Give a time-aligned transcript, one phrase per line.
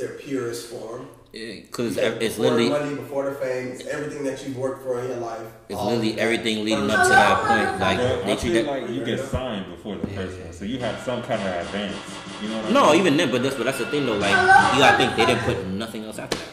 [0.00, 1.08] their purest form.
[1.32, 4.98] Because Yeah, it's before literally money, before the fame, it's everything that you've worked for
[5.00, 5.46] in your life.
[5.68, 7.80] it's literally everything leading up to that point.
[7.80, 8.66] Like But they treat that.
[8.66, 11.94] like you get signed before the first one, so you have some kind of advance.
[12.42, 12.74] You know what I mean?
[12.74, 13.00] No, mean?
[13.00, 14.16] even then, but that's but that's the thing though.
[14.16, 14.30] Like
[14.74, 16.48] you gotta think they didn't put nothing else after that.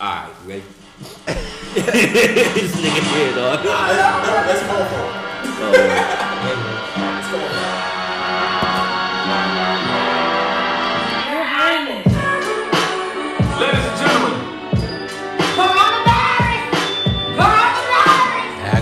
[0.00, 0.62] All right, you ready?
[1.76, 3.64] this nigga here, dog.
[3.66, 4.62] Let's,
[5.60, 6.75] no, let's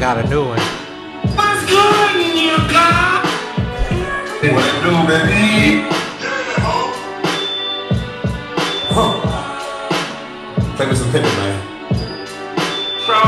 [0.04, 0.58] got a new one.
[1.34, 3.24] What's good in your car?
[4.52, 5.88] What it do, baby?
[10.76, 11.56] Play with some pivot, man.
[13.06, 13.18] So,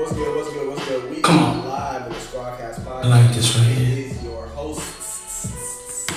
[0.00, 0.36] What's good?
[0.36, 0.68] What's good?
[0.70, 1.10] What's good?
[1.10, 1.68] We Come on.
[1.68, 3.04] live in the Squadcast podcast.
[3.04, 3.92] I like this right here.
[3.92, 6.10] It is your host,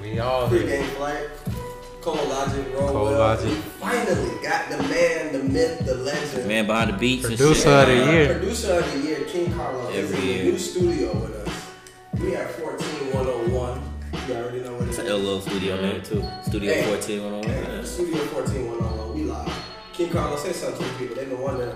[0.00, 0.60] We all here.
[0.62, 1.28] pregame flight,
[2.00, 3.48] Cole Logic, Roll Cole Logic.
[3.48, 4.39] We finally
[4.70, 6.48] got the man, the myth, the legend.
[6.48, 8.32] man behind the beats and Producer of the year.
[8.34, 10.44] Producer of the year, King Carlos, is Every in the year.
[10.52, 11.70] new studio with us.
[12.20, 13.82] We have 14101.
[14.28, 15.04] You already know what it It's is.
[15.08, 16.24] an LO studio name too.
[16.46, 16.82] Studio Hey.
[16.84, 19.14] 14 on oh Hey, Studio 14101.
[19.14, 19.64] We live.
[19.92, 21.16] King Carlos, say something to the people.
[21.16, 21.72] They've been wondering.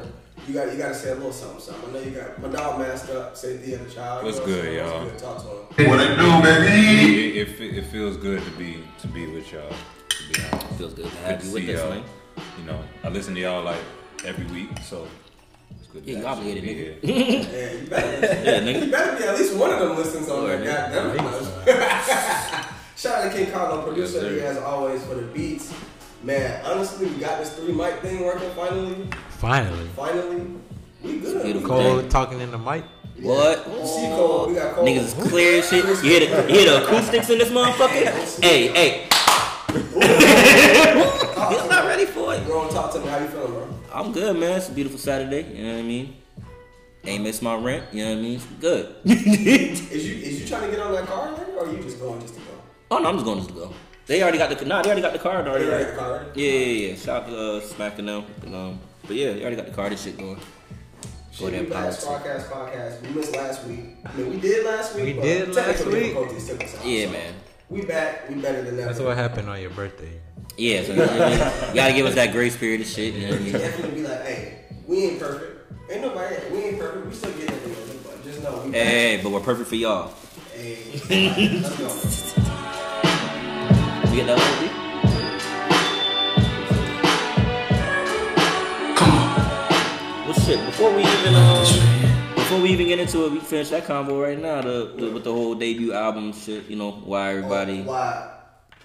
[0.47, 1.89] You got you got to say a little something, something.
[1.89, 3.34] I know you got my dog masked up.
[3.36, 4.25] Say the other child.
[4.25, 4.77] What's You know what I'm good, saying?
[4.86, 5.05] y'all?
[5.05, 5.19] What's good?
[5.20, 5.91] Talk to him.
[5.91, 7.41] what it do, baby?
[7.41, 9.70] It, it, it, it feels good to be to be with y'all.
[9.70, 11.91] To be honest, Feels good to Good have to you with us, y'all.
[11.91, 12.05] man.
[12.58, 13.80] You know, I listen to y'all like
[14.24, 15.06] every week, so
[15.78, 16.05] it's good.
[16.05, 17.20] Yeah, you actually obligated, be nigga.
[17.20, 17.42] here.
[17.52, 18.20] Yeah, you better.
[18.44, 18.84] Yeah, nigga.
[18.86, 20.58] You better be at least one of them listens on there.
[20.58, 22.64] Word, Goddamn.
[22.96, 24.46] Shout out to King Carlo, producer Yes, sir.
[24.52, 25.72] as always for the beats.
[26.22, 29.08] Man, honestly, we got this three mic thing working finally.
[29.30, 29.89] Finally.
[29.96, 30.46] Finally,
[31.02, 31.42] we good.
[31.42, 31.68] beautiful.
[31.68, 32.08] Cole Dang.
[32.08, 32.84] talking in the mic.
[33.20, 33.66] What?
[33.68, 34.86] You see Cole, we got Cole.
[34.86, 35.84] Niggas is clear as shit.
[35.84, 38.41] You hear the, you hear the acoustics in this motherfucker?
[38.42, 39.08] Hey, hey.
[42.40, 42.52] He's not ready for it.
[42.54, 43.06] Go and talk to me.
[43.06, 43.68] How you feeling, bro?
[43.92, 44.56] I'm good, man.
[44.58, 45.42] It's a beautiful Saturday.
[45.56, 46.16] You know what I mean?
[47.04, 47.84] Ain't miss my rent.
[47.92, 48.34] You know what I mean?
[48.36, 48.96] It's good.
[49.05, 52.00] Is you is you trying to get on that car already, or are you just
[52.00, 52.46] going just to go?
[52.92, 53.74] oh no, I'm just going just to go.
[54.06, 54.80] They already got the nah.
[54.83, 55.64] They already got the card already.
[55.67, 55.96] You already Right?
[55.96, 56.33] got the car?
[56.34, 56.94] Yeah, yeah, yeah.
[56.96, 58.24] Shout out to uh, smacking them.
[58.42, 59.92] And, um, but yeah, they already got the card.
[59.92, 60.36] This shit going.
[60.36, 60.40] Go
[61.33, 62.05] Shit, there, we back, politics.
[62.05, 63.02] Squadcast podcast.
[63.02, 63.80] We missed last week.
[64.06, 65.05] I mean, we did last week.
[65.05, 66.02] We but did last technical week.
[66.05, 67.34] difficulties took us out, Yeah, so man.
[67.70, 68.28] We back.
[68.30, 68.86] We better than that.
[68.89, 70.20] That's what happened on your birthday.
[70.56, 71.68] Yeah, so you, know I mean?
[71.68, 73.14] you gotta give us that grace period of shit.
[73.14, 73.52] You know what I mean?
[73.52, 75.72] definitely be like, hey, we ain't perfect.
[75.90, 76.36] Ain't nobody.
[76.50, 77.06] We ain't perfect.
[77.06, 78.72] We still get it together, but just know we.
[78.72, 80.14] Hey, hey, but we're perfect for y'all.
[80.55, 80.78] Hey,
[81.60, 81.88] let's go.
[84.10, 84.68] You get that one,
[88.96, 90.24] Come on.
[90.24, 90.64] Well, shit.
[90.66, 94.40] Before we even um, before we even get into it, we finish that convo right
[94.40, 94.62] now.
[94.62, 96.70] The, the with the whole debut album shit.
[96.70, 97.80] You know why everybody.
[97.80, 98.30] Oh, why?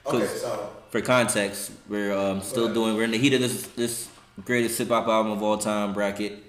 [0.08, 2.96] Okay, so For context, we're um, still doing.
[2.96, 4.10] We're in the heat of this this
[4.44, 6.44] greatest hip hop album of all time bracket.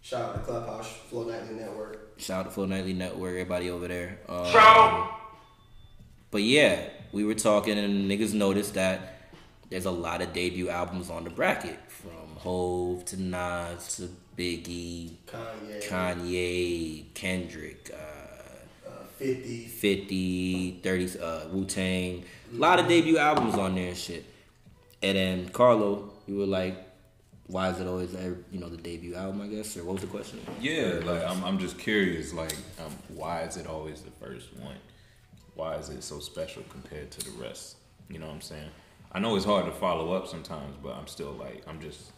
[0.00, 2.18] shout out to Clubhouse Flow Nightly Network.
[2.20, 4.18] Shout out to Full Nightly Network, everybody over there.
[4.28, 5.08] Um, So,
[6.32, 9.30] But yeah, we were talking and niggas noticed that
[9.70, 15.16] there's a lot of debut albums on the bracket from Hove to Nas to Biggie,
[15.26, 18.07] Kanye, Kanye, Kendrick, uh,
[19.18, 19.66] 50.
[19.66, 22.24] 50, 30, uh, Wu Tang.
[22.52, 24.24] A lot of debut albums on there and shit.
[25.02, 26.88] And then Carlo, you were like,
[27.48, 29.40] why is it always uh, you know the debut album?
[29.40, 30.40] I guess or what was the question?
[30.60, 34.76] Yeah, like I'm, I'm just curious, like, um, why is it always the first one?
[35.54, 37.76] Why is it so special compared to the rest?
[38.08, 38.70] You know what I'm saying?
[39.12, 42.12] I know it's hard to follow up sometimes, but I'm still like, I'm just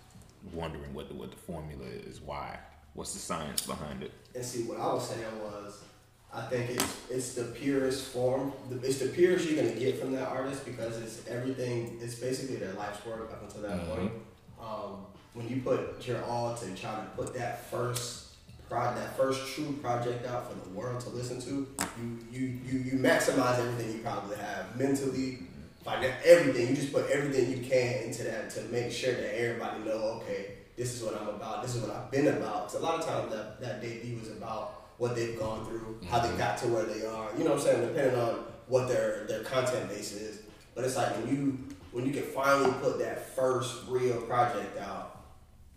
[0.52, 2.20] wondering what the what the formula is.
[2.20, 2.58] Why?
[2.94, 4.10] What's the science behind it?
[4.34, 5.84] And see, what I was saying was,
[6.32, 8.52] I think it's it's the purest form.
[8.82, 11.98] It's the purest you're gonna get from that artist because it's everything.
[12.00, 13.96] It's basically their life's work up until that Mhm.
[13.96, 14.12] point.
[14.60, 18.26] Um, when you put your all to try to put that first
[18.68, 21.66] pro- that first true project out for the world to listen to,
[22.00, 25.40] you you you you maximize everything you probably have mentally,
[25.84, 26.68] finan- everything.
[26.68, 30.52] You just put everything you can into that to make sure that everybody know, okay,
[30.76, 31.62] this is what I'm about.
[31.62, 32.66] This is what I've been about.
[32.68, 36.20] 'Cause a lot of times that that debut is about what they've gone through, how
[36.20, 37.30] they got to where they are.
[37.36, 37.88] You know what I'm saying?
[37.88, 40.42] Depending on what their their content base is.
[40.74, 41.58] But it's like when you
[41.90, 45.22] when you can finally put that first real project out,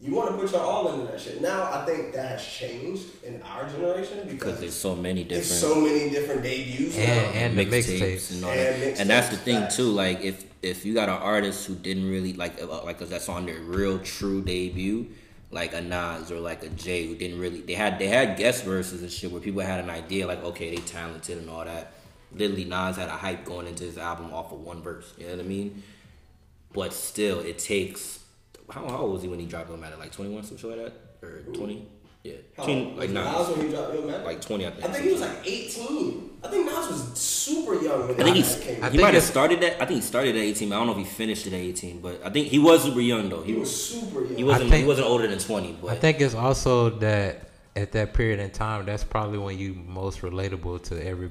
[0.02, 1.42] you want to put your all into that shit.
[1.42, 5.46] Now I think that has changed in our generation Because because there's so many different
[5.46, 6.98] so many different debuts.
[6.98, 8.32] And, and the mixtapes mixtapes.
[8.34, 9.00] and all And that.
[9.00, 9.88] And that's the thing too.
[9.88, 13.30] Like if if you got an artist who didn't really like uh, like 'cause that's
[13.30, 15.08] on their real true debut,
[15.54, 18.64] like a Nas or like a Jay who didn't really they had they had guest
[18.64, 21.94] verses and shit where people had an idea like okay they talented and all that,
[22.34, 25.14] literally Nas had a hype going into his album off of one verse.
[25.18, 25.84] You know what I mean?
[26.74, 28.20] But still, it takes.
[28.70, 30.00] How, how old was he when he dropped Illmatic?
[30.00, 31.88] Like twenty one, something like that, or twenty?
[32.24, 34.24] Yeah, How 20, like was Nas, Nas when he dropped Illmatic?
[34.24, 34.86] like twenty, I think.
[34.86, 36.30] I think he was like 18.
[36.44, 38.92] I think Nas was super young when I think Illmatic he's, came he out.
[38.92, 39.82] think might have started at.
[39.82, 40.72] I think he started at eighteen.
[40.72, 42.00] I don't know if he finished at eighteen.
[42.00, 43.42] But I think he was super young though.
[43.44, 43.86] He He was was.
[43.90, 44.36] super young.
[44.38, 44.70] He wasn't.
[44.70, 45.78] think- he wasn't older than twenty.
[45.88, 50.22] I think it's also that at that period in time, that's probably when you most
[50.22, 51.30] relatable to every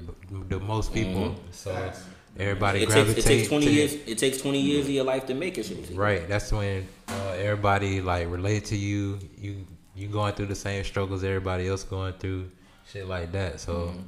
[0.49, 1.35] the most people.
[1.51, 2.03] So Facts.
[2.37, 3.93] everybody it takes it takes twenty to years.
[4.05, 5.65] It takes twenty years of your life to make it.
[5.65, 5.89] Shit.
[5.95, 6.27] Right.
[6.29, 9.17] That's when uh, everybody like relate to you.
[9.39, 12.49] You you going through the same struggles everybody else going through,
[12.91, 13.59] shit like that.
[13.59, 13.99] So Mm-hmm.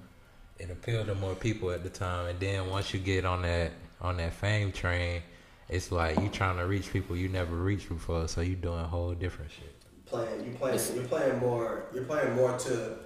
[0.60, 2.28] it appealed to more people at the time.
[2.28, 3.72] And then once you get on that
[4.02, 5.22] on that fame train,
[5.70, 8.28] it's like you trying to reach people you never reached before.
[8.28, 9.74] So you doing whole different shit.
[10.06, 10.46] playing.
[10.46, 10.80] You playing.
[10.96, 11.86] You're playing more.
[11.94, 12.98] You're playing more to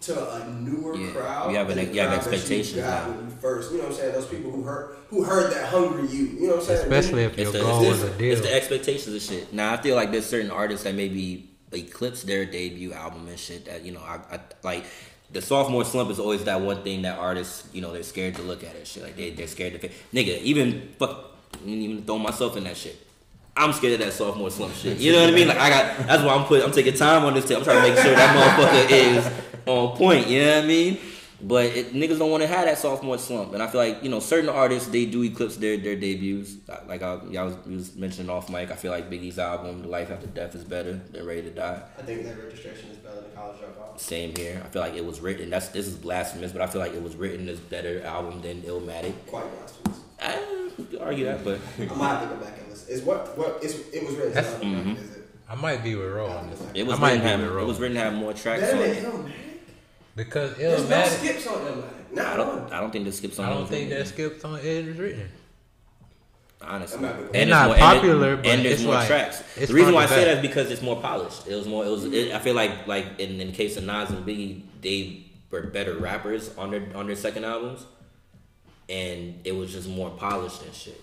[0.00, 1.50] to a newer Yeah, crowd.
[1.50, 3.08] you have an- than you have expectations You now.
[3.10, 3.72] when you first.
[3.72, 4.12] You know what I'm saying?
[4.12, 6.24] Those people who heard who heard that hungry you.
[6.26, 6.80] You know what I'm saying?
[6.82, 8.32] Especially if your It's goal it's, was a deal.
[8.32, 9.52] it's the expectations of shit.
[9.52, 13.66] Now I feel like there's certain artists that maybe eclipse their debut album and shit.
[13.66, 14.84] That you know, I, I like
[15.30, 18.42] the sophomore slump is always that one thing that artists you know they're scared to
[18.42, 18.86] look at it.
[18.86, 19.88] Shit like they they're scared to.
[20.12, 21.32] Nigga, even fuck,
[21.64, 23.04] even throw myself in that shit.
[23.56, 24.98] I'm scared of that sophomore slump shit.
[24.98, 25.48] You know what I mean?
[25.48, 27.44] Like I got that's why I'm putting I'm taking time on this.
[27.44, 27.58] Tip.
[27.58, 29.30] I'm trying to make sure that motherfucker is
[29.66, 30.28] on point.
[30.28, 30.98] You know what I mean?
[31.40, 34.10] But it, niggas don't want to have that sophomore slump, and I feel like you
[34.10, 36.56] know certain artists they do eclipse their their debuts.
[36.88, 40.10] Like I, y'all was, was mentioning off mic, I feel like Biggie's album, "The Life
[40.10, 43.30] After Death," is better than "Ready to Die." I think Late Registration is better than
[43.36, 44.00] College Dropout.
[44.00, 44.60] Same here.
[44.64, 45.50] I feel like it was written.
[45.50, 48.62] That's this is blasphemous, but I feel like it was written as better album than
[48.62, 49.14] Illmatic.
[49.28, 50.00] Quite blasphemous.
[50.20, 52.92] I you could argue that, but I might have to go back and listen.
[52.92, 54.34] Is what what is it was written.
[54.34, 54.96] That's- to mhm.
[54.96, 55.28] Is it?
[55.48, 57.52] I might be with Ro on this it was I might written to be have
[57.54, 59.04] with it was written to have more tracks Better on it.
[59.04, 59.32] Illmatic.
[60.18, 61.06] Because There's no Illmatic.
[61.18, 62.12] skips on Illmatic.
[62.12, 62.72] Not I don't.
[62.72, 63.44] I don't think the skips on.
[63.46, 63.98] I it don't was think written.
[64.04, 65.28] that skips on it is written.
[66.60, 67.00] honestly.
[67.00, 69.42] Not And They're not more- and there- popular, but and there's it's more like- tracks.
[69.56, 71.46] The reason why I say that is because it's more polished.
[71.46, 71.84] It was more.
[71.86, 72.04] It was.
[72.04, 75.62] It, I feel like like in, in the case of Nas and Biggie, they were
[75.62, 77.84] better rappers on their on their second albums,
[78.88, 81.00] and it was just more polished and shit.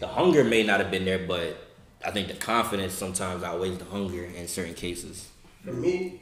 [0.00, 1.56] The hunger may not have been there, but
[2.04, 5.28] I think the confidence sometimes outweighs the hunger in certain cases.
[5.64, 6.20] For me,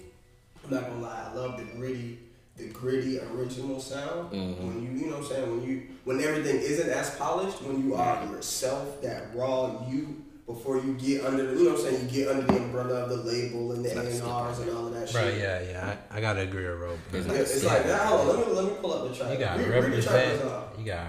[0.64, 1.28] I'm not gonna lie.
[1.30, 2.18] I love the gritty,
[2.56, 4.32] the gritty original sound.
[4.32, 4.66] Mm-hmm.
[4.66, 7.82] When you, you know, what I'm saying when you, when everything isn't as polished, when
[7.86, 10.24] you are yourself, that raw you.
[10.46, 13.04] Before you get under, the, you know, what I'm saying you get under the umbrella
[13.04, 15.14] of the label and the not A&Rs and all of that shit.
[15.16, 15.96] Right, yeah, yeah.
[16.10, 16.98] I, I gotta agree with Ro.
[17.12, 18.08] It's Yeah, it's like that.
[18.08, 19.32] Hold on, let me let me pull up the track.
[19.32, 20.78] You got Read- read the track represent.
[20.80, 21.06] You got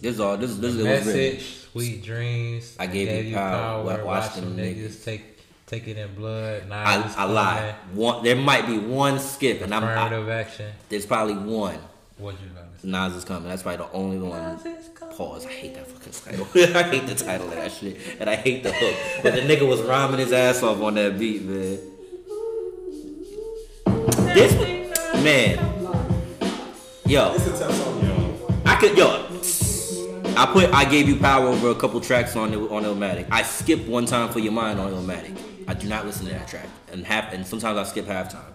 [0.00, 0.36] This is all.
[0.36, 2.76] This this is it was message, Street Dreams.
[2.78, 5.04] I gave you power, wa- watch them niggas.
[5.04, 5.37] Take
[5.68, 6.64] take it in blood.
[6.64, 7.74] I, Knives I lie.
[7.92, 9.84] One, there might be one skip, and I'm.
[9.84, 10.72] I, Affirmative action.
[10.88, 11.78] there's probably one.
[12.16, 12.66] What you gonna?
[12.82, 13.48] Nas is coming.
[13.48, 14.58] That's probably the only one.
[15.16, 15.46] Pause.
[15.46, 16.46] I hate that fucking title.
[16.76, 18.94] I hate the title of that shit, and I hate the hook.
[19.22, 21.78] But the nigga was rhyming his ass off on that beat, man.
[24.34, 24.52] This
[25.22, 25.58] man,
[27.06, 28.62] yo, It's a tough song.
[28.64, 29.24] I could yo.
[30.36, 33.26] I put I gave you power over a couple tracks on the, on Illmatic.
[33.30, 35.36] I skipped one time for your mind on Illmatic.
[35.68, 38.52] I do not listen to that track, and half and sometimes I skip halftime.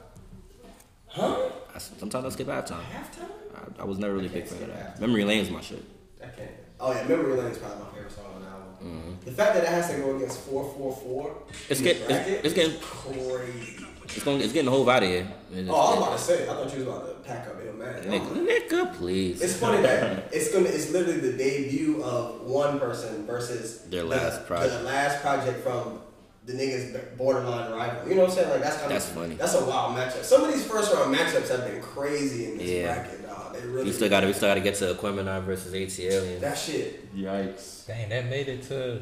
[1.08, 1.50] Huh?
[1.74, 2.82] I, sometimes I skip halftime.
[2.82, 3.30] Halftime?
[3.56, 5.00] I, I was never really a big fan of that.
[5.00, 5.84] Memory Lane's my shit.
[6.22, 6.50] I can't.
[6.80, 8.68] Oh yeah, Memory Lane is probably my favorite song on the album.
[8.84, 9.26] Mm-hmm.
[9.26, 11.38] The fact that it has to go against four four four.
[11.70, 13.86] It's get- it's- it's getting- crazy.
[14.06, 14.42] It's going.
[14.42, 15.28] It's getting the whole out of here.
[15.54, 16.44] It's- Oh, I was about to say.
[16.44, 18.06] I thought you was about to pack up Illmatic.
[18.06, 19.42] Nigga, nigga, please.
[19.42, 20.66] It's funny that it's gonna.
[20.70, 24.74] It's literally the debut of one person versus Their the- last project.
[24.80, 26.00] The last project from
[26.46, 28.08] the niggas borderline rival.
[28.10, 28.50] You know what I'm saying?
[28.50, 29.36] Like that's kind That's of funny.
[29.36, 30.24] That's a wild matchup.
[30.24, 32.94] Some of these first round matchups have been crazy in this Yeah.
[32.96, 33.54] bracket, dog.
[33.54, 33.86] They really.
[33.86, 34.28] We still got to.
[34.28, 36.24] We still got to get to Aquemini versus ATL.
[36.34, 37.16] And that shit.
[37.16, 37.88] Yikes.
[37.88, 39.02] Dang, that made it to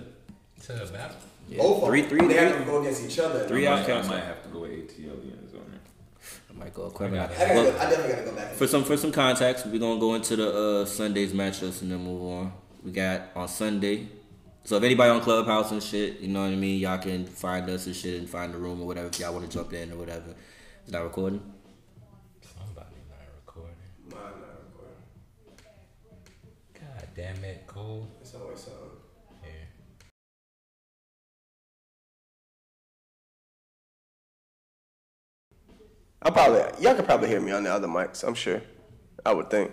[0.65, 1.17] to the battle.
[1.49, 1.57] yeah.
[1.57, 2.09] Both of three, them.
[2.11, 3.47] three, They have to go against each other.
[3.47, 5.79] Three I out might, I might have to go with ATL Aliens on there.
[6.51, 7.19] I might go Aquemini.
[7.19, 8.53] I, gotta Well, go, I definitely gotta go back.
[8.53, 12.03] For some for some context, we're gonna go into the uh, Sunday's matchups and then
[12.03, 12.53] move on.
[12.83, 14.09] We got on Sunday.
[14.63, 17.69] So if anybody on Clubhouse and shit, you know what I mean, y'all can find
[17.69, 19.91] us and shit and find the room or whatever if y'all want to jump in
[19.91, 20.35] or whatever.
[20.85, 21.41] Is that recording?
[22.41, 23.75] Somebody not recording.
[24.11, 25.03] Mine not recording.
[26.75, 28.07] God damn it, cool.
[28.21, 28.79] It's always something.
[29.43, 29.49] Yeah.
[36.21, 38.23] I'll probably y'all could probably hear me on the other mics.
[38.23, 38.61] I'm sure.
[39.25, 39.71] I would think.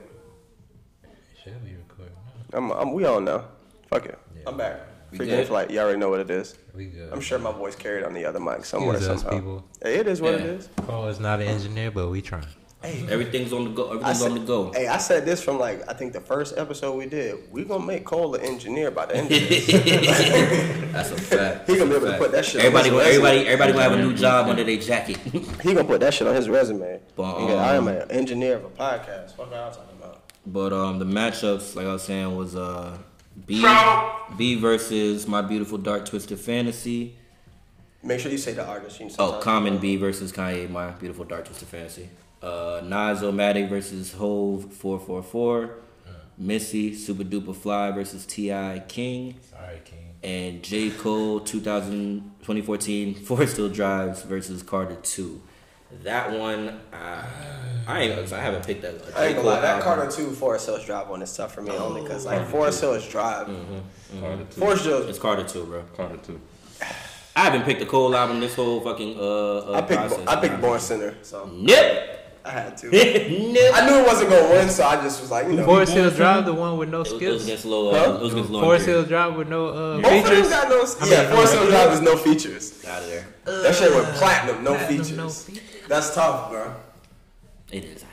[1.04, 1.10] It
[1.44, 2.14] should be recording.
[2.54, 3.44] I'm, I'm we all know.
[3.88, 4.18] Fuck it.
[4.38, 4.48] Yeah.
[4.48, 4.80] I'm back.
[5.10, 5.36] We Free good?
[5.36, 5.70] game flight.
[5.70, 6.54] You already know what it is.
[6.74, 7.10] we good.
[7.12, 9.38] I'm sure my voice carried on the other mic somewhere Excuse us, somehow.
[9.38, 9.64] people.
[9.82, 10.46] It is what it Yeah.
[10.46, 10.68] is.
[10.86, 12.44] Paul is not an engineer, but we trying.
[12.84, 13.88] Everything's on the go.
[13.88, 14.72] I Everything's said, on the go.
[14.72, 17.50] Hey, I said this from like I think the first episode we did.
[17.50, 19.66] We gonna make Cole an engineer by the end of this.
[20.92, 21.68] That's a fact.
[21.68, 23.26] He gonna be That's a able to put that shit on Everybody, his gonna, resume.
[23.26, 25.16] everybody, everybody gonna have a new job under their jacket.
[25.62, 27.00] he gonna put that shit on his resume.
[27.16, 29.36] But, Nigga, I am um, an engineer of a podcast.
[29.36, 30.22] What y'all talking about?
[30.46, 32.96] but um, the matchups, like I was saying, was uh,
[33.46, 37.14] B So- B versus My Beautiful Dark Twisted Fantasy.
[38.02, 38.98] Make sure you say the artist.
[39.00, 39.78] You need to Oh, Common.
[39.78, 42.08] B versus Kanye, My Beautiful Dark Twisted Fantasy.
[42.42, 45.70] Uh, Nas Illmatic versus Hove 444.
[46.40, 48.84] Missy Supa Dupa Fly versus T.I.
[48.86, 49.34] King.
[49.50, 49.98] Sorry, King.
[50.22, 50.90] and J.
[50.90, 55.40] Cole 2000, 2014 Forest Hill Drives versus Carter 2.
[56.02, 57.24] That one, uh,
[57.86, 58.94] I ain't, I haven't picked that.
[58.94, 59.12] a J.
[59.16, 59.82] I ain't gonna lie, that.
[59.82, 63.08] Carter Two Forest Hills Drive one is tough for me only because like Forest Hills
[63.08, 63.46] Drive,
[64.20, 64.60] Carter two.
[64.60, 65.06] Forest Hills.
[65.06, 65.82] It's Carter 2, bro.
[65.96, 66.40] Carter two.
[67.34, 70.26] I haven't picked a Cole album this whole fucking uh, uh I picked process.
[70.28, 72.17] I picked Born Sinner, so Nip.
[72.44, 72.86] I had to.
[72.90, 73.72] Nip.
[73.74, 76.16] I knew it wasn't gonna win, so I just was like, you know, Forest Hills
[76.16, 77.44] Drive, the one with no It was, it was skips.
[77.44, 77.90] against Lil.
[77.94, 77.96] Huh?
[78.12, 78.60] Uh, it was against Lil.
[78.62, 80.48] Forest Hills Drive with no uh, both of them features.
[80.48, 80.76] got no.
[80.80, 82.84] I yeah, mean, Forest no- Hills Drive is no features.
[82.86, 83.26] Out of there.
[83.44, 85.16] That shit went platinum, no Platinum, features.
[85.16, 85.62] no features.
[85.88, 86.74] That's tough, bro.
[87.72, 88.04] It is.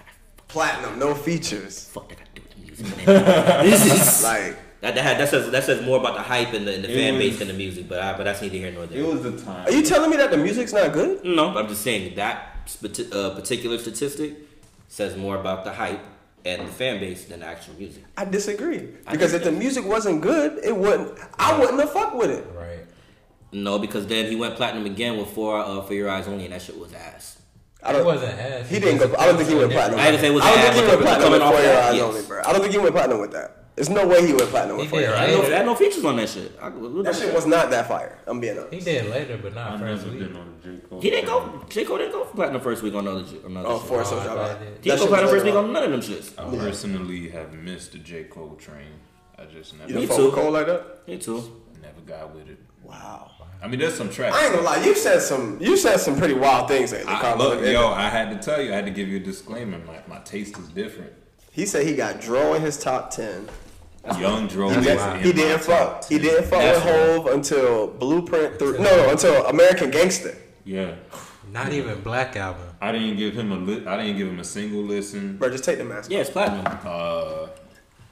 [0.48, 1.86] Platinum, no features.
[1.90, 3.06] Fuck that got to do with the music.
[3.06, 3.86] this
[4.18, 6.84] is Like, that, that, that says that says more about the hype and the, and
[6.84, 7.88] the It fan was- base than the music.
[7.90, 9.00] But I, but that's neither here nor there.
[9.00, 9.66] It was the time.
[9.68, 11.24] are you telling me that the music's not good?
[11.26, 14.34] No, but I'm just saying that spati- uh, particular statistic
[14.88, 16.04] says more about the hype
[16.46, 18.04] and the fan base than the actual music.
[18.18, 18.90] I disagree.
[19.08, 21.18] I Because think if the music wasn't good, it wouldn't.
[21.40, 22.46] I wouldn't have fucked with it.
[22.56, 22.86] Right.
[23.52, 26.54] No, because then he went platinum again with four uh, for your eyes only, and
[26.54, 27.40] that shit was ass.
[27.82, 28.06] I don't.
[28.06, 28.70] wasn't ass.
[28.70, 29.16] He didn't go.
[29.18, 30.00] I don't think he went platinum.
[30.00, 31.56] I didn't say it was I don't ass, think he but went platinum with off
[31.56, 32.04] For Your Eyes yes.
[32.04, 32.42] Only, bro.
[32.46, 33.65] I don't think he went platinum with that.
[33.76, 35.20] There's no way he went platinum with He For Your did.
[35.20, 35.36] I Eyes.
[35.36, 36.52] had, no, had no features on that shit.
[36.62, 38.18] I, That shit was not that fire.
[38.26, 38.74] I'm being honest.
[38.74, 40.22] He did later, but not first week.
[40.24, 41.02] on a J Cole.
[41.02, 41.66] he didn't go.
[41.70, 43.26] J Cole didn't go for platinum first week on another.
[43.46, 43.88] Another Oh, shit.
[43.90, 44.48] Forest Oh, Hills I Drive.
[44.50, 44.68] thought he did.
[44.70, 46.40] He That didn't go shit platinum was first week later on none of them shits.
[46.40, 48.88] I personally have missed the J Cole train.
[49.38, 50.24] I just never, You Me don't too.
[50.28, 51.08] fuck with Cole like that?
[51.08, 51.62] Me too.
[51.82, 52.60] never got with it.
[52.82, 53.32] Wow.
[53.62, 54.36] I mean, there's some tracks.
[54.38, 54.86] I ain't gonna lie.
[54.86, 55.58] You said some.
[55.60, 57.56] You said some pretty wild things lately, I, Carlo.
[57.56, 59.80] look, yo, I had to tell you, I had to give you a disclaimer.
[59.80, 61.12] My, my taste is different.
[61.52, 63.48] He said he got Dro in his top ten.
[64.20, 66.06] Young Dro He, did, he didn't top fuck.
[66.10, 67.16] He didn't fuck with That's right.
[67.16, 68.78] Hove until Blueprint through.
[68.78, 70.36] No, no, until American Gangster.
[70.64, 70.96] Yeah,
[71.52, 72.62] Not even Black Album.
[72.82, 75.38] I didn't give him a li- I didn't give him a single listen.
[75.38, 76.12] Bro, just take the mask.
[76.12, 76.66] Yeah, it's platinum.
[76.86, 77.48] Uh,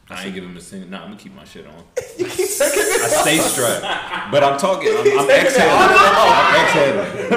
[0.09, 0.89] I ain't give him a single.
[0.89, 1.73] Nah, I'm gonna keep my shit on.
[2.17, 3.21] You keep taking I it.
[3.21, 4.89] stay strapped, but I'm talking.
[4.95, 5.71] I'm, keep I'm exhaling.
[5.79, 7.29] I'm exhaling.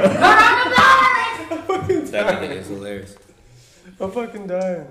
[2.10, 3.16] That nigga is hilarious.
[4.00, 4.86] I'm fucking dying.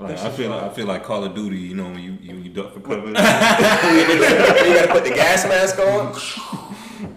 [0.00, 1.58] Like, I feel like I feel like Call of Duty.
[1.58, 3.08] You know when you you, you duck for cover.
[3.08, 6.12] you gotta put the gas mask on.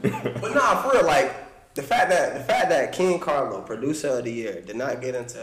[0.41, 4.23] but nah, for real, like the fact that the fact that King Carlo, producer of
[4.23, 5.39] the year, did not get into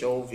[0.00, 0.32] HOV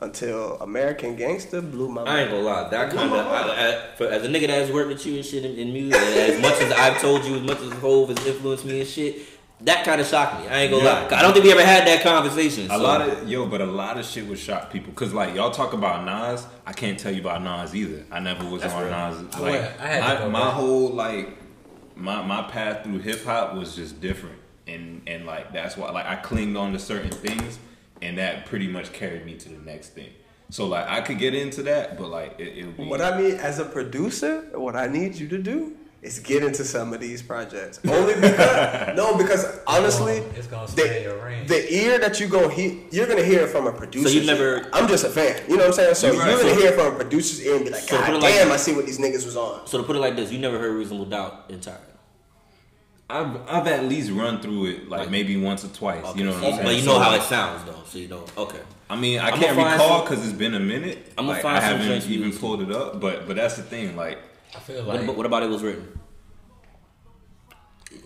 [0.00, 2.08] until American Gangster blew my Mind.
[2.08, 2.68] I ain't gonna lie.
[2.70, 5.72] That kind of as a nigga that has worked with you and shit in, in
[5.72, 8.88] music, as much as I've told you, as much as Hove has influenced me and
[8.88, 9.22] shit,
[9.62, 10.48] that kind of shocked me.
[10.48, 10.92] I ain't gonna Yeah.
[10.92, 11.02] lie.
[11.04, 12.66] 'Cause I don't think we ever had that conversation.
[12.70, 14.92] A so- lot of yo, but a lot of shit would shock people.
[14.92, 18.04] Cause like y'all talk about Nas, I can't tell you about Nas either.
[18.12, 18.90] I never was on real.
[18.90, 19.16] Nas.
[19.34, 21.36] I Like went- I had my, my whole like
[21.96, 24.36] my my path through hip hop was just different,
[24.68, 27.58] and and like that's why like I clinged on to certain things,
[28.00, 30.10] and that pretty much carried me to the next thing.
[30.50, 33.34] So like I could get into that, but like it, it'll be What I mean
[33.34, 37.22] as a producer, what I need you to do is get into some of these
[37.22, 37.80] projects.
[37.88, 41.48] Only because no, because honestly, It's gonna stay in your the, range.
[41.48, 44.08] the ear that you go hear, you're gonna hear it from a producer.
[44.08, 45.42] So you never- I'm just a fan.
[45.48, 45.94] You know what I'm saying?
[45.96, 46.40] So You're you're, right.
[46.42, 48.22] gonna So- hear it from a producer's ear and be like, So put God it
[48.22, 48.52] like damn.
[48.52, 49.66] I see what these niggas was on.
[49.66, 51.80] So to put it like this, you never heard Reasonable Doubt entirely.
[53.10, 56.04] I've I've at least run through it like Like- maybe once or twice.
[56.14, 56.62] You know what I'm saying?
[56.64, 58.24] But you So, know how it sounds though, so you know.
[58.36, 58.60] Okay.
[58.90, 61.12] I mean, I I'ma can't recall because it's been a minute.
[61.18, 63.62] I'ma like, find I some haven't joints even pulled it up, but but that's the
[63.62, 63.96] thing.
[63.96, 64.18] Like,
[64.54, 65.98] I feel What, like about, what about it was written?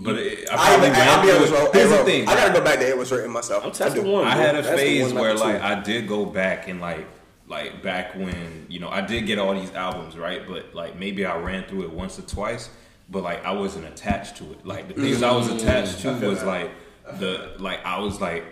[0.00, 1.66] but it, I I, probably even, I'll be honest, through bro.
[1.66, 1.72] it.
[1.72, 2.28] Hey, Here's bro, the thing.
[2.28, 3.64] I gotta go back to it was written myself.
[3.64, 4.10] I'm I testing do.
[4.10, 4.24] one.
[4.26, 5.52] I had a That's phase one, where number two.
[5.52, 7.06] like I did go back and like
[7.48, 11.24] like back when you know I did get all these albums right, but like maybe
[11.26, 12.70] I ran through it once or twice,
[13.10, 14.64] but like I wasn't attached to it.
[14.66, 16.46] Like the things I was mm, attached to I was that.
[16.46, 16.70] like
[17.18, 18.44] the like I was like.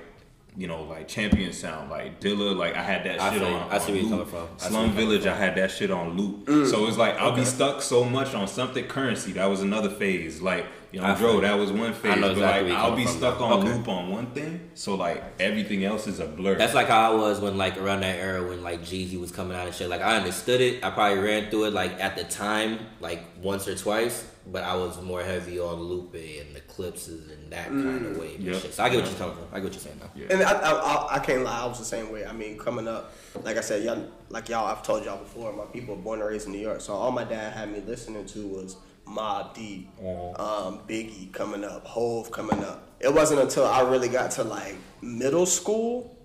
[0.60, 3.56] You know, like Champion Sound, like Dilla, like I had that I shit feel you.
[3.56, 3.70] on.
[3.70, 4.10] I see on where you're loop.
[4.10, 4.48] coming from.
[4.60, 5.32] I Slum Village, from.
[5.32, 6.44] I had that shit on loop.
[6.44, 6.70] Mm.
[6.70, 9.32] So it's like I'll be stuck so much on something currency.
[9.32, 10.42] That was another phase.
[10.42, 12.16] Like Young I Dro, feel- that was one phase.
[12.16, 13.44] know but exactly like where you're I'll be from, stuck though.
[13.44, 13.72] on Okay.
[13.76, 16.56] loop on one thing, so like everything else is a blur.
[16.56, 19.56] That's like how I was when like around that era when like Jeezy was coming
[19.56, 19.88] out and shit.
[19.88, 20.82] Like I understood it.
[20.84, 24.74] I probably ran through it like at the time, like once or twice, but I
[24.74, 27.84] was more heavy on Lupe and the Clipses and that mm.
[27.84, 28.62] kind of wave Yep.
[28.62, 28.74] shit.
[28.74, 29.44] So I get what you're coming from.
[29.52, 30.10] I get what you're saying now.
[30.16, 30.26] Yeah.
[30.30, 32.24] And I, I, I, I can't lie, I was the same way.
[32.26, 33.12] I mean, coming up,
[33.44, 36.28] like I said, y'all, like y'all, I've told y'all before, my people were born and
[36.28, 36.80] raised in New York.
[36.80, 38.76] So all my dad had me listening to was
[39.10, 42.86] Mobb Deep, um, Biggie coming up, Hove coming up.
[43.00, 46.16] It wasn't until I really got to like middle school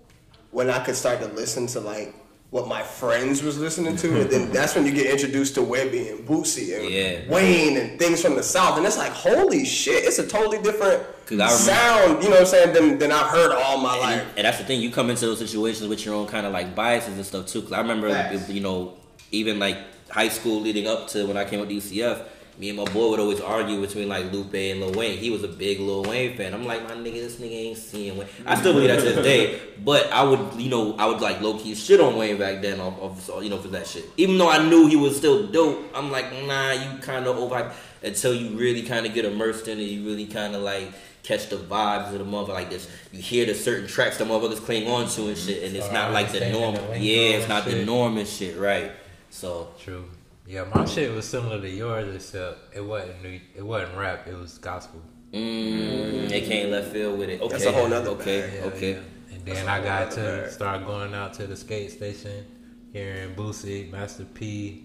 [0.50, 2.14] when I could start to listen to like
[2.50, 6.12] what my friends was listening to, and then that's when you get introduced to Webbie
[6.12, 7.28] and Boosie and Yeah.
[7.34, 11.02] Wayne and things from the South, and it's like holy shit, it's a totally different
[11.28, 14.20] remember- sound, you know what I'm saying, than, than I've heard all my life.
[14.20, 14.80] And, and that's the thing.
[14.80, 17.62] You come into those situations with your own kind of like biases and stuff too.
[17.62, 18.48] Cause I remember, Facts.
[18.48, 18.94] you know,
[19.32, 19.78] even like
[20.08, 22.22] high school leading up to when I came with DCF,
[22.58, 25.18] me and my boy would always argue between like Lupe and Lil Wayne.
[25.18, 26.54] He was a big Lil Wayne fan.
[26.54, 28.28] I'm like, my nigga, this nigga ain't seeing Wayne.
[28.46, 29.60] I still believe that to this day.
[29.84, 32.80] But I would, you know, I would like low key shit on Wayne back then,
[32.80, 34.04] off, off you know, for that shit.
[34.16, 37.72] Even though I knew he was still dope, I'm like, nah, you kind of over
[38.02, 39.82] until you really kind of get immersed in it.
[39.82, 42.88] You really kind of like catch the vibes of the motherfucker like this.
[43.12, 46.12] You hear the certain tracks the motherfuckers cling on to and shit, and it's not
[46.12, 46.74] like the norm.
[46.74, 47.86] the Yeah, it's not the shit.
[47.86, 48.92] norm and shit, right?
[49.30, 50.04] So True.
[50.48, 54.26] Yeah, my shit was similar to yours, except it wasn't new- it wasn't rap.
[54.28, 55.00] It was gospel.
[55.32, 57.40] mm, they can't left field with it.
[57.40, 58.58] Okay, That's a whole nother okay.
[58.60, 58.92] Yeah, okay.
[58.92, 59.34] yeah.
[59.34, 60.50] And then I got to bag.
[60.50, 62.46] start going out to the skate station,
[62.92, 64.84] hearing Boosie, Master P,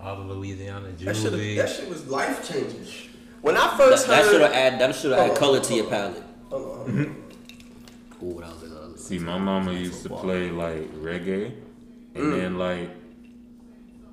[0.00, 1.56] all the Louisiana That shit, Juvie.
[1.56, 2.86] that shit was life changing.
[3.42, 5.58] When I first That, heard, should have add that should have Hold add on, color
[5.58, 5.90] hold to your on.
[5.90, 6.22] palette.
[6.50, 7.16] Hold on, hold on.
[8.22, 11.52] Ooh, that was a See, my mama used to play like reggae,
[12.14, 12.36] and Mm.
[12.40, 12.90] then like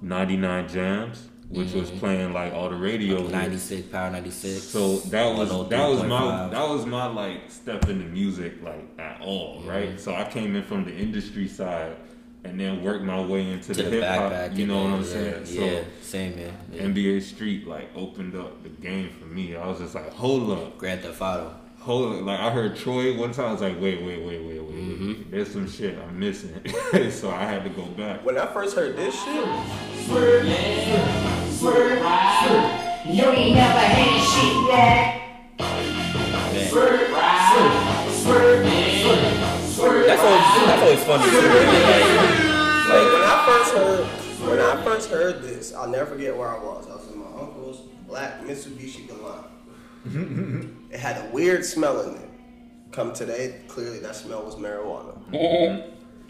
[0.01, 3.25] 99 jams, which was playing like all the radio.
[3.27, 4.63] ninety six power ninety six.
[4.63, 6.51] So that was oh that was my 103.5.
[6.51, 9.99] that was my like step into music like at all, right?
[9.99, 11.95] So I came in from the industry side
[12.43, 14.53] and then worked my way into to the, hip hop.
[14.57, 15.45] You know what I'm saying?
[15.47, 16.53] Yeah, So same man.
[16.71, 16.83] Yeah.
[16.83, 19.55] NBA Street like opened up the game for me.
[19.55, 21.53] I was just like, hold up, Grand Theft Auto.
[21.87, 22.21] Hold up.
[22.23, 23.45] Like I heard Troy one time.
[23.45, 24.75] I was like, wait, wait, wait, wait, wait.
[24.75, 25.31] Mm-hmm.
[25.31, 26.53] There's some shit I'm missing.
[27.11, 28.23] so I had to go back.
[28.25, 29.35] when I first heard this shit,
[33.07, 35.23] You ain't never had shit yet.
[40.07, 41.37] That's always that's always fun to see.
[41.37, 41.55] Like,
[42.89, 44.05] like when I first heard,
[44.49, 46.87] when I first heard this, I'll never forget where I was.
[46.87, 50.73] I was in my uncle's black Mitsubishi Galant.
[50.91, 52.29] it had a weird smell in it.
[52.91, 55.17] Come today, clearly that smell was marijuana.
[55.29, 55.89] Mm-hmm.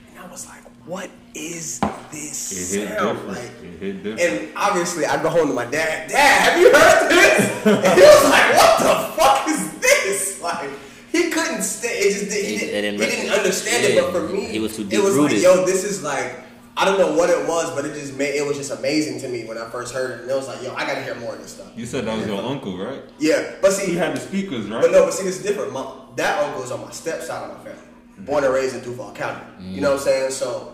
[0.09, 1.79] and I was like, what is
[2.11, 3.17] this It hit sound?
[3.17, 3.37] different.
[3.37, 4.19] Like, it hit different.
[4.21, 6.09] And obviously, I go home to my dad.
[6.09, 7.65] Dad, have you heard this?
[7.67, 10.69] And he was like, "What the fuck is this?" Like,
[11.11, 11.89] he couldn't stay.
[11.99, 14.01] It just did, he, He didn't, didn't he didn't rec- understand it.
[14.01, 16.35] But for me, he was too It was like, yo, this is like.
[16.77, 19.27] I don't know what it was, but it just made it was just amazing to
[19.27, 21.33] me when I first heard it, and it was like, "Yo, I gotta hear more
[21.33, 23.01] of this stuff." you said that was your uncle, right?
[23.17, 24.81] Yeah, but see, He had the speakers, right?
[24.81, 25.73] but no, but see, it's different.
[25.73, 28.25] My, that uncle is on my step side of my family, mm-hmm.
[28.25, 29.43] born and raised in Duval County.
[29.59, 30.05] You know what I'm mm.
[30.05, 30.31] saying?
[30.31, 30.73] So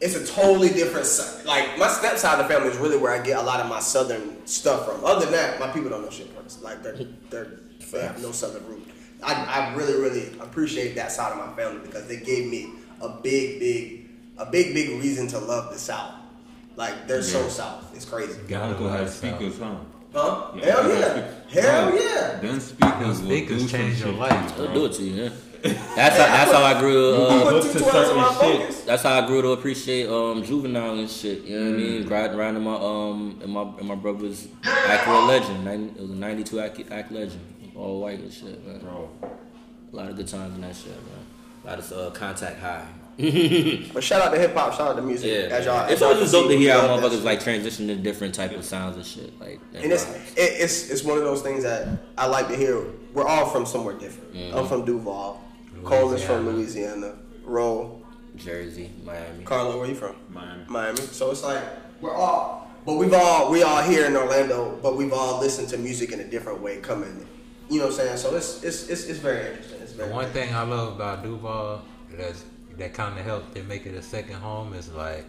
[0.00, 1.06] it's a totally different.
[1.46, 3.68] Like my step side of the family is really where I get a lot of
[3.68, 5.04] my southern stuff from.
[5.04, 6.28] Other than that, my people don't know shit.
[6.30, 6.62] First.
[6.62, 6.98] Like they're
[7.30, 7.60] they're
[7.92, 8.88] they have no southern root.
[9.22, 13.10] I, I really really appreciate that side of my family because they gave me a
[13.10, 14.01] big big
[14.38, 16.14] a big big reason to love the South.
[16.76, 17.94] Like they're so South.
[17.94, 18.32] It's crazy.
[18.38, 19.16] Your Gotta uncle love had South.
[19.38, 19.74] speakers, huh?
[20.14, 20.50] Huh?
[20.56, 20.98] Yeah, Hell yeah.
[21.14, 21.34] had.
[21.64, 22.38] Hell Bro, yeah.
[22.40, 24.74] Them speakers, Those will speakers do change your life, to you, They'll bro.
[24.74, 25.22] do it to you.
[25.24, 25.30] Yeah.
[25.94, 27.10] That's how, that's how I grew.
[27.12, 28.84] You put Look two to twelves on my certain shit.
[28.84, 31.42] that's how I grew to appreciate um, juvenile and shit.
[31.44, 32.08] You know what I mean?
[32.08, 35.64] Riding around in my um in my in my brother's Acura Legend.
[35.64, 37.40] 90, it was a '92 Ac, Ac Legend,
[37.76, 38.66] all white and shit.
[38.66, 38.80] Man.
[38.80, 39.08] Bro,
[39.92, 41.26] A lot of good times in that shit, man.
[41.62, 42.84] A lot of uh, contact high.
[43.92, 45.30] But shout out to hip hop, shout out to music.
[45.30, 47.86] Yeah, as y'all, it's as y'all always just dope to hear how motherfuckers like transition
[47.88, 49.38] to different type of sounds and shit.
[49.40, 50.04] Like, And it's,
[50.36, 52.84] it, it's it's one of those things that I like to hear.
[53.12, 54.34] We're all from somewhere different.
[54.34, 54.56] Mm-hmm.
[54.56, 55.42] I'm from Duval.
[55.84, 57.16] Cole is from Louisiana.
[57.44, 58.02] Ro,
[58.36, 59.44] Jersey, Miami.
[59.44, 60.16] Carlo, where you from?
[60.30, 60.64] Miami.
[60.68, 60.98] Miami.
[60.98, 61.62] So it's like
[62.00, 65.78] we're all, but we've all we all here in Orlando, but we've all listened to
[65.78, 67.26] music in a different way coming.
[67.68, 68.16] You know what I'm saying?
[68.18, 69.80] So it's it's it's, it's very interesting.
[69.82, 72.44] It's The very one thing I love about Duval that's
[72.78, 75.24] that kind of helped them make it a second home is like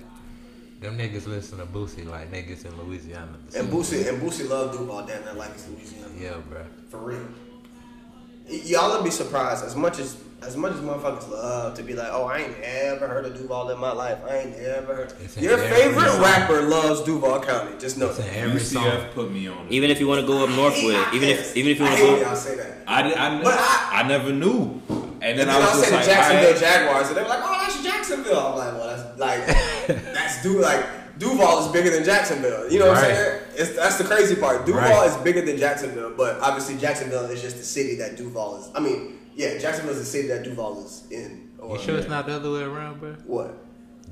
[0.79, 3.37] them niggas listen to Boosie like niggas in Louisiana.
[3.55, 6.61] and Boosie and Boosie love Duval down there like it's Louisiana Yeah, bro.
[6.89, 7.25] for real.
[8.47, 12.09] y'all would be surprised as much as as much as motherfuckers love to be like,
[12.11, 14.17] oh, I ain't ever heard of Duval in my life.
[14.29, 15.13] I ain't ever heard.
[15.21, 16.21] It's Your favorite song.
[16.21, 17.71] rapper loves Duval County.
[17.79, 18.35] Just know It's that.
[18.35, 18.83] every song.
[18.83, 19.67] UCF put me on.
[19.67, 19.71] it.
[19.71, 21.85] Even if you want to go up north with, it, even if even if you
[21.85, 22.77] want to when go, y'all say that.
[22.85, 24.81] I, did- I, But I- I never knew.
[25.23, 26.59] And And then then I was I'll just say the like, Jacksonville.
[26.59, 29.45] Jaguars, and they were like, "Oh, that's Jacksonville." I'm like, "Well, that's like
[30.13, 30.85] that's du like
[31.17, 33.11] Duval is bigger than Jacksonville." You know what Right.
[33.11, 33.41] I'm saying?
[33.55, 34.65] It's, that's the crazy part.
[34.65, 35.07] Duval Right.
[35.09, 38.69] is bigger than Jacksonville, but obviously Jacksonville is just the city that Duval is.
[38.75, 41.49] I mean, yeah, Jacksonville is the city that Duval is in.
[41.59, 43.13] Or You sure it's not the other way around, bro?
[43.25, 43.55] what?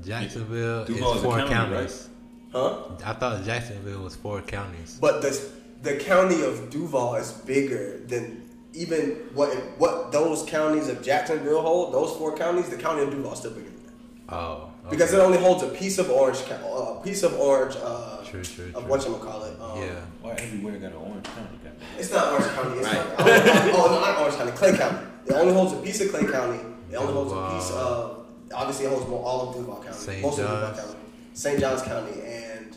[0.04, 2.08] Jacksonville Duval is is four county, counties.
[2.52, 2.76] Huh?
[3.04, 4.98] I thought Jacksonville was four counties.
[5.00, 5.38] But the
[5.82, 8.41] the county of Duval is bigger than
[8.74, 11.92] even what what those counties of Jacksonville hold.
[11.94, 14.34] Those four counties, the county of Duval is still bigger than that.
[14.34, 14.90] Oh, okay.
[14.90, 18.22] because it only holds a piece of orange, ca- uh, a piece of orange, uh,
[18.24, 19.60] True, true, of what you call it.
[19.60, 20.00] Um, yeah.
[20.22, 21.48] Why everywhere got an orange county?
[21.62, 21.74] goddamn?
[21.98, 22.78] it's not Orange County.
[22.78, 22.96] It's Right.
[22.96, 25.06] like, oh, oh, no, not Orange County, Clay County.
[25.26, 26.60] It only holds a piece of Clay County.
[26.90, 28.26] It only holds a piece of.
[28.54, 30.22] Obviously, it holds more all of Duval County, St.
[30.22, 30.98] most of Duval County,
[31.34, 31.60] St.
[31.60, 32.76] Johns County, and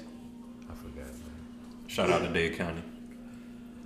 [0.70, 1.06] I forgot.
[1.06, 1.88] Man.
[1.88, 2.82] Shout out to Dade County.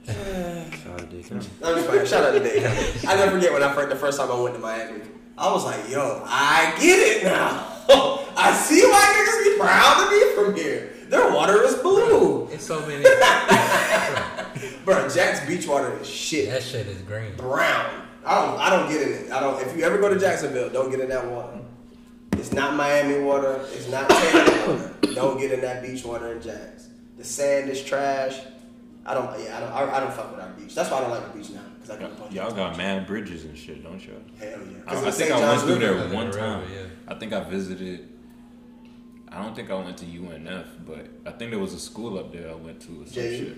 [0.10, 2.06] I'm just playing.
[2.06, 3.08] Shout out to Dade County.
[3.08, 5.02] I never forget when I first the first time I went to Miami.
[5.38, 7.66] I was like, yo, I get it now.
[8.36, 10.94] I see why niggas be proud to be from here.
[11.10, 12.48] Their water is blue.
[12.52, 13.04] It's so many.
[14.86, 16.50] Bro, Jack's beach water is shit.
[16.50, 17.36] that shit is green.
[17.36, 18.06] Brown.
[18.26, 19.32] I don't I don't get in it.
[19.32, 21.60] I don't if you ever go to Jacksonville, don't get in that water.
[22.34, 24.96] It's not Miami water, it's not Tampa water.
[25.14, 26.88] Don't get in that beach water in Jacks.
[27.18, 28.40] The sand is trash.
[29.10, 30.76] I don't yeah, I don't I, I don't fuck with our beach.
[30.76, 31.62] That's why I don't like the beach now.
[31.74, 34.16] Because I got a bunch Y'all of got mad bridges and shit, don't y'all?
[34.38, 34.78] Hell yeah.
[34.86, 35.32] I, 'Cause I think St.
[35.32, 36.32] I went John's through River- there River, one yeah.
[36.32, 36.64] time.
[37.08, 38.08] I think I visited.
[39.32, 42.32] I don't think I went to UNF, but I think there was a school up
[42.32, 43.38] there I went to or some JU?
[43.38, 43.58] shit.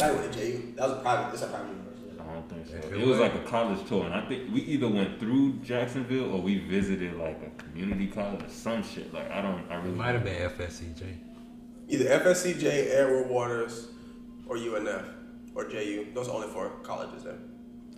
[0.00, 0.72] I went to JU.
[0.76, 1.32] That was a private.
[1.34, 2.20] It's a private university.
[2.20, 2.74] I don't think so.
[2.76, 5.54] If It, it was like a college tour, and I think we either went through
[5.64, 9.12] Jacksonville or we visited like a community college or some shit.
[9.12, 11.02] Like I don't, I It really might have been FSCJ.
[11.88, 13.88] Either FSCJ, Edward Waters,
[14.46, 15.04] or UNF
[15.54, 16.06] or JU.
[16.14, 17.38] Those are only four colleges there.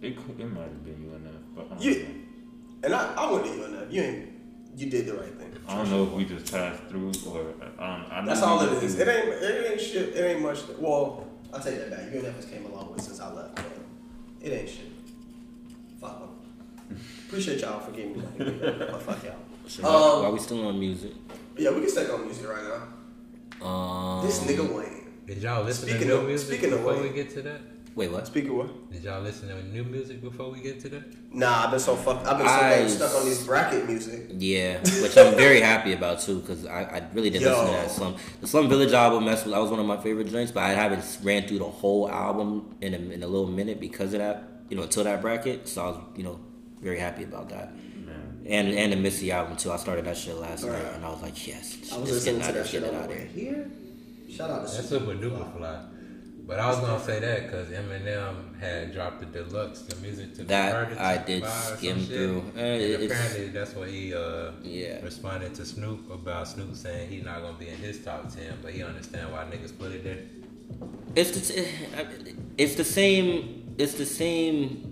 [0.03, 2.09] It could, it might have been UNF, but I don't, You- know.
[2.85, 3.91] And I, I went to UNF.
[3.93, 4.29] You ain't,
[4.77, 5.53] you did the right thing.
[5.67, 7.41] I don't know if we just passed through or
[7.79, 8.99] um, I know That's all it is.
[8.99, 10.15] It ain't it ain't shit.
[10.15, 10.59] It ain't much.
[10.79, 12.01] Well, I'll take that back.
[12.13, 13.55] UNF has came a long way since I left.
[13.55, 13.65] But
[14.43, 14.91] it ain't shit.
[15.99, 16.99] Fuck them.
[17.29, 18.79] Appreciate y'all for giving me that.
[18.93, 19.37] But fuck y'all.
[19.67, 21.13] so while, Um, while we still on music,
[21.57, 22.65] Yeah, we can stick on music right
[23.63, 23.67] now.
[23.67, 25.04] um, This nigga Wayne.
[25.27, 27.61] Did y'all listen Speaking to new of- music speaking of before we get to that?
[27.95, 28.27] wait, what?
[28.27, 28.91] Speak of what?
[28.93, 31.05] Did y'all listen to new music before we get to that?
[31.33, 32.27] Nah, I've been so fuck.
[32.27, 34.27] I've been so I- stuck on these bracket music.
[34.37, 37.77] Yeah, which I'm very happy about too, because I, I really did listen to Yo.
[37.79, 38.17] that Slum.
[38.41, 41.05] The Slum Village album, that's, that was one of my favorite joints, but I haven't
[41.23, 44.77] ran through the whole album in a, in a little minute because of that, you
[44.77, 45.69] know, until that bracket.
[45.69, 46.41] So I was, you know,
[46.83, 47.73] very happy about that.
[48.47, 49.73] And and the Missy album too.
[49.73, 52.41] I started that shit last night, and I was like, yes, I was just listening
[52.41, 53.71] getting to out, that shit getting on out the of way here.
[54.37, 54.47] Here.
[54.47, 55.13] Shout out to That's Super.
[55.13, 55.81] super duper fly.
[56.47, 60.45] But I was gonna say that because Eminem had dropped the deluxe, the music to
[60.45, 62.45] That Converted I to did Buy or some skim through.
[62.55, 65.03] Eh, and apparently that's what he uh, Yeah.
[65.03, 68.73] responded to Snoop about Snoop saying he's not gonna be in his top ten, but
[68.73, 70.19] he understand why niggas put it there.
[71.17, 71.67] It's the,
[72.59, 73.75] it's the same.
[73.79, 74.91] It's the same.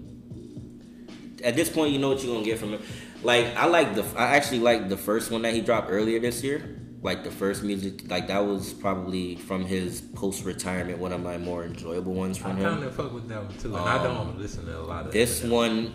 [1.45, 2.81] At this point, you know what you're gonna get from it.
[3.23, 4.05] Like I like the.
[4.17, 6.79] I actually like the first one that he dropped earlier this year.
[7.03, 11.37] Like the first music, like that was probably from his post retirement, one of my
[11.37, 12.83] more enjoyable ones I from kind him.
[12.87, 15.13] of fuck with that one too, and I don't um, listen to a lot of
[15.13, 15.95] This one,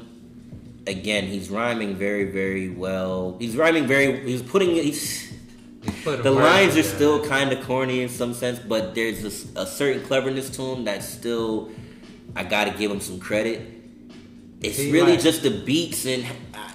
[0.86, 3.38] again, he's rhyming very, very well.
[3.40, 4.20] He's rhyming very.
[4.26, 4.84] He's putting it.
[4.84, 5.32] He's,
[6.04, 9.24] put the lines are still kind of corny in some sense, but there's
[9.56, 11.72] a certain cleverness to him that's still
[12.36, 13.62] I gotta give him some credit.
[14.62, 16.26] It's He really like- just the beats and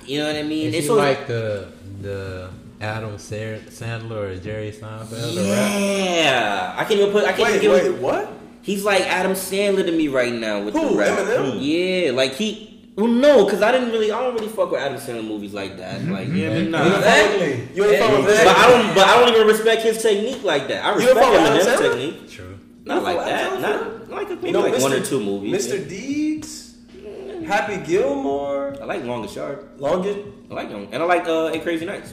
[0.06, 0.72] you know what I mean.
[0.72, 1.68] It's like the
[2.00, 2.50] the
[2.82, 5.34] Adam Sandler or Jerry Seinfeld?
[5.36, 7.24] Yeah, I can't even put.
[7.24, 8.02] I can't Wait, even give wait, him.
[8.02, 8.32] what?
[8.62, 11.18] He's like Adam Sandler to me right now with Who, the rap.
[11.18, 11.58] Eminem?
[11.60, 12.68] Yeah, like he.
[12.94, 14.12] Well, no, because I didn't really.
[14.12, 16.04] I don't really fuck with Adam Sandler movies like that.
[16.04, 16.70] Like, yeah, Mhm.
[16.70, 16.84] nah.
[16.84, 17.68] You don't fuck with me.
[17.74, 18.46] You ain't fuck with But.
[18.56, 18.94] I don't.
[18.94, 20.84] But I don't even respect his technique like that.
[20.84, 22.30] I don't respect fuck Adam Eminem's technique.
[22.30, 22.58] True.
[22.84, 23.28] Not You like that.
[23.52, 25.66] Adam Not like maybe You know, like one or two movies.
[25.68, 25.88] Mr.
[25.88, 26.74] Deeds,
[27.46, 29.68] Happy Gilmore, I like Longest Yard.
[29.78, 30.18] Longest.
[30.50, 32.12] I like them, and I like uh, Eight Crazy Nights.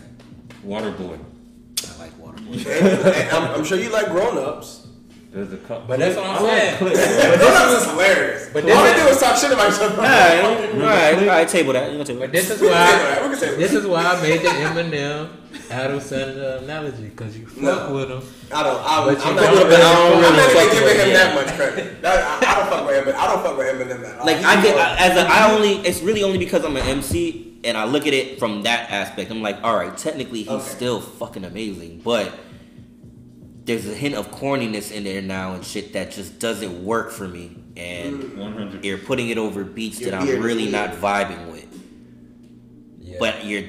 [0.66, 1.20] Waterboy.
[1.20, 2.66] I like Waterboy.
[3.22, 4.88] and I'm, I'm sure you like Grown Ups.
[5.32, 5.86] There's a couple.
[5.88, 6.78] But that's what I'm saying.
[6.78, 6.94] Click,
[7.40, 8.50] Grown Ups is hilarious.
[8.52, 9.96] But But all this they is- do is talk shit about each other.
[9.96, 11.48] all right, all right, all right.
[11.48, 11.86] Table that.
[11.92, 12.38] You gonna table But that?
[12.42, 15.30] this is We can why We can say this is why I made the Eminem
[15.70, 17.94] Adam Sandler analogy because you fuck No.
[17.94, 18.22] with him.
[18.52, 18.82] I don't.
[18.84, 20.96] I, But I'm you not fuck giving, with- I'm I don't not really even giving
[21.00, 21.14] him him.
[21.14, 22.02] that much credit.
[22.02, 23.16] That, I, I don't fuck with Eminem.
[23.16, 24.26] I don't fuck with Eminem at all.
[24.26, 26.88] Like I get more- I- as a, I only it's really only because I'm an
[26.88, 29.30] MC and I look at it from that aspect.
[29.32, 30.64] I'm like, all right, technically he's Okay.
[30.70, 32.32] still fucking amazing, but
[33.66, 37.28] there's a hint of corniness in there now and shit that just doesn't work for
[37.28, 37.56] me.
[37.78, 38.84] And One hundred.
[38.84, 41.68] you're putting it over beats that I'm really not vibing with.
[43.00, 43.18] Yeah.
[43.20, 43.64] But you're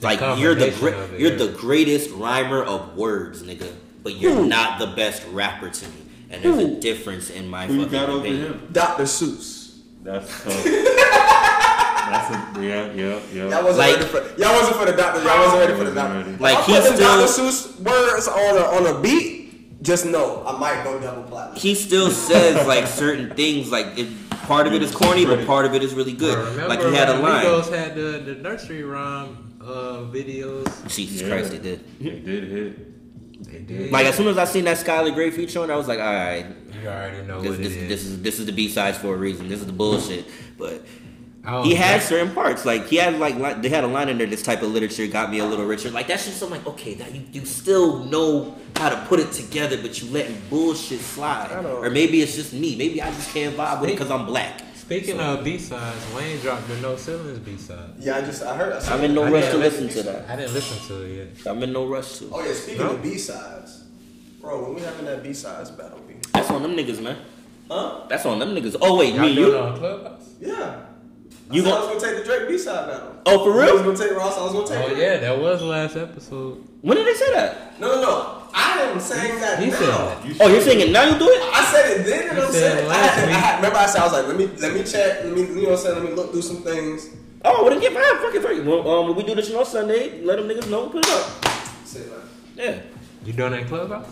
[0.00, 1.36] like you're the combination it, you're yeah.
[1.46, 3.72] the greatest rhymer of words, nigga.
[4.02, 5.94] But you're not the best rapper to me.
[6.30, 8.52] And there's a difference in my Who you fucking got over opinion.
[8.54, 8.68] him?
[8.72, 9.04] Dr.
[9.04, 9.78] Seuss.
[10.02, 10.64] That's tough.
[12.14, 13.48] That's a yeah, yeah, yeah.
[13.50, 15.22] Y'all wasn't Like- ready for y'all wasn't for the doctor.
[15.24, 16.18] Y'all wasn't ready for the doctor.
[16.18, 16.36] ready.
[16.38, 17.42] Like, I he put still- Dr.
[17.42, 19.82] Seuss words on a on a beat.
[19.82, 21.56] Just know I might go double platinum.
[21.60, 24.08] he still says like certain things like it,
[24.46, 26.94] part of it is corny but part of it is really good remember like he
[26.94, 30.64] had a line Migos had the, the nursery rhyme uh, videos.
[30.88, 31.28] jesus Yeah.
[31.28, 33.52] christ they did They did hit.
[33.52, 33.92] They did.
[33.92, 36.04] like as soon as i seen that skylar grey feature on i was like all
[36.14, 36.46] right
[36.82, 37.88] you already know this, what this, it is.
[37.88, 40.24] this is this is the b-sides for a reason this is the bullshit
[40.56, 40.82] but
[41.46, 44.08] Oh, he had that- certain parts like he had like li- they had a line
[44.08, 46.48] in there this type of literature got me a little richer like that's just i'm
[46.50, 50.36] like okay that you, you still know how to put it together but you letting
[50.48, 54.10] bullshit slide or maybe it's just me maybe i just can't vibe with it because
[54.10, 57.88] i'm black Speaking of B sides, Wayne dropped the No Ceilings B side.
[57.98, 58.74] Yeah, I just I heard.
[58.74, 61.02] I saw i'm in no I rush to listen to that I didn't listen to
[61.04, 61.46] it yet.
[61.50, 62.90] i'm in no rush to Oh yeah, speaking No?
[62.90, 63.84] of B sides,
[64.42, 66.12] bro, when we having that B sides battle, B.
[66.34, 67.16] That's on them niggas, man.
[67.70, 68.02] Huh?
[68.10, 68.76] That's on them niggas.
[68.82, 69.86] Oh wait, Y'all me, doing it you?
[69.86, 70.76] on Yeah.
[71.54, 73.14] You I, said I was gonna take the Drake B side battle.
[73.26, 73.68] Oh, for real?
[73.70, 74.36] I was gonna take Ross.
[74.38, 74.78] I was gonna take.
[74.84, 74.98] Oh Drake.
[74.98, 76.62] yeah, that was last episode.
[76.82, 77.80] When did they say that?
[77.80, 78.40] No, no, no.
[78.56, 79.76] I am saying that He now.
[79.78, 80.36] said that.
[80.40, 81.04] Oh, you're saying it now?
[81.04, 81.40] You do it?
[81.54, 83.36] I said it then, and You I'm said saying I last had, I week.
[83.36, 85.54] had, remember I said I was like, let me let me check, let me you
[85.54, 87.08] know what I'm saying, let me look through some things.
[87.44, 88.20] Oh, well then get mad.
[88.20, 88.64] Fuck it, fuck it.
[88.64, 90.88] Well, um, when we do this on Sunday, let them niggas know.
[90.88, 91.46] Put it up.
[91.84, 92.18] Say like,
[92.56, 92.80] Yeah.
[93.24, 94.06] You doing that in Clubhouse?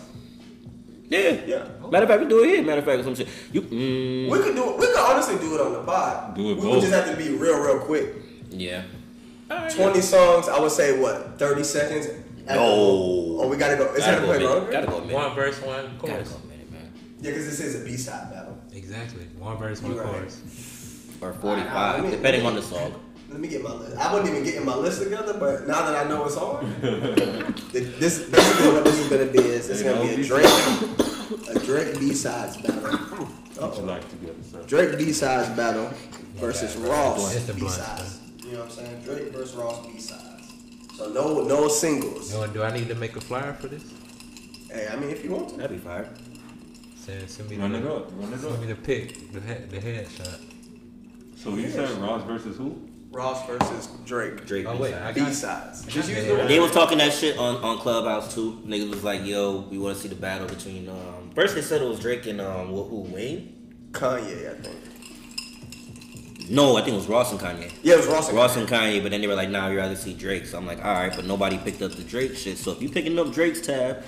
[1.13, 1.45] Yeah.
[1.45, 1.89] yeah.
[1.91, 2.63] Matter of fact, we do it here.
[2.63, 3.27] Matter of fact, some shit.
[3.51, 3.61] You.
[3.61, 4.77] Mm, We could do it.
[4.79, 6.35] We could honestly do it on the pod.
[6.35, 6.71] Do it We both.
[6.75, 8.15] would just have to be real, real quick.
[8.49, 8.83] yeah.
[9.75, 10.49] Twenty songs.
[10.49, 11.37] I would say what?
[11.37, 12.07] Thirty seconds.
[12.47, 13.37] At No.
[13.39, 13.85] Oh, we gotta go.
[13.93, 14.71] It's Gotta gotta go a play longer.
[14.71, 15.13] Gotta go minute.
[15.15, 16.29] One verse, one Gotta chorus.
[16.29, 16.91] go minute, man.
[17.21, 18.57] Yeah, because this is a B side battle.
[18.73, 19.23] Exactly.
[19.37, 20.09] One verse, one You right.
[20.11, 20.41] chorus.
[21.21, 22.93] Or Alright, 45, let me- depending on the song.
[23.33, 23.97] Let me get my list.
[23.97, 26.71] I wasn't even getting my list together, but now that I know it's on,
[27.71, 30.45] this basically what this is gonna be is it's gonna be a Drake,
[31.49, 32.91] a Drake B sides battle.
[32.91, 33.85] What you Uh-oh.
[33.85, 34.61] like together, sir?
[34.67, 35.91] Drake B sides battle
[36.35, 38.19] versus Ross B sides.
[38.45, 39.01] You know what I'm saying?
[39.01, 40.53] Drake versus Ross B sides.
[40.95, 42.31] So no no singles.
[42.31, 43.83] You know, do I need to make a flyer for this?
[44.71, 45.57] Hey, I mean if you want to.
[45.57, 46.07] That'd be fire.
[46.97, 48.11] Send, send me Run the it up.
[48.15, 50.39] Run it Send me the pic, the head, the headshot.
[51.35, 52.92] So you said Ross versus who?
[53.13, 54.45] Ross versus Drake.
[54.47, 54.65] Drake.
[54.67, 55.85] Oh wait, I B got sides.
[55.85, 56.67] Just use the They one.
[56.67, 58.59] was talking that shit on, on Clubhouse too.
[58.65, 61.81] Niggas was like, "Yo, we want to see the battle between." Um, first they said
[61.81, 63.89] it was Drake and um, who, who Wayne?
[63.91, 66.49] Kanye, I think.
[66.49, 67.71] No, I think it was Ross and Kanye.
[67.83, 69.75] Yeah, it was Ross and Ross and Kanye, but then they were like, "Nah, we
[69.75, 72.57] rather see Drake." So I'm like, "All right," but nobody picked up the Drake shit.
[72.57, 74.03] So if you picking up Drake's tab,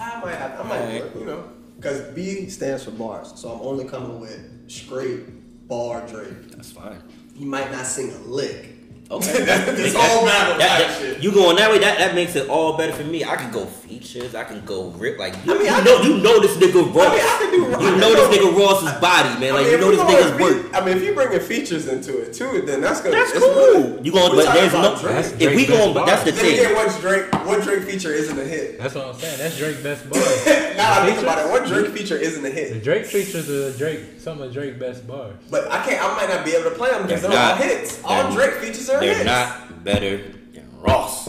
[0.00, 1.16] I might have, I might, Alright.
[1.16, 1.44] you know,
[1.76, 6.50] because B stands for bars, so I'm only coming with straight bar Drake.
[6.52, 7.02] that's fine.
[7.36, 8.72] He might not sing a lick.
[9.08, 11.22] Okay, This That- whole battle that- that- shit.
[11.22, 11.78] You going that way?
[11.78, 13.24] That that makes it all better for me.
[13.24, 14.34] I can go features.
[14.34, 15.16] I can go rip.
[15.16, 17.06] Like you, I mean, you I know, you know this nigga Ross.
[17.06, 19.52] I mean, I can do- I you can know go- this nigga Ross's body, man.
[19.52, 20.74] I Like mean, you know if this we nigga's going work.
[20.74, 23.14] I mean, if you bringing features into it too, then that's gonna.
[23.14, 23.54] That's cool.
[23.54, 24.04] good.
[24.06, 24.98] You going, but there's no.
[24.98, 25.14] Drake.
[25.14, 26.42] That's If we Drake's going, but that's the bars.
[26.42, 26.74] Then again, thing.
[26.74, 28.78] what Drake, what Drake feature isn't a hit?
[28.80, 29.38] That's what I'm saying.
[29.38, 30.46] That's Drake best bars.
[30.76, 31.22] now I think Features?
[31.22, 32.68] about it, what Drake feature isn't a hit?
[32.70, 32.82] The hit?
[32.84, 35.36] Drake features are Drake, some of Drake best bars.
[35.52, 36.02] But I can't.
[36.04, 38.02] I might not be able to play them because They're they're all hits.
[38.04, 39.24] All Drake features are They're hits.
[39.24, 40.18] not better
[40.52, 41.28] than Ross.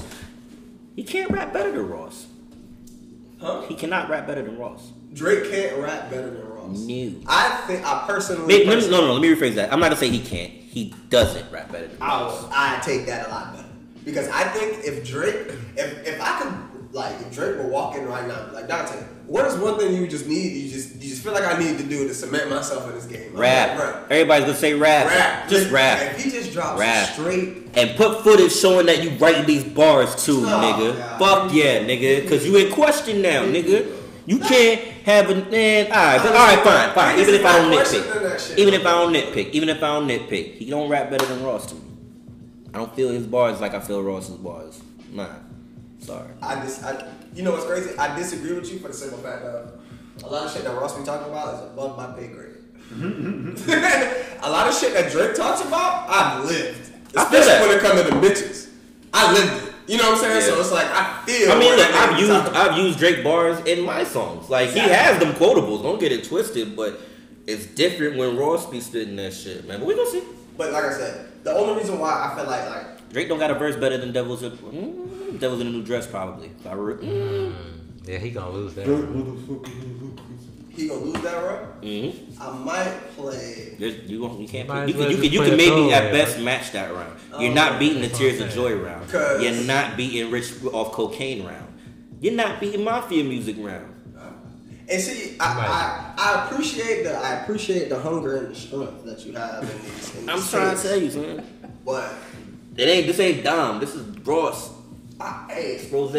[0.95, 2.25] He can't rap better than Ross.
[3.39, 3.62] Huh?
[3.67, 4.91] He cannot rap better than Ross.
[5.13, 6.75] Drake can't rap better than Ross.
[6.79, 7.13] No.
[7.27, 8.47] I think I personally.
[8.47, 9.13] Wait, let me, personally- no, no, no.
[9.13, 9.71] Let me rephrase that.
[9.71, 10.51] I'm not gonna say he can't.
[10.51, 12.45] He doesn't rap better than Ross.
[12.51, 13.67] I I take that a lot better
[14.05, 15.36] because I think if Drake,
[15.75, 18.95] if if I could like if Drake were walking right now, like Dante,
[19.27, 20.51] what is one thing you just need?
[20.53, 23.06] You just you just feel like I need to do to cement myself in this
[23.06, 23.32] game.
[23.34, 23.80] I'm Rap.
[23.80, 24.12] like.
[24.12, 25.08] Everybody's gonna say rap.
[25.08, 25.49] Rap.
[25.49, 26.01] Just rap.
[26.15, 27.10] If he just drops Rap.
[27.10, 30.97] straight, And put footage showing that you writing these bars too, Oh, nigga.
[30.97, 31.19] God.
[31.19, 32.27] Fuck yeah, nigga.
[32.30, 33.93] Cause you in question now, nigga.
[34.25, 35.86] You can't have a man.
[35.88, 37.19] Alright, but alright, fine, fine.
[37.19, 38.58] Even if I don't nitpick.
[38.58, 39.49] Even if I don't nitpick.
[39.51, 40.56] Even if I don't nitpick.
[40.56, 41.82] He don't rap better than Ross to me.
[42.73, 44.82] I don't feel his bars like I feel Ross's bars.
[45.12, 45.27] Nah.
[45.99, 46.30] Sorry.
[46.41, 47.97] I just I you know what's crazy?
[47.97, 49.76] I disagree with you for the simple fact of
[50.23, 52.58] a lot of shit that Ross be talking about is above my pay grade.
[54.41, 56.91] a lot of shit that Drake talks about, I've lived.
[57.15, 58.69] Especially when it comes to the bitches.
[59.13, 59.73] I lived it.
[59.88, 60.41] You know what I'm saying?
[60.41, 60.47] Yeah.
[60.56, 61.51] So it's like I feel.
[61.51, 62.32] I mean, look, I've used.
[62.32, 64.49] I've used Drake bars in my songs.
[64.49, 65.82] Like he has them quotables.
[65.82, 66.99] Don't get it twisted, but
[67.45, 69.80] it's different when Ross be spitting that shit, man.
[69.80, 70.23] But we gonna see.
[70.58, 73.51] But like I said, the only reason why I feel like like Drake don't got
[73.51, 76.49] a verse better than Devil's in, mm, Devil's in a New Dress, probably.
[76.65, 77.53] Mm.
[78.08, 78.86] Yeah, he gonna lose that.
[80.70, 82.13] he gonna lose that rap, Mhm.
[82.39, 83.76] I might play.
[83.80, 84.67] There's- You, gon- you can't.
[84.67, 84.78] Play.
[84.78, 86.43] You as can, well you just can, you play can maybe at throwaway, best right?
[86.46, 87.13] match that round.
[87.39, 89.12] You're Oh, not beating the Tears of Joy round.
[89.41, 91.67] You're not beating Rich off cocaine round.
[92.22, 93.93] You're not beating Mafia music round.
[94.89, 99.20] And see, I, I, I appreciate the I appreciate the hunger and the strength that
[99.26, 100.15] you have in these.
[100.15, 101.43] In these I'm trying to tell you, son.
[101.86, 102.13] but
[102.78, 103.06] It ain't.
[103.08, 103.82] This ain't Dom.
[103.82, 104.70] This is Ross.
[105.20, 106.13] I, hey, Rose.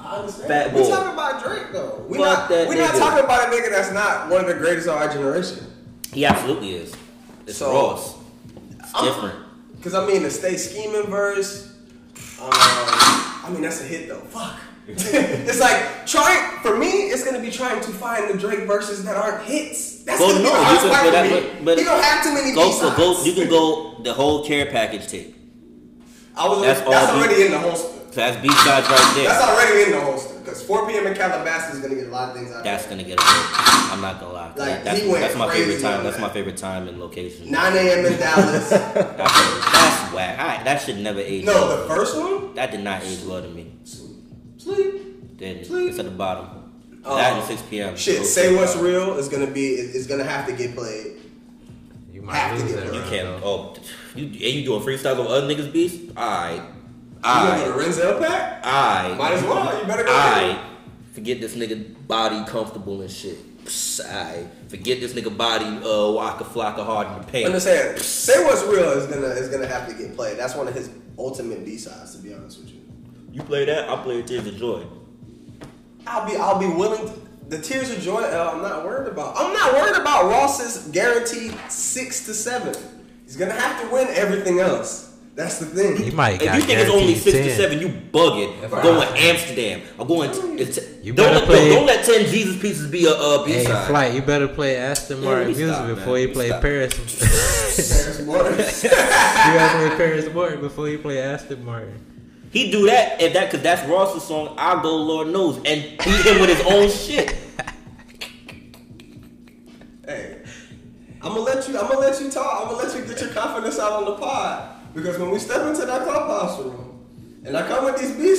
[0.00, 0.48] I understand.
[0.48, 0.88] Fat we boy.
[0.88, 2.04] talking about Drake though.
[2.08, 2.98] We Fuck not that we not nigga.
[2.98, 5.66] talking about a nigga that's not one of the greatest of our generation.
[6.12, 6.94] He absolutely is.
[7.46, 8.14] It's So, Ross.
[8.80, 9.44] It's I'm- different.
[9.82, 11.72] Cause I mean the stay scheming verse.
[12.42, 14.20] Um, I mean that's a hit though.
[14.20, 14.56] Fuck.
[14.88, 16.86] it's like trying for me.
[17.10, 20.02] It's gonna be trying to find the Drake verses that aren't hits.
[20.04, 21.50] That's Well, gonna be no, the you hardest can, part but, for that, me.
[21.58, 22.96] but, but he don't have too many go, so B-sides.
[22.96, 23.24] go.
[23.24, 25.36] You can go the whole care package tape.
[26.36, 27.97] I was that's that's, all already in the holster.
[28.10, 29.28] So that's B sides right there.
[29.28, 30.38] That's already in the holster.
[30.38, 31.06] Because 4 p.m.
[31.06, 32.64] in Calabasas is gonna get a lot of things out.
[32.64, 33.92] That's gonna get a vote.
[33.92, 34.46] I'm not gonna lie.
[34.56, 35.98] Like, that's, he went that's my favorite time.
[35.98, 37.50] on That's my favorite time and location.
[37.50, 38.06] 9 a.m.
[38.06, 38.70] in Dallas.
[38.70, 38.92] That's,
[39.72, 40.38] that's whack.
[40.38, 41.44] I, that should never age.
[41.44, 41.82] no, well.
[41.82, 42.54] the first one.
[42.54, 43.72] that did not age well to me.
[44.56, 45.36] Sleep.
[45.36, 45.66] Didn't.
[45.66, 45.90] Sleep.
[45.90, 46.46] It's at the bottom.
[47.04, 47.96] Um, that and 6 p.m.
[47.96, 51.16] Shit, Those say what's are- real is gonna be It's gonna have to get played.
[52.12, 52.90] You might Have to lose get that.
[52.90, 53.42] rid You can't.
[53.44, 53.76] Oh,
[54.16, 55.94] you and you doing freestyles on other niggas' beats?
[56.16, 56.56] Alright.
[56.56, 56.77] You
[57.22, 57.94] gonna go Alright.
[57.94, 58.66] to Renzel pack?
[58.66, 59.18] Alright.
[59.18, 59.80] Might as well.
[59.80, 60.12] You better go.
[60.12, 60.58] Alright.
[61.12, 63.38] Forget this nigga body comfortable and shit.
[64.00, 64.46] Alright.
[64.68, 67.46] Forget this nigga body uh waka flocka hard in the paint.
[67.46, 67.98] Understand?
[68.00, 70.38] Say what's real is gonna is gonna have to get played.
[70.38, 72.80] That's one of his ultimate B sides, to be honest with you.
[73.32, 74.84] You play that, I'll play Tears of Joy.
[76.06, 77.06] I'll be I'll be willing.
[77.06, 78.20] To, the tears of joy.
[78.20, 79.34] Uh, I'm not worried about.
[79.36, 82.74] I'm not worried about Ross's guaranteed six to seven.
[83.24, 85.07] He's gonna have to win everything else.
[85.38, 85.96] That's the thing.
[85.96, 88.60] He might If you think it's only guaranteed six to seven, you bugging.
[88.64, 89.82] I'm going Amsterdam.
[89.96, 90.30] I'm going.
[90.58, 93.52] It's, You don't, better let, play- don't let ten Jesus pieces be a uh, B
[93.52, 93.86] Hey, side.
[93.86, 95.94] flight, you better play Aston Martin let me music stop, man.
[95.94, 96.60] before you play stop.
[96.60, 96.92] Paris.
[97.76, 98.82] Paris Morris.
[98.82, 102.04] you gotta play Paris Morton before you play Aston Martin.
[102.50, 104.56] He do that if that because that's Ross's song.
[104.58, 107.36] I'll go Lord knows and beat him with his own shit.
[110.04, 110.42] Hey,
[111.22, 111.78] I'm gonna let you.
[111.78, 112.62] I'm gonna let you talk.
[112.62, 115.66] I'm gonna let you get your confidence out on the pod because when we step
[115.66, 118.34] into that clubhouse room and I come with these B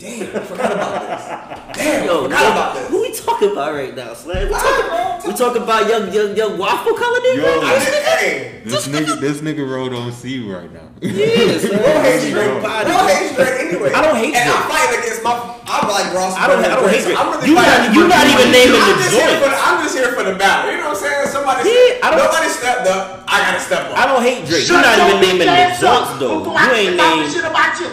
[0.00, 1.76] damn, I forgot about this.
[1.80, 2.88] Damn, Yo, I forgot about this.
[2.90, 4.48] who we talking about right now, Slam?
[4.48, 7.36] We talking, bro, we talking about young, young, young waffle color nigga?
[7.36, 7.60] Yo.
[7.62, 10.88] I did, hey, This nigga, this nigga rode on C right now.
[11.00, 11.78] Yeah, son.
[11.78, 12.62] Bro hates Straight Drake.
[12.62, 12.84] body.
[12.90, 13.92] Bro hates Drake anyway.
[13.94, 14.60] I don't hate and Drake.
[14.60, 15.32] I'm fighting against my.
[15.70, 16.34] I'm like Ross.
[16.36, 17.20] I don't- I don't hate so Drake.
[17.20, 19.40] I'm really You not- you not even naming I'm the just joint.
[19.40, 20.72] the- I'm just here for the battle.
[20.74, 21.28] You know what I'm saying?
[21.32, 23.04] Somebody Yeah, said, I don't- nobody stepped up.
[23.30, 23.96] I gotta step up.
[23.96, 24.68] I don't hate Drake.
[24.68, 26.44] You're not even naming the ass joints though.
[26.44, 27.30] You ain't say talking name.
[27.32, 27.88] shit about you.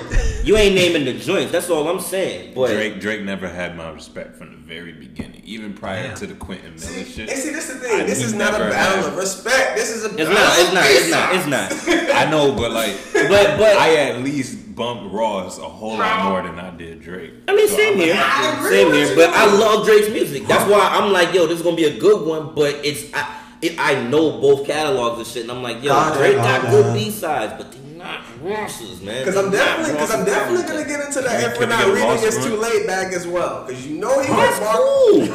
[0.48, 1.52] You ain't naming the joints.
[1.52, 2.54] That's all I'm saying.
[2.56, 6.36] But Drake, Drake never had my respect from the very beginning, even prior to the
[6.36, 7.30] Quentin Miller shit.
[7.30, 8.02] And see, this is the thing.
[8.02, 9.76] I- this is not a battle had- of respect.
[9.76, 10.60] This is a it's not.
[10.60, 10.86] It's not.
[10.88, 11.36] It's not.
[11.36, 12.16] It's not.
[12.16, 16.42] I know, but like, But but I at least bumped Ross a whole lot more
[16.44, 17.34] than I did Drake.
[17.50, 18.14] I mean, So same I'm here.
[18.16, 19.08] like, I agree Same with here.
[19.10, 19.16] you.
[19.16, 20.48] But I love Drake's music.
[20.48, 22.54] That's why I'm like, yo, this is gonna be a good one.
[22.56, 26.18] But it's I, it, I know both catalogs and shit, and I'm like, yo, God,
[26.18, 26.94] Drake God, got good God.
[26.94, 27.76] B sides, but
[28.08, 28.58] they're
[29.02, 29.26] man.
[29.26, 31.42] Because I'm definitely, because I'm definitely gonna get into that.
[31.42, 33.98] Can If we we're not reading Ross it's too late bag as well, because you
[33.98, 35.26] know he That's went cool.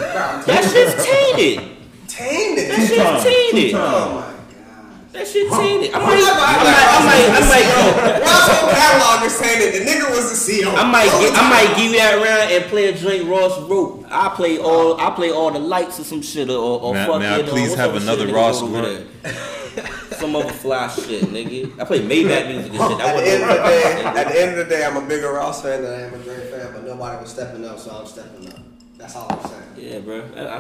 [0.47, 1.77] That shit's tainted.
[2.09, 2.71] tainted.
[2.71, 3.75] That shit's tainted.
[3.75, 5.13] Oh my god.
[5.13, 5.93] That shit tainted.
[5.93, 8.21] I I'm might, I act might, I like might, I Ross might, was the CEO.
[8.25, 9.71] Ross' whole catalog is tainted.
[9.77, 10.73] The nigga was the CEO.
[10.75, 14.07] I might, get, I might give you that round and play a Drake Ross rope.
[14.09, 17.19] I play all, I play all the lights or some shit or, or May fuck
[17.21, 19.05] may I it, or please have another Ross over
[20.35, 20.43] rope?
[20.43, 21.81] Some other fly shit, nigga.
[21.81, 22.99] I play Maybach music and shit.
[22.99, 25.07] That at, the end of the day, at the end of the day, I'm a
[25.09, 27.91] bigger Ross fan than I am a Drake fan, but nobody was stepping up, so
[27.91, 28.59] I'm stepping up.
[28.99, 29.63] That's all I'm saying.
[29.93, 30.23] Yeah, bro.
[30.37, 30.59] I, I,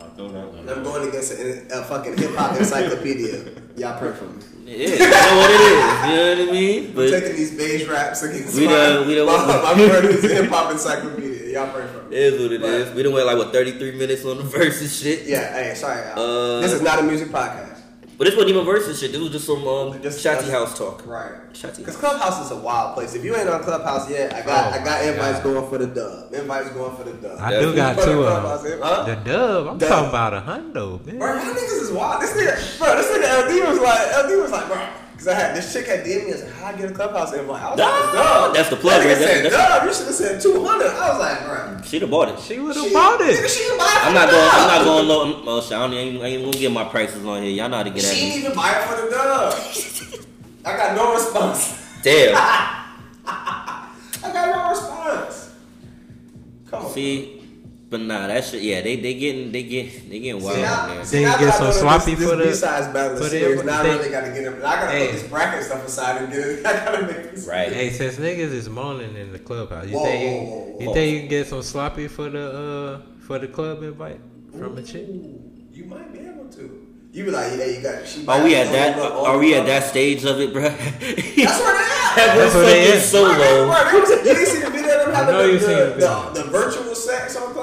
[0.00, 3.52] I'll throw that one And I'm going against a, a fucking hip hop encyclopedia.
[3.76, 4.42] Y'all pray for me.
[4.64, 5.74] Yeah, you know what it is.
[6.10, 6.86] You know what I mean?
[6.86, 9.36] I'm But taking these beige raps against We my, done- we done- my,
[9.74, 11.29] my friend who's hip hop encyclopedia.
[11.52, 12.16] Y'all pray for it me.
[12.16, 12.94] is what it But- is.
[12.94, 15.26] We done went like what 33 minutes on the verse and shit.
[15.26, 16.02] Yeah, hey, sorry.
[16.14, 17.68] Uh, this is not a music podcast.
[18.18, 19.12] But this wasn't even versus shit.
[19.12, 21.06] This was just some um, Just- Shotty House talk.
[21.06, 21.32] Right.
[21.54, 23.14] Shotty Because Clubhouse is a wild place.
[23.14, 25.42] If you ain't on Clubhouse yet, I got Oh I got invites God.
[25.44, 26.34] going for the dub.
[26.34, 27.38] Invites going for the dub.
[27.40, 28.78] I do got For the two of them.
[28.82, 29.02] huh?
[29.04, 29.88] The dub, I'm Dub.
[29.88, 31.18] talking about a hundo, man.
[31.18, 32.20] Bro, y'all niggas is wild.
[32.22, 34.86] This nigga, bro, this nigga LD was like, LD was like, bro,
[35.20, 37.34] Cause I had this chick had DM me and said, "How I get a clubhouse
[37.34, 37.84] invite?" I was Duh.
[37.84, 39.28] like, "Dub." That's the plug That right nigga there.
[39.42, 40.86] said, That's- "Dub, you should have said 200.
[40.88, 42.40] I was like, "Bro, She'd have bought it.
[42.40, 43.50] She would have she- bought Nigga, it.
[43.50, 44.06] she can buy it.
[44.06, 44.48] I'm not the going.
[44.50, 45.42] I'm not going low.
[45.46, 45.72] Oh shit!
[45.72, 47.52] I don't even, I ain't gonna get my prices on here.
[47.52, 48.16] Y'all know how to get at me.
[48.16, 48.44] She didn't me.
[48.46, 50.24] even buy it for the dub.
[50.64, 51.76] I got no response.
[52.02, 52.34] Damn.
[53.26, 53.88] I
[54.22, 55.50] got no response.
[56.70, 56.92] Come on.
[56.92, 57.39] See,
[57.90, 58.62] but nah, that shit.
[58.62, 61.04] Yeah, they they getting they get they getting wild See, out now- there.
[61.04, 63.30] see, Then now get that some sloppy this, for the- this B-sides battle for is
[63.32, 63.64] the- serious.
[63.64, 64.54] Now I they- really gotta get it.
[64.54, 65.06] I gotta Hey.
[65.06, 66.66] put this bracket stuff aside and get it.
[66.66, 67.46] I gotta make this.
[67.46, 67.72] Right.
[67.72, 70.86] Hey, since niggas is moaning in the clubhouse, you Whoa, think you, whoa, whoa, you
[70.86, 70.94] whoa.
[70.94, 74.20] think you can get some sloppy for the uh for the club invite
[74.56, 75.06] from a chick?
[75.72, 76.86] You might be able to.
[77.12, 78.06] You be like, yeah, you got.
[78.06, 78.94] She Are we at that?
[78.94, 80.62] have Are we at that stage of it, bro?
[80.70, 82.14] That's where they at.
[82.16, 83.02] That was That's where they fucking at.
[83.02, 83.66] so they- low.
[83.66, 86.42] bro, You didn't see the video of them having know the, you the, seen the
[86.44, 87.59] the, virtual sex on Clubhouse, bro?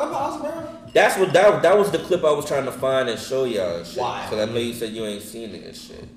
[0.93, 3.77] That's what that that was the clip I was trying to find and show y'all.
[3.77, 3.99] And shit.
[4.01, 4.25] Why?
[4.29, 6.07] Cause I know you said you ain't seen it and shit.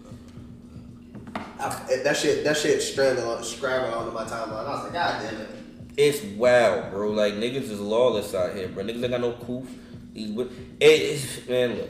[1.58, 1.68] I,
[2.04, 4.66] that shit, that shit stranded on, scrambled onto my timeline.
[4.66, 5.48] I was like, God damn it.
[5.96, 7.10] It's wild, bro.
[7.10, 8.84] Like niggas is lawless out here, bro.
[8.84, 9.68] Niggas ain't got no coof.
[10.14, 10.50] These wi-
[10.80, 11.88] it, it's, man, look.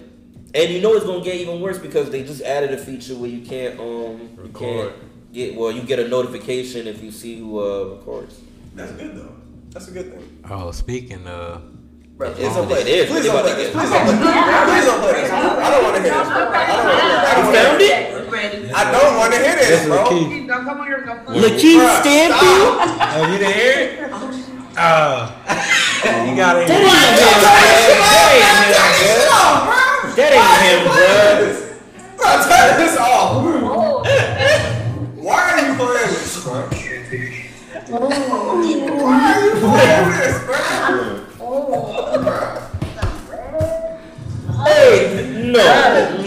[0.53, 3.31] And you know it's gonna get even worse because they just added a feature where
[3.31, 4.55] you can't um you Record.
[4.55, 8.41] can't get well you get a notification if you see who uh records.
[8.75, 9.35] That's good though.
[9.71, 10.45] That's a good thing.
[10.51, 11.63] Oh, speaking of,
[12.21, 13.09] Bro, please don't play it is.
[13.09, 13.73] Please don't play to this.
[13.73, 14.29] Please don't play this.
[14.69, 15.33] Please don't play this.
[15.33, 15.41] I
[15.73, 16.29] don't want to hear this.
[16.29, 16.53] I
[17.33, 17.97] don't want to hear this.
[17.97, 18.77] it?
[18.77, 20.05] I don't want to hear this, this bro.
[20.05, 20.45] the key.
[20.47, 21.01] Don't come on here.
[21.01, 22.77] Don't come Lakeith Bruh, Stanfield?
[22.77, 23.17] stop.
[23.17, 24.13] Oh, you didn't hear it?
[24.13, 25.33] Oh,
[26.29, 26.85] you gotta hear it.
[30.13, 31.57] That ain't him, bro.
[32.21, 33.49] Bro, turn this off.
[35.17, 36.69] Why are you playing this, bro?
[37.89, 38.13] Why
[39.25, 41.30] are you playing this, bro?
[44.65, 45.63] Hey, no,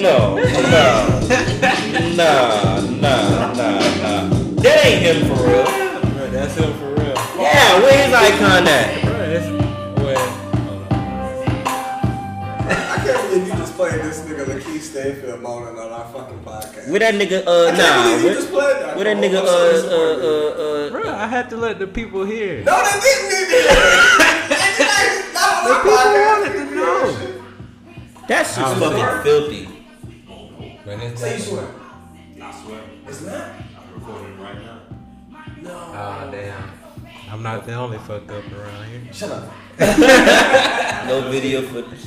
[0.02, 0.38] no, no,
[2.16, 4.30] nah, nah, nah, nah.
[4.62, 5.64] That ain't him for real.
[6.14, 7.14] Bro, that's him for real.
[7.40, 9.02] Yeah, where his icon at?
[9.04, 9.48] Bro, that's
[10.02, 10.30] well.
[12.66, 16.90] I can't believe you just played this nigga Lakeith Stanfield moaning on our fucking podcast.
[16.90, 17.44] Where that nigga?
[17.44, 18.04] I Uh, can't nah.
[18.18, 18.96] believe Where, that.
[18.96, 19.40] where that nigga?
[19.40, 20.90] I'm Uh, uh, uh, uh.
[20.92, 22.64] Bro, I had to let the people hear.
[22.64, 25.34] No, they didn't need to hear it.
[25.34, 27.33] Not The people wanted to know.
[28.28, 29.70] That shit's I'm fucking filthy.
[30.86, 31.68] But it's Say you swear.
[32.42, 32.82] I swear.
[33.08, 33.48] It's not.
[33.78, 34.80] I'm recording right now.
[35.66, 36.72] Oh damn.
[37.32, 39.02] I'm not the only fuck up around here.
[39.14, 39.52] Shut up.
[41.08, 42.00] No video footage.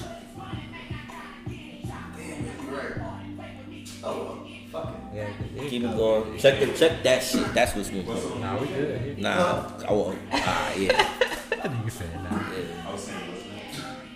[1.49, 3.89] You're right.
[4.03, 5.17] Oh, fuck it.
[5.17, 6.39] Yeah, 'cause it- Keep it going.
[6.39, 7.53] Check the check that shit.
[7.53, 8.41] That's what's going on.
[8.41, 9.19] Nah, we good.
[9.19, 10.19] Nah, I won't.
[10.33, 11.09] Ah, yeah.
[11.57, 12.31] What are you saying now?
[12.31, 13.26] I was saying, what's next?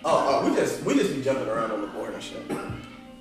[0.03, 2.41] Oh, oh, we just we just be jumping around on the board and shit.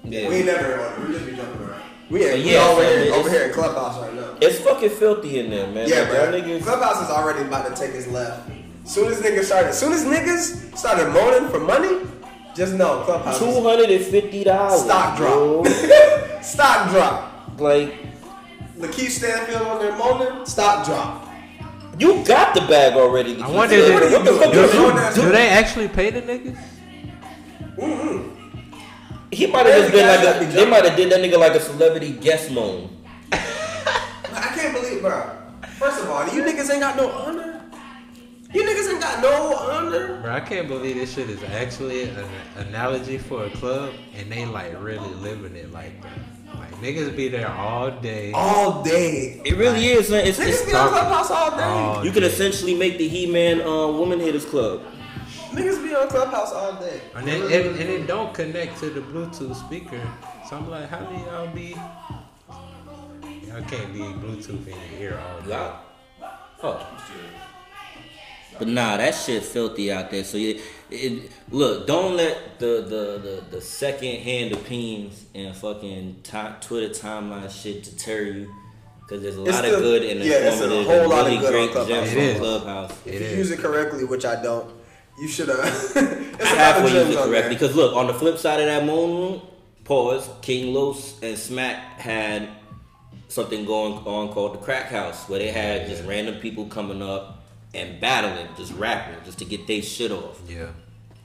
[0.04, 0.28] Yeah.
[0.28, 0.94] We ain't never.
[1.06, 1.82] We just be jumping around.
[2.10, 4.36] We ain't, we Yeah, over here over here in clubhouse right now.
[4.40, 5.88] It's fucking filthy in there, man.
[5.88, 6.32] Yeah, Like, bro.
[6.40, 6.62] niggas.
[6.62, 8.50] Clubhouse is already about to take his left.
[8.84, 12.00] Soon as niggas started, as soon as niggas started moaning for money,
[12.56, 13.38] just know Clubhouse.
[13.38, 14.82] Two hundred and fifty dollars.
[14.82, 15.66] Stock drop.
[16.42, 17.60] Stock drop.
[17.60, 17.94] Like
[18.78, 20.46] Lakeith Stanfield on there moaning.
[20.46, 21.26] Stock drop.
[22.00, 23.40] You got the bag already.
[23.40, 26.58] I wonder What if the fuck do, do, do they actually pay the niggas?
[27.76, 28.30] Mm-hmm.
[29.32, 31.54] He might have just been like a, be they might have did that nigga like
[31.54, 32.90] a celebrity guest moan.
[33.32, 35.30] I can't believe, bro.
[35.78, 37.62] First of all, you niggas ain't got no honor.
[38.52, 40.20] You niggas ain't got no honor.
[40.22, 42.26] Bro, I can't believe this shit is actually an
[42.56, 46.18] analogy for a club, and they like really living it like that.
[46.54, 48.32] Like niggas be there all day.
[48.32, 49.40] All day.
[49.44, 50.10] It really is.
[50.10, 50.26] Man.
[50.26, 50.88] It's, Niggas it's be on.
[50.88, 51.62] Clubhouse all day.
[51.62, 52.28] all you can day.
[52.28, 54.82] essentially make the He-Man uh, Woman Hitters Club.
[55.50, 57.00] Niggas be on Clubhouse all day.
[57.14, 60.00] And it, and, and it don't connect to the Bluetooth speaker.
[60.48, 61.76] So I'm like, how do y'all be?
[63.46, 65.48] Y'all can't be Bluetooth in your ear all day.
[65.48, 65.76] Yeah.
[66.62, 66.86] Oh.
[68.60, 70.22] But nah, that shit filthy out there.
[70.22, 73.18] So you, it, look, don't let the the
[73.50, 78.54] the, the second hand opinions and fucking ti Twitter timeline shit deter you.
[79.08, 81.20] Cause there's a It's lot still- of good and yeah, it's a whole and lot
[81.20, 81.88] of really good on great Clubhouse.
[81.88, 82.38] gems It on is.
[82.38, 83.06] Clubhouse.
[83.06, 83.38] It If you is.
[83.38, 84.70] use it correctly, which I don't,
[85.20, 85.58] you should have.
[85.64, 87.54] it's I a lot of halfway gems use it correctly.
[87.56, 89.40] Because look, on the flip side of that moon
[89.84, 92.50] pause, King Los and Smack had
[93.28, 97.39] something going on called the Crack House, where they had just random people coming up
[97.74, 100.40] and battling, just rapping, just to get their shit off.
[100.48, 100.68] Yeah.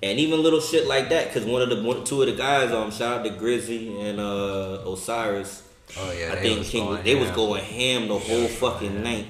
[0.04, 2.72] And even little shit like that, because one of the one, two of the guys,
[2.72, 5.64] um, shout out to Grizzy and uh, Osiris.
[5.98, 6.32] Oh yeah.
[6.32, 7.36] I they think was King, going they was ham.
[7.36, 9.28] going ham the whole fucking night,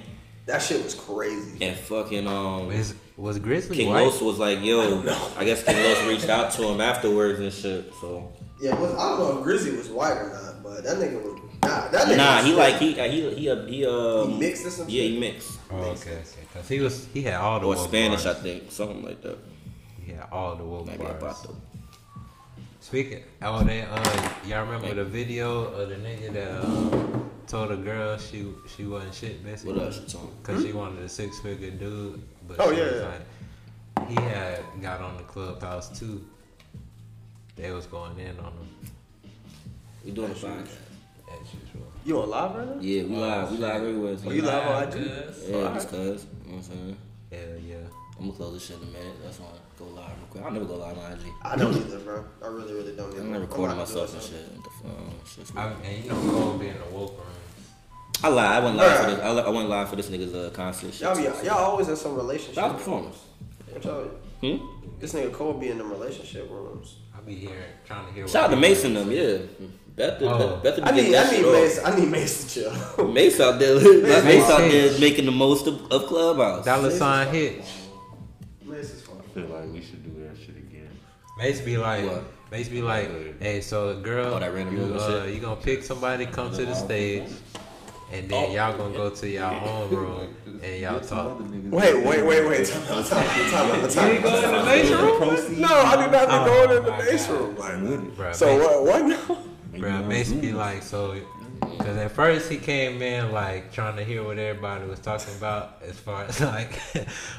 [0.48, 1.64] That shit was crazy.
[1.66, 4.04] and fucking um, It's Was Grizzly King white?
[4.04, 5.00] Los was like, yo,
[5.38, 7.94] I, guess King Los reached out to him afterwards and shit.
[8.02, 11.22] So Yeah, was, I don't know if Grizzly was white or not, but that nigga
[11.24, 11.35] was
[11.66, 11.88] nah.
[11.90, 12.58] That nigga nah, he straight.
[12.58, 15.60] like he uh, he he uh, he uh He mixed or some yeah he mixed
[15.72, 16.22] Oh, okay, okay.
[16.54, 19.38] Cause he was he had all the or woke Spanish I think something like that.
[20.06, 21.22] He had all the woke Maybe bars.
[21.22, 21.56] about
[22.80, 27.78] Speaking, oh, they, uh, y'all remember the video of the nigga that uh, told a
[27.78, 28.46] girl she
[28.76, 29.74] she wasn't shit basically?
[29.74, 30.30] what else you talking?
[30.44, 33.08] Cause she wanted a six figure dude, but Oh, she yeah, was yeah.
[33.98, 36.24] like, he had got on the clubhouse too.
[37.56, 38.70] They was going in on him
[40.04, 40.68] We doing a podcast.
[41.42, 41.88] As usual.
[42.06, 42.82] You on live right now?
[42.82, 43.52] Yeah, we live.
[43.52, 44.18] We live everywhere.
[44.26, 44.96] Oh, you live on IG?
[45.50, 46.00] Yeah, just cause.
[46.00, 46.98] You know what I'm saying?
[47.32, 47.76] Hell yeah.
[48.18, 49.16] I'm gonna close this shit in a minute.
[49.24, 50.44] That's why I go live real quick.
[50.46, 51.20] I'll never go live on IG.
[51.42, 52.24] I don't either, bro.
[52.44, 53.10] I really, really don't.
[53.12, 53.24] I'm either.
[53.30, 54.52] not recording I'm not myself doing and shit.
[54.56, 55.28] What the fuck?
[55.28, 55.78] Shit's I, weird.
[55.84, 57.28] and you know, Cole be in the woke room.
[58.24, 58.46] I lied.
[58.64, 59.20] I went live for this.
[59.20, 60.94] I, li- I went live for this nigga's uh, concert.
[60.94, 61.02] Shit.
[61.02, 62.56] Y'all, be, y'all always in some relationship.
[62.56, 63.18] That was performance.
[63.72, 64.10] What y'all-
[64.42, 64.58] Hmm?
[65.00, 66.98] This nigga Cole be in them relationship rooms.
[67.16, 68.24] I be here trying to hear.
[68.24, 69.12] what Shout out to people Mason them.
[69.12, 69.38] Yeah.
[69.96, 70.60] Beth, Oh.
[70.62, 71.80] Beth, Beth, I need, I need Mase.
[71.84, 72.50] I need Mase to
[72.98, 73.08] chill.
[73.14, 73.76] Mase out there.
[73.76, 75.00] Mase out there Mase.
[75.00, 76.66] making the most of, of Clubhouse.
[76.66, 77.64] Dollar sign Hitch.
[78.66, 79.16] Mase is fun.
[79.20, 80.90] I feel like we should do that shit again.
[81.38, 82.24] Mase be like, What?
[82.52, 83.10] Mase be like,
[83.42, 85.34] hey, so the girl, Oh, that random you, room uh, shit?
[85.34, 87.24] you gonna pick somebody, come to the stage,
[88.12, 91.40] and then y'all gonna go to y'all own room and y'all talk.
[91.40, 92.68] Wait, wait, wait, wait.
[92.68, 94.24] Time out, time out, time out, time You out.
[94.24, 94.92] go in the Mase
[95.50, 95.62] room?
[95.62, 97.82] No, I do not be Oh, going in the my Mase God.
[97.82, 98.16] room.
[98.18, 98.86] Like, so what?
[98.86, 99.38] What now?
[99.78, 100.56] Bruh, Mase be mm.
[100.56, 101.20] like, so,
[101.60, 105.82] because at first he came in like trying to hear what everybody was talking about
[105.84, 106.80] as far as like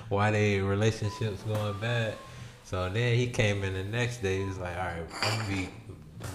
[0.09, 2.14] why they relationships going bad.
[2.64, 4.45] So then he came in the next day.
[4.45, 5.68] He's like, all right, I'm gonna be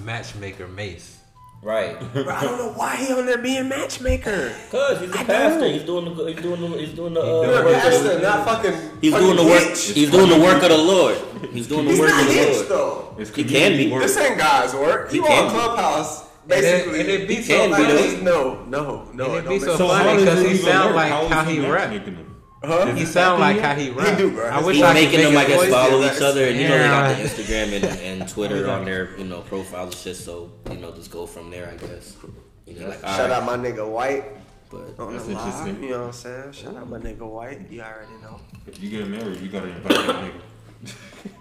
[0.04, 1.21] matchmaker Mace.
[1.64, 1.99] Right.
[2.14, 4.51] Bro, I don't know why he on there being matchmaker.
[4.72, 5.59] Cause he's the I pastor.
[5.59, 5.70] know.
[5.70, 6.26] He's doing the.
[6.26, 6.78] He's doing the.
[6.80, 7.22] He's doing the.
[7.22, 8.74] Uh, doing You're a pastor, not fucking.
[8.99, 9.64] He's fucking doing the work.
[9.70, 9.91] Hitch.
[9.91, 11.18] He's doing the work of the Lord.
[11.53, 12.68] He's doing the He's work not of the Hitch Lord.
[12.70, 13.16] though.
[13.20, 13.91] It's He can be.
[13.91, 14.01] work.
[14.01, 15.12] This ain't God's work.
[15.12, 15.53] He You on be.
[15.53, 16.99] Clubhouse, And it, basically.
[17.01, 17.76] and it be He so can be,
[18.09, 18.24] funny.
[18.24, 19.26] no, no, no.
[19.36, 20.22] And it it be so make funny sense.
[20.24, 21.91] because does he sound like how he he rap.
[22.62, 22.95] Matchmaking them?
[22.95, 22.99] Huh?
[22.99, 24.18] He sound like how he rap.
[24.18, 24.49] do, bro.
[24.49, 26.59] I wish He's I could making make them, I guess, follow yeah, each other, and
[26.59, 27.86] you know they got the Instagram and,
[28.22, 30.16] and Twitter on their, you know, profiles and shit.
[30.16, 32.16] So you know, just go from there, I guess.
[32.66, 34.26] You know, like Shout alright, out my nigga White
[34.72, 35.47] but on That's the live.
[35.47, 35.84] interesting.
[35.84, 36.51] You know what I'm saying?
[36.53, 37.70] Shout out my nigga White.
[37.70, 38.39] You already know.
[38.66, 40.32] If you get married, you gotta invite that
[40.86, 41.32] nigga.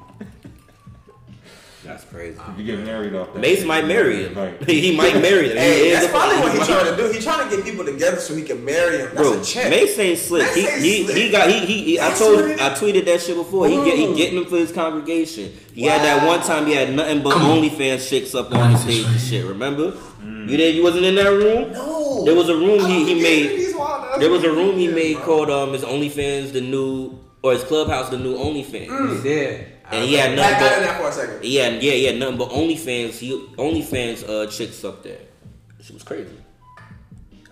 [1.84, 2.38] that's crazy.
[2.52, 4.28] If you get married off that Mase might marry him.
[4.28, 5.56] invite- he might marry him.
[5.56, 7.10] Hey, he that's probably what he's trying to do.
[7.12, 9.10] He's trying to get people together so he can marry him.
[9.14, 9.70] That's Bro, a check.
[9.70, 10.42] Mase ain't slick.
[10.42, 11.16] Mase He, ain't he, slick.
[11.16, 13.66] he got he, he, he I told I tweeted that shit before.
[13.68, 15.52] He get he getting them for his congregation.
[15.72, 19.04] He had that one time he had nothing but OnlyFans chicks up on the stage
[19.06, 19.44] and shit.
[19.46, 19.94] Remember?
[20.22, 21.72] You did you wasn't in that room?
[21.72, 22.24] No.
[22.24, 23.48] There was a room he, he made.
[23.48, 26.60] get these wild ass There was a room he made called um his OnlyFans the
[26.60, 29.16] new or his clubhouse the new OnlyFans.
[29.16, 29.66] He did.
[29.92, 31.44] And he had I nothing got in but that for a second.
[31.44, 35.18] yeah yeah yeah nothing but OnlyFans he OnlyFans uh chicks up there.
[35.82, 36.30] She was crazy.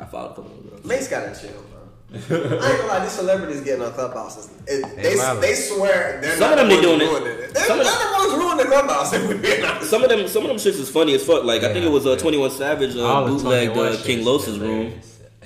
[0.01, 0.85] I followed a couple of girls.
[0.85, 1.79] Mase gotta chill, bro.
[2.13, 4.51] I ain't gonna lie, these celebrities getting on clubhouses.
[4.67, 7.13] It, They they, they swear they're Some not of them the they ones doing it.
[7.13, 7.55] ruining it.
[7.55, 9.13] They're, Some of them- the ones ruining the clubhouse.
[9.15, 9.91] If we're being honest.
[9.91, 11.45] Some of them, some of them shits is funny as fuck.
[11.45, 12.17] Like I think it was uh, Yeah.
[12.19, 14.93] Twenty One Savage uh, All the bootlegged uh, King is Los's room.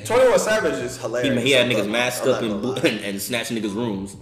[0.04, 1.42] Twenty One Savage is hilarious.
[1.42, 4.16] he had niggas masked up and, and and snatched niggas rooms.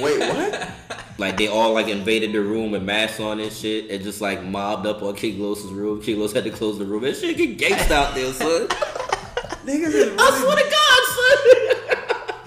[0.00, 0.70] Wait, what?
[1.18, 4.42] Like they all like invaded the room with masks on and shit, and just like
[4.42, 6.00] mobbed up on King Los's room.
[6.02, 7.02] King Los had to close the room.
[7.02, 8.66] That shit get gangsta out there, son.
[9.66, 11.96] Niggas is I swear to God,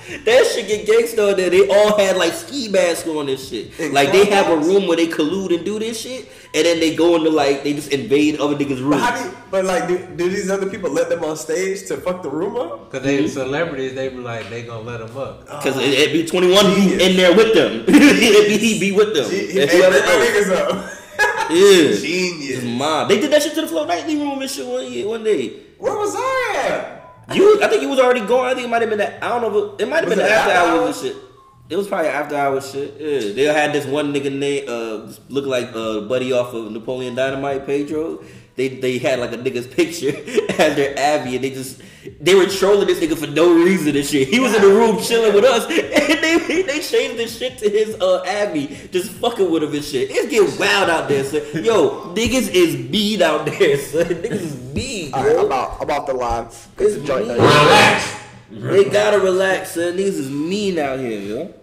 [0.10, 0.24] son.
[0.26, 1.50] that shit get gangsta out there.
[1.52, 3.94] They all had like ski masks on and shit.
[3.94, 6.96] Like they have a room where they collude and do this shit, and then they
[6.96, 9.02] go into like they just invade other niggas' But rooms.
[9.02, 11.98] how do you, but like do, do these other people let them on stage to
[11.98, 12.90] fuck the room up?
[12.92, 13.28] Cause they mm-hmm.
[13.28, 15.46] celebrities, they be like they gonna let them up.
[15.50, 17.02] Oh, Cause it, it be twenty one Genius.
[17.04, 17.84] in there with them.
[17.88, 19.30] it be he be with them.
[19.30, 20.92] He, he, And hey, whoever let my niggas up.
[21.48, 21.94] Yeah.
[21.94, 22.64] Genius.
[22.64, 25.24] Mom, they did that shit to the Flow Nightly room and shit one year, one
[25.24, 25.50] day.
[25.78, 27.36] Where was I at?
[27.36, 28.48] You, I think you was already gone.
[28.48, 29.24] I think it might have been that.
[29.24, 29.76] I don't know.
[29.76, 31.22] It, it might have been the after after hours and shit.
[31.68, 32.96] It was probably after hours shit.
[33.00, 37.16] Yeah, they had this one nigga name uh look like uh buddy off of Napoleon
[37.16, 38.24] Dynamite, Pedro.
[38.56, 40.14] They they had like a nigga's picture
[40.62, 41.82] as their Abby, and they just
[42.22, 44.28] they were trolling this nigga for no reason and shit.
[44.28, 47.70] He was in the room chilling with us, and they they changed the shit to
[47.70, 50.10] his uh Abby, just fucking with him and shit.
[50.12, 51.42] It's getting wild out there, son.
[51.64, 54.06] Yo, niggas is mean out there, son.
[54.24, 55.46] Niggas is mean, All right, bro.
[55.48, 55.78] I'm out.
[55.82, 56.46] I'm off the line.
[56.46, 57.28] It's It's a joint.
[57.28, 57.38] mean.
[57.38, 58.25] Relax.
[58.52, 59.94] They gotta relax, son.
[59.98, 61.54] Niggas is mean out here, yo.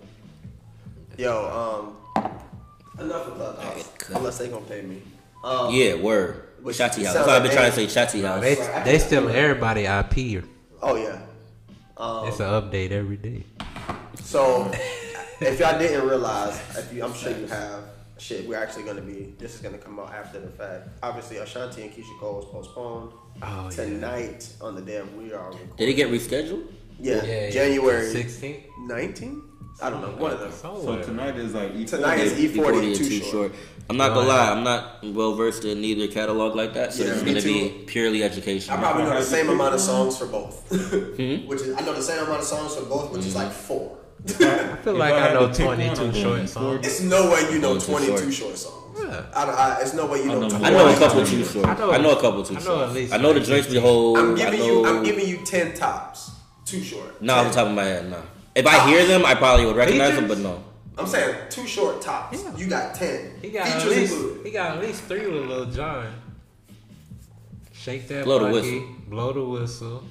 [1.16, 2.32] Yo, um,
[2.98, 3.88] enough of Clubhouse.
[4.08, 5.02] Unless they gonna pay me.
[5.44, 6.48] Um, Yeah, word.
[6.60, 7.14] Which Shotty house.
[7.14, 7.86] sounds That's what I've been trying to say.
[7.86, 8.40] Shotty house.
[8.40, 8.54] They
[8.92, 10.44] they stealing everybody IP.
[10.80, 11.20] Oh yeah.
[11.96, 13.44] Um, It's an update every day.
[14.20, 14.70] so
[15.40, 17.84] if y'all didn't realize, if you, I'm sure you have.
[18.18, 19.34] Shit, we're actually gonna be.
[19.38, 20.88] This is gonna come out after the fact.
[21.02, 23.70] Obviously, Ashanti and Keyshia Cole was postponed Oh, yeah.
[23.70, 25.46] tonight on the day of we are.
[25.46, 25.70] Recording.
[25.76, 26.66] Did it get rescheduled?
[27.00, 27.50] Yeah, Yeah, yeah.
[27.50, 28.62] January 16th.
[28.86, 29.42] 19th.
[29.80, 30.10] I don't know.
[30.22, 30.52] One of them.
[30.52, 31.88] So tonight is like E40.
[31.90, 33.30] Tonight is E40 E40 and and Too Too Short.
[33.30, 33.52] Short.
[33.90, 34.50] I'm not gonna lie.
[34.52, 37.42] I'm not well versed in either catalog like that, so Yeah, this is me gonna
[37.44, 37.84] be too.
[37.86, 38.78] purely I educational.
[38.78, 40.68] probably know the same amount of songs for both.
[41.16, 41.48] Hmm?
[41.48, 43.98] Which is I know the same amount of songs for both, which is like four.
[44.24, 46.86] I feel like I I know had to pick one, 22 short songs.
[46.86, 48.34] It's no way you know Oh, 22 short.
[48.34, 48.81] short songs.
[49.12, 49.24] Yeah.
[49.34, 50.40] I, don't- I, it's no way you I know.
[50.40, 50.64] know 20.
[50.64, 51.66] I know a couple I too know- short.
[51.66, 52.88] I know- I know a couple too I know short.
[52.88, 54.18] at least I know the like joints we hold.
[54.18, 54.86] I'm giving know, you.
[54.86, 56.30] I'm giving you 10 tops.
[56.64, 57.20] Too short.
[57.20, 58.22] No, off the top of my head, no.
[58.54, 60.62] If I hear them, I probably would recognize them, but no.
[60.98, 62.42] I'm saying two short tops.
[62.42, 62.56] Yeah.
[62.56, 63.38] You got 10.
[63.42, 64.46] He got at least included.
[64.46, 66.06] he got at least three with Lil Jon.
[67.72, 68.94] Shake that Blow the boogie, whistle.
[69.08, 70.04] blow the whistle.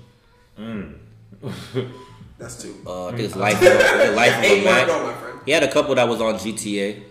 [0.60, 0.96] Mm.
[2.38, 2.76] That's two.
[2.86, 5.40] Uh, I think it's Life, Life Eight more to go, my friend.
[5.46, 7.04] He had a couple that was on GTA.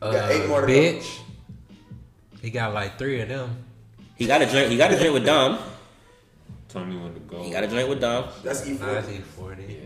[0.00, 0.72] Uh, got eight more to go.
[2.42, 2.44] Bitch.
[2.44, 3.64] He got like three of them.
[4.16, 4.70] He got a drink.
[4.70, 5.58] He got a drink with Dom.
[6.68, 7.42] Tell me when to go.
[7.42, 8.24] He got a drink with Dom.
[8.42, 8.94] That's E Nah, E40.
[8.94, 9.68] that's E40.
[9.68, 9.76] Yeah.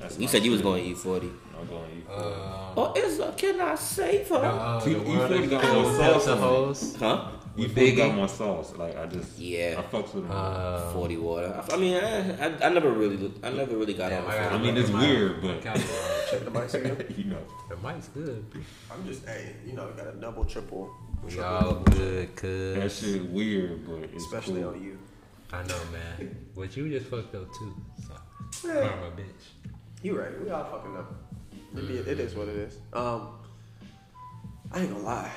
[0.00, 1.30] That's You said you was going to eat forty.
[1.58, 2.18] I'm going E E40.
[2.18, 4.36] Uh, Oh, is uh, can I save her?
[4.36, 6.40] uh, See, the E40 one that got killed more sauce and on it.
[6.40, 6.96] Hoes.
[6.98, 7.28] Huh?
[7.54, 8.14] You With Biggie got Biggie?
[8.16, 8.74] more sauce.
[8.76, 9.74] Like I just Yeah.
[9.78, 10.30] I fucks with him.
[10.32, 11.62] Uh, Forty water.
[11.70, 14.30] I, I mean, I, I, I never really, I never really got damn, on.
[14.30, 15.62] I, the gotta I mean, look it's at my weird, but-
[16.30, 17.14] Check the mics again.
[17.18, 17.38] you know.
[17.68, 18.42] the mic's good.
[18.90, 20.90] I'm just, hey, you know, got a double, triple,
[21.24, 22.98] We triple, all double, good, That cuz.
[23.00, 24.70] shit weird, but it's especially cool.
[24.74, 24.98] on you.
[25.52, 26.36] I know, man.
[26.56, 27.74] But you just fucked up too.
[28.06, 28.88] So, Yeah.
[28.88, 29.72] karma, bitch.
[30.02, 30.42] You right.
[30.42, 31.06] We all fucking know.
[31.76, 32.76] It, be, it is what it is.
[32.92, 33.28] Um,
[34.72, 35.30] I ain't gonna lie.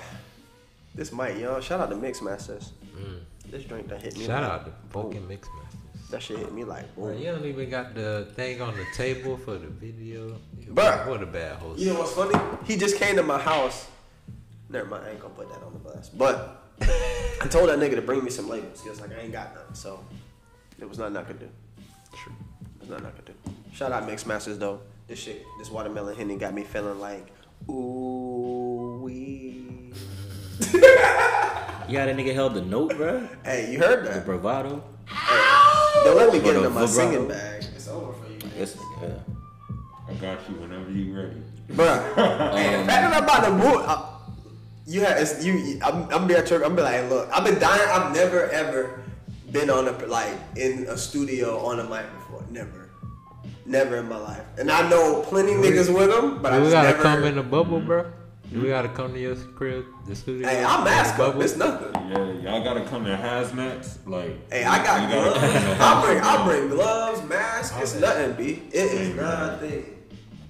[0.95, 1.59] This mic, y'all.
[1.61, 2.71] Shout out to Mix Masters.
[3.51, 4.23] This drink that hit me.
[4.23, 4.27] Mm.
[4.27, 6.09] Shout like, out to fucking Mix Masters.
[6.09, 7.17] That shit hit me like Bro, boom.
[7.19, 10.39] you don't even got the thing on the table for the video.
[10.69, 11.07] Bruh.
[11.07, 11.79] What a bad host.
[11.79, 12.37] You know what's funny?
[12.65, 13.87] He just came to my house.
[14.75, 16.09] Never mind, I ain't gonna put that on the bus.
[16.09, 18.83] But I told that nigga to bring me some labels.
[18.83, 19.73] He was like, I ain't got none.
[19.73, 20.03] So
[20.77, 21.47] it was nothing I could do.
[22.13, 22.33] True.
[22.75, 23.33] It was nothing I could do.
[23.73, 24.81] Shout out Mix Masters though.
[25.07, 27.25] This shit, this watermelon henny got me feeling like,
[27.69, 29.93] ooh wee.
[31.87, 33.29] Yeah, that nigga held the note, bro.
[33.45, 34.09] Hey, you heard that?
[34.09, 34.25] The that?
[34.25, 34.83] bravado.
[36.03, 36.87] Don't let me get Or into my vibrato.
[36.87, 37.63] singing bag.
[37.73, 38.39] It's over for you.
[38.57, 39.19] It's, yeah.
[40.09, 41.41] I got you whenever you ready.
[41.69, 42.15] Bruh.
[42.57, 44.14] hey, the fact that I'm about uh, to move, I,
[44.85, 47.59] you have, it's, you, I'm, I'm be at church, I'm be like, look, I've been
[47.59, 49.01] dying, I've never ever
[49.51, 52.43] been on a, like, in a studio on a mic before.
[52.51, 52.89] Never.
[53.65, 54.43] Never in my life.
[54.59, 57.01] And I know plenty niggas with them, but I we just gotta never.
[57.03, 58.11] come in the bubble, bro.
[58.53, 60.47] We gotta come to your crib, the studio.
[60.47, 61.91] hey, I'm in the mask up, it's nothing.
[62.11, 63.97] Yeah, y'all gotta come in hazmats.
[64.05, 65.79] Like, Hey, I got gloves.
[65.81, 66.19] I'll bring.
[66.21, 67.73] I'll bring gloves, mask.
[67.79, 68.61] It's nothing, B.
[68.71, 69.17] It is Hey, man.
[69.17, 69.85] nothing.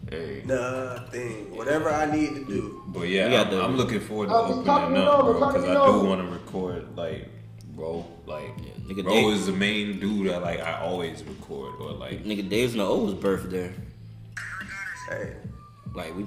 [0.10, 0.44] Hey.
[0.46, 1.56] Nothing.
[1.56, 2.84] Whatever I need to do.
[2.88, 4.68] But yeah, We got I'm, I'm looking forward to opening
[5.00, 7.28] up, over, bro, because I do want to record like
[7.76, 8.56] bro, like
[8.88, 12.48] nigga, bro Dave- is the main dude that like I always record or like Nigga,
[12.48, 13.74] Dave's no O's birthday.
[15.10, 15.34] Hey.
[15.94, 16.26] Like we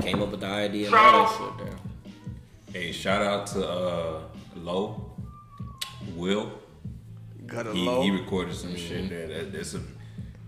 [0.00, 1.78] came up with the idea and all that shit there.
[2.82, 4.20] hey shout out to uh
[4.56, 5.10] Low
[6.14, 6.50] Will
[7.46, 8.02] Got a he, low.
[8.02, 9.86] he recorded some shit there that, there's some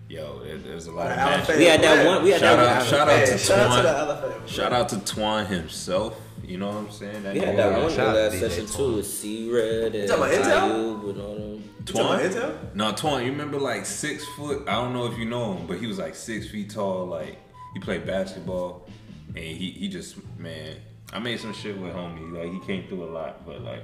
[0.09, 1.47] yo there, there's a lot of Elephant.
[1.47, 1.57] magic.
[1.57, 2.23] We had that one.
[2.23, 2.85] We had Shout that out, one.
[2.87, 3.85] shout out Hey, to shout out to
[4.25, 4.47] the Twan.
[4.47, 6.21] Shout out to Twan himself.
[6.43, 7.23] You know what I'm saying?
[7.23, 8.75] That We had that one shout out last to DJ session Twan.
[8.77, 10.69] too with C Red and talking about Intel?
[10.71, 11.63] Ayub and all them.
[11.79, 12.31] You talking about Twan?
[12.31, 12.75] Intel?
[12.75, 14.67] No, Twan, you remember like six foot?
[14.67, 17.05] I don't know if you know him, but he was like six feet tall.
[17.07, 17.37] Like
[17.73, 18.87] he played basketball,
[19.29, 20.75] and he he just man.
[21.13, 22.31] I made some shit with homie.
[22.31, 23.83] Like he came through a lot, but like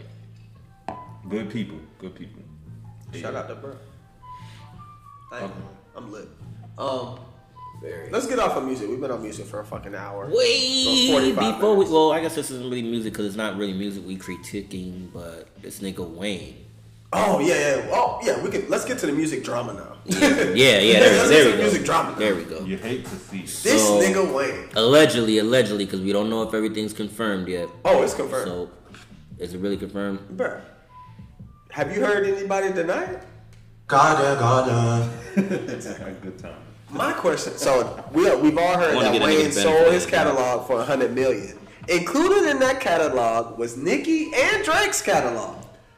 [1.30, 2.42] good people, good people.
[3.14, 3.76] Shout out to bro.
[5.32, 5.52] I ain't-
[5.96, 6.28] I'm lit.
[6.78, 7.20] Um,
[8.12, 8.90] let's get off of music.
[8.90, 10.30] We've been on music for a fucking hour.
[10.32, 13.74] Wait, 45 before we, well, I guess this isn't really music because it's not really
[13.74, 16.66] music we critiquing, but this nigga Wayne.
[17.14, 17.90] Oh yeah, yeah.
[17.92, 18.42] Oh yeah.
[18.42, 18.70] We can.
[18.70, 19.98] Let's get to the music drama now.
[20.06, 21.64] Yeah, yeah, there, Let's there get we to go.
[21.64, 22.16] music drama.
[22.18, 22.64] There we go.
[22.64, 23.40] You hate to see.
[23.40, 23.42] it.
[23.42, 24.70] This So- nigga Wayne.
[24.76, 27.68] Allegedly, allegedly, because we don't know if everything's confirmed yet.
[27.84, 28.48] Oh, it's confirmed.
[28.48, 28.70] So,
[29.40, 30.20] is it really confirmed?
[30.38, 30.62] Bruh,
[31.72, 33.24] have you heard anybody deny it?
[33.92, 35.10] Gotta, gotta.
[36.22, 36.56] good time.
[36.90, 37.58] My question.
[37.58, 40.26] So we we've all heard that get a nigga Wayne sold his of the doubt.
[40.28, 41.58] catalog for a hundred million.
[41.90, 45.58] Included in that catalog was Nicki and Drake's catalog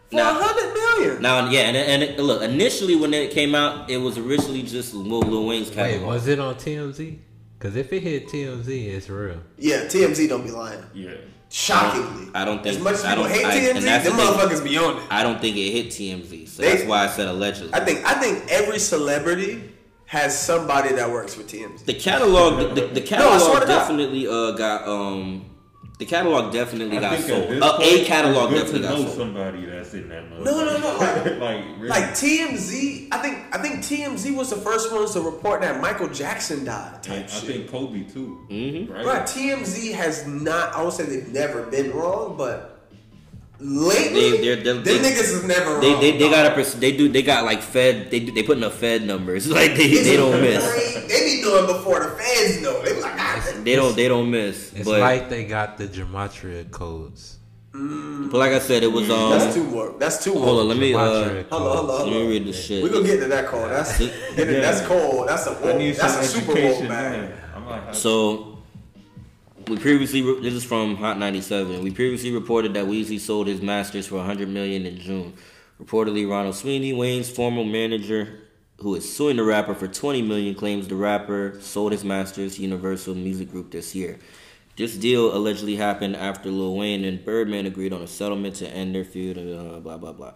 [0.10, 1.22] for a Now- hundred million.
[1.22, 4.94] Now, yeah, and, and it, look, initially when it came out, it was originally just
[4.96, 6.08] Lil, Lil Wayne's Wait, catalog.
[6.08, 7.20] was it on TMZ?
[7.60, 9.40] Because if it hit TMZ, it's real.
[9.58, 10.84] Yeah, TMZ don't be lying.
[10.96, 11.12] Yeah.
[11.54, 13.74] Shockingly, I don't think- as much as I people don't- hate I- TMZ,
[14.04, 14.14] them the thing.
[14.34, 15.04] motherfuckers be on it.
[15.12, 17.70] I don't think it hit TMZ, so They- that's why I said allegedly.
[17.74, 19.62] I think I think every celebrity
[20.06, 21.86] has somebody that works for TMZ.
[21.86, 23.68] The catalog, the, the, the catalog God.
[23.68, 25.46] definitely uh got um,
[26.00, 27.62] the catalog definitely I got sold.
[27.62, 29.18] Uh, point, a catalog it's definitely good got know sold.
[29.18, 30.30] somebody that's in that.
[30.32, 31.88] No, no, no, like- like really.
[31.90, 36.10] Like TMZ, I think I think TMZ was the first ones to report that Michael
[36.10, 36.96] Jackson died.
[36.96, 37.44] And Type I shit.
[37.44, 38.46] think Kobe too.
[38.50, 38.90] Mhm.
[38.90, 39.06] Right.
[39.06, 40.76] Right, TMZ has not.
[40.76, 42.72] I would say they've never been wrong, but
[43.60, 46.02] lately, They- they're- they're- them they- niggas is never They wrong.
[46.02, 46.66] they, they got a dog.
[46.82, 49.76] they do they got like Fed they do- they put in the Fed numbers like
[49.78, 50.64] they, they don't miss
[51.08, 52.82] They, they be doing before the fans know.
[52.84, 55.88] They be like, ah, they don't they don't miss It's but like they got the
[55.88, 57.38] gematria codes.
[57.74, 59.96] but like I said it was um that's too more.
[60.00, 60.44] That's too more.
[60.46, 62.30] hold on let me uh Gematria Hold on, hold on, let me on.
[62.30, 63.68] read this shit We gonna get to that call.
[63.68, 65.28] That's get it, that's cold.
[65.28, 66.88] That's a I woke, that's a super woke education.
[66.88, 67.34] man.
[67.68, 68.60] Like, So,
[69.68, 71.82] we previously re- this is from Hot 97.
[71.82, 75.34] We previously reported that Weezy sold his masters for 100 million in June.
[75.82, 78.42] Reportedly, Ronald Sweeney, Wayne's former manager,
[78.84, 82.62] who is suing the rapper for 20 million, claims the rapper sold his masters to
[82.62, 84.20] Universal Music Group this year.
[84.76, 88.94] This deal allegedly happened after Lil Wayne and Birdman agreed on a settlement to end
[88.94, 89.38] their feud.
[89.38, 90.34] Uh, blah blah blah.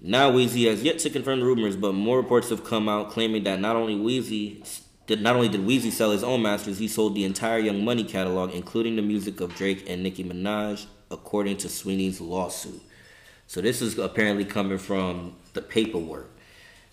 [0.00, 3.44] Now Weezy has yet to confirm the rumors, but more reports have come out claiming
[3.44, 4.66] that not only Weezy
[5.06, 8.04] did not only did Weezy sell his own masters, he sold the entire Young Money
[8.04, 12.80] catalog, including the music of Drake and Nicki Minaj, according to Sweeney's lawsuit.
[13.46, 16.31] So this is apparently coming from the paperwork.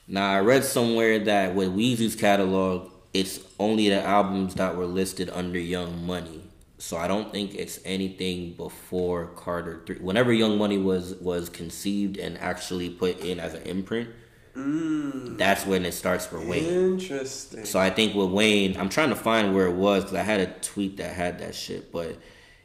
[0.10, 5.30] Now I read somewhere that with Weezy's catalog, it's only the albums that were listed
[5.30, 6.42] under Young Money.
[6.80, 9.98] So I don't think it's anything before Carter Three.
[9.98, 14.10] Whenever Young Money was was conceived and actually put in as an imprint,
[14.56, 15.38] mm.
[15.38, 16.94] that's when it starts for Wayne.
[16.94, 17.66] Interesting.
[17.66, 20.40] So I think with Wayne, I'm trying to find where it was because I had
[20.40, 22.18] a tweet that had that shit, but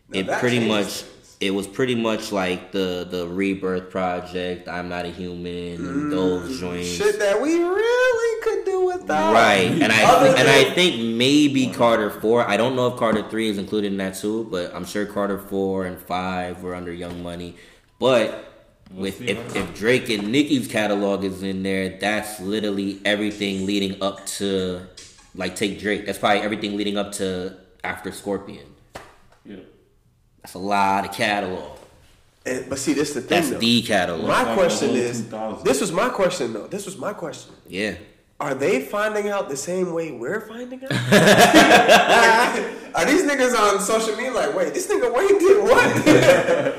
[0.09, 1.11] Now it pretty changes much.
[1.41, 6.61] It was pretty much like the the Rebirth Project, I'm Not a Human, and those
[6.61, 6.89] joints.
[6.89, 9.33] Mm, Shit that we really could do without.
[9.33, 12.49] Right, and I Other and I think maybe Carter four.
[12.49, 15.39] I don't know if Carter three is included in that too, but I'm sure Carter
[15.39, 17.57] four and five were under Young Money.
[17.99, 18.53] But
[18.91, 24.25] with if, if Drake and Nicki's catalog is in there, that's literally everything leading up
[24.39, 24.87] to
[25.35, 26.07] like take Drake.
[26.07, 28.74] That's probably everything leading up to after Scorpion.
[30.45, 30.49] Yeah.
[30.49, 31.79] That's a lot of catalog.
[32.47, 33.59] And- but see, this is the thing That's though.
[33.59, 34.27] the catalog.
[34.29, 35.65] my like question is, 2000s.
[35.65, 36.67] this was my question though.
[36.67, 37.55] This was my question.
[37.67, 37.95] Yeah.
[38.41, 40.91] Are they finding out the same way we're finding out?
[40.91, 41.01] Like,
[42.95, 45.87] are these niggas on social media like, wait, this nigga Wayne did what?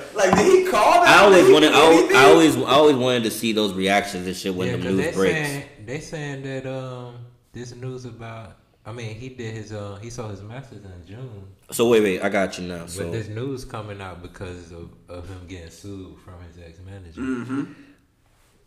[0.16, 1.04] like, did he call them?
[1.08, 1.72] I always wanted.
[1.72, 2.58] I, al- I always.
[2.58, 5.12] I always wanted to see those reactions and shit when yeah, the 'cause news they
[5.14, 5.34] breaks.
[5.50, 7.16] saying they saying that um
[7.54, 8.58] this news about.
[8.86, 12.22] I mean, he did his uh he sold his masters in June, So wait, wait.
[12.22, 12.82] I got you now.
[12.82, 16.80] but So this news coming out because of, of him getting sued from his ex
[16.86, 17.22] manager.
[17.22, 17.64] Mm-hmm.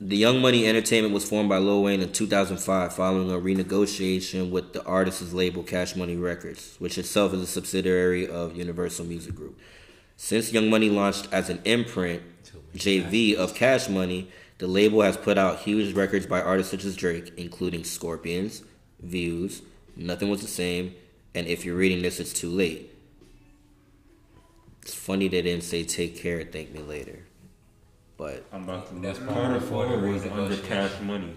[0.01, 4.73] The Young Money Entertainment was formed by Lil Wayne in 2005 following a renegotiation with
[4.73, 9.59] the artist's label Cash Money Records, which itself is a subsidiary of Universal Music Group.
[10.17, 12.23] Since Young Money launched as an imprint,
[12.77, 16.95] JV of Cash Money, the label has put out huge records by artists such as
[16.95, 18.63] Drake, including Scorpions,
[19.01, 19.63] Views,
[19.99, 20.95] Nothing Was the Same,
[21.35, 22.95] and If You're Reading This, It's Too Late.
[24.83, 27.19] It's funny they didn't say Take Care, Thank Me Later.
[28.17, 28.95] But I'm about to.
[29.01, 30.57] That's probably Carter before Four the was under.
[30.57, 31.35] Cash Money.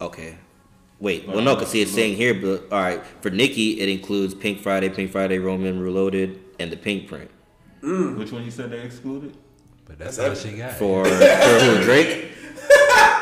[0.00, 0.36] Okay.
[1.00, 4.32] Wait, well, no, because see, it's saying here, but all right, for Nicki, it includes
[4.32, 7.30] Pink Friday, Pink Friday, Roman Reloaded, and the Pinkprint.
[7.82, 8.16] Mm.
[8.16, 9.36] Which one you said they excluded?
[9.86, 10.72] But that's, That's all she got.
[10.72, 12.30] For for who, Drake?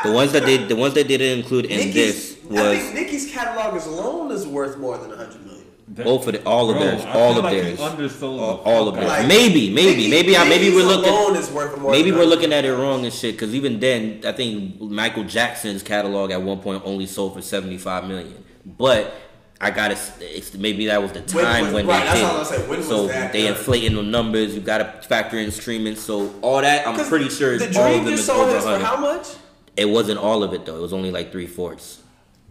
[0.03, 3.31] The ones that they the ones they didn't include in Nicki's, this I think Nicki's
[3.31, 5.63] catalog as alone is worth more than 100 million.
[5.89, 7.79] That- both of the, all of Bro, theirs, all of like theirs,
[8.23, 9.05] all, all of theirs.
[9.11, 11.09] out Like, maybe, maybe, Nicki- maybe, I, maybe we're looking.
[11.11, 13.35] alone is worth more Maybe we're looking at it wrong and shit.
[13.35, 17.77] Because even then, I think Michael Jackson's catalog at one point only sold for seventy
[17.77, 18.43] five million.
[18.65, 19.13] But
[19.59, 22.25] I got to maybe that was the time was- when right, they that's did.
[22.25, 22.69] all I was saying.
[22.69, 23.51] When was so that they done?
[23.51, 24.55] inflating the numbers.
[24.55, 25.95] You got to factor in streaming.
[25.97, 28.49] So all that, I'm 'Cause pretty sure the all of Dream them you is sold
[28.49, 29.27] over for how much?
[29.75, 30.77] It wasn't all of it though.
[30.77, 31.99] It was only like three fourths.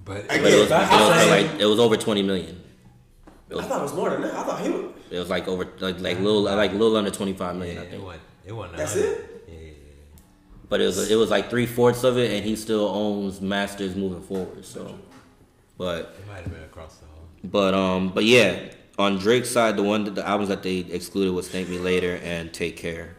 [0.05, 1.50] But I But it was, That's it was what I'm for saying.
[1.53, 2.62] like it was over twenty million.
[3.50, 4.34] It I was, thought it was more than that.
[4.34, 4.84] I thought he was.
[5.11, 7.76] it was like over like like little like little under twenty five million.
[7.76, 7.92] yeah, million.
[7.92, 8.05] I it think.
[8.05, 8.22] wasn't.
[8.46, 8.76] It wasn't.
[8.78, 9.44] That's it?
[9.48, 9.72] Yeah, yeah, yeah.
[10.68, 13.94] But it was it was like three fourths of it, and he still owns masters
[13.94, 14.64] moving forward.
[14.64, 14.98] So,
[15.78, 17.24] but It might have been across the whole.
[17.44, 18.59] but um but yeah,
[18.98, 22.18] on Drake's side, the one that the albums that they excluded was "Thank Me Later"
[22.24, 23.14] and "Take Care."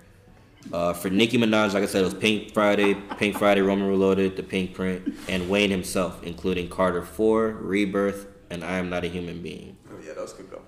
[0.71, 4.35] Uh, for Nicki Minaj, like I said, it was Pink Friday, Pink Friday, Roman Reloaded,
[4.37, 9.41] The Pinkprint, and Wayne himself, including Carter Four, Rebirth, and I Am Not a Human
[9.41, 9.75] Being.
[9.91, 10.61] Oh, yeah, those could go.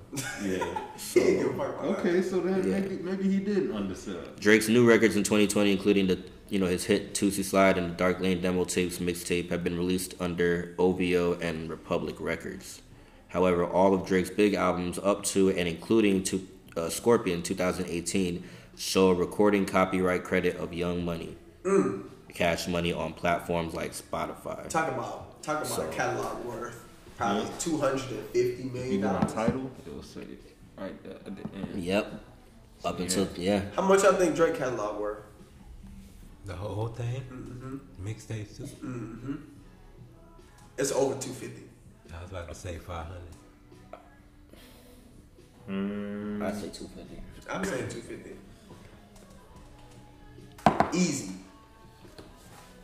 [0.43, 0.81] Yeah.
[1.13, 2.05] He didn't give a fuck about that.
[2.07, 2.79] Okay, so then Yeah.
[2.79, 4.17] maybe maybe he didn't undersell.
[4.39, 6.19] Drake's new records in 2020, including the
[6.49, 9.75] you know, his hit Toosie Slide and the Dark Lane demo tapes mixtape have been
[9.77, 12.81] released under OVO and Republic Records.
[13.29, 18.43] However, all of Drake's big albums up to and including to uh, Scorpion 2018
[18.77, 21.37] show a recording copyright credit of Young Money.
[21.63, 22.03] Mm.
[22.33, 24.67] Cash Money on platforms like Spotify.
[24.69, 26.81] Talk about talk about So- a catalog worth
[27.17, 29.33] probably two hundred and fifty million dollars.
[29.33, 30.41] title, it'll say it
[30.77, 31.81] right there at the end.
[31.83, 32.13] Yep.
[32.83, 33.61] Up until yeah.
[33.75, 35.19] How much I think Drake catalog worth?
[36.45, 38.07] The whole thing, Mm-hmm.
[38.07, 38.63] mixtapes too.
[38.63, 39.35] Mm-hmm.
[40.77, 41.63] It's over two fifty.
[42.13, 44.01] I was about to say five hundred.
[45.67, 46.43] Hmm.
[46.43, 47.21] I say two fifty.
[47.49, 48.31] I'm saying two fifty.
[50.95, 51.31] Easy.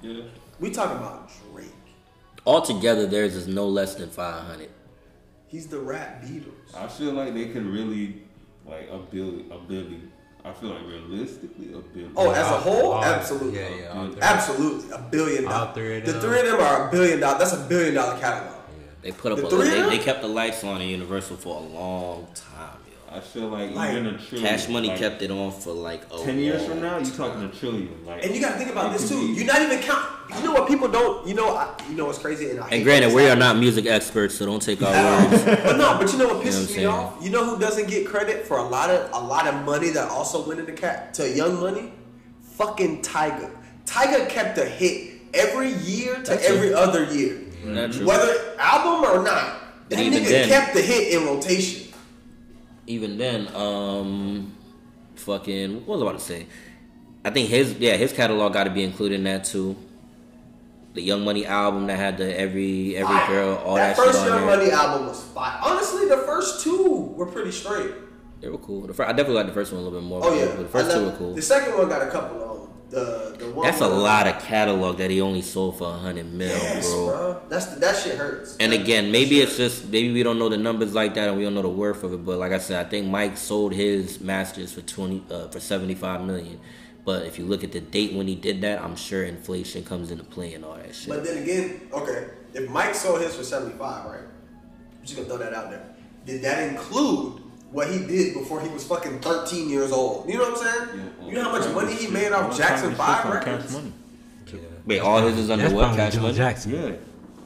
[0.01, 0.23] Yeah.
[0.59, 1.67] We talking about Drake.
[2.45, 4.69] Altogether, theirs is no less than five hundred.
[5.47, 6.75] He's the rap Beatles.
[6.75, 8.21] I feel like they could really
[8.65, 10.11] like a billion, a billion.
[10.43, 12.13] I feel like realistically a billion.
[12.15, 13.59] Oh, as a whole, all- absolutely.
[13.59, 13.87] Yeah, yeah.
[13.99, 14.15] All.
[14.21, 15.75] Absolutely, a billion All dollars.
[15.75, 17.39] three of The three of them are a billion dollars.
[17.51, 18.55] That's a billion dollar catalog.
[19.03, 19.39] They put up.
[19.39, 22.77] The A, three they, they kept the lights on in Universal for a long time.
[23.11, 23.17] Yo.
[23.17, 24.47] I feel like, Like, even a trillion.
[24.49, 26.97] Cash Money like, kept it on for like a ten years from now.
[26.97, 27.15] You time.
[27.15, 28.05] talking a trillion?
[28.05, 29.27] Like, And you got to think about this too.
[29.27, 30.05] be- You're not even count.
[30.37, 31.27] You know what people don't.
[31.27, 31.55] You know.
[31.55, 32.49] I, you know what's crazy.
[32.51, 34.91] And, I And granted, this we are not music experts, so don't take our
[35.29, 35.43] words.
[35.45, 37.15] But no, but you know what You know what pisses me off?
[37.21, 40.09] You know who doesn't get credit for a lot of a lot of money that
[40.09, 41.91] also went into cat to Young Money?
[42.55, 43.49] Fucking Tyga.
[43.85, 46.77] Tyga kept a hit every year to That's every true.
[46.77, 48.05] other year, Not true.
[48.05, 49.57] whether album or not.
[49.89, 51.90] That nigga then- kept the hit in rotation.
[52.87, 54.53] Even then, um,
[55.15, 56.47] fucking, what was I about to say?
[57.23, 59.75] I think his yeah his catalog got to be included in that too.
[60.93, 63.27] The Young Money album that had the every every Fire.
[63.27, 64.57] girl all that that, shit first Young there.
[64.57, 65.59] Money album was fire.
[65.63, 67.91] Honestly, the first two were pretty straight.
[68.41, 68.87] They were cool.
[68.87, 70.21] The fir- I definitely like the first one a little bit more.
[70.23, 71.35] Oh yeah, the first two were cool.
[71.35, 72.50] The second one got a couple on.
[72.91, 73.65] The the one.
[73.65, 77.05] That's a lot of catalog that he only sold for a hundred mil, Yes, bro.
[77.07, 77.41] bro.
[77.49, 78.57] That's that shit hurts.
[78.59, 81.37] And That- again, maybe it's just maybe we don't know the numbers like that and
[81.37, 82.25] we don't know the worth of it.
[82.25, 85.95] But like I said, I think Mike sold his masters for twenty uh, for seventy
[85.95, 86.59] five million.
[87.05, 90.11] But if you look at the date when he did that, I'm sure inflation comes
[90.11, 91.09] into play and all that shit.
[91.09, 94.19] But then again, okay, if Mike sold his for 75, right?
[94.19, 95.81] I'm just gonna throw that out there.
[96.27, 97.40] Did that include
[97.71, 100.27] what he did before he was fucking 13 years old?
[100.29, 101.13] You know what I'm saying?
[101.25, 103.65] you know how much money he made off Jackson 5 records?
[103.65, 103.93] Cash money.
[104.85, 105.81] Wait, all his is under That's what?
[105.83, 106.33] probably Cash Joe money?
[106.33, 106.71] Jackson.
[106.71, 106.91] Yeah.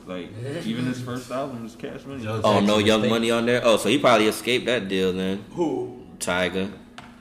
[0.07, 0.29] Like
[0.65, 2.23] even his first album is Cash Money.
[2.23, 3.09] Joe Oh no, Young State.
[3.09, 3.61] Money on there.
[3.63, 5.43] Oh, so he probably escaped that deal then.
[5.53, 5.99] Who?
[6.19, 6.71] Tyga.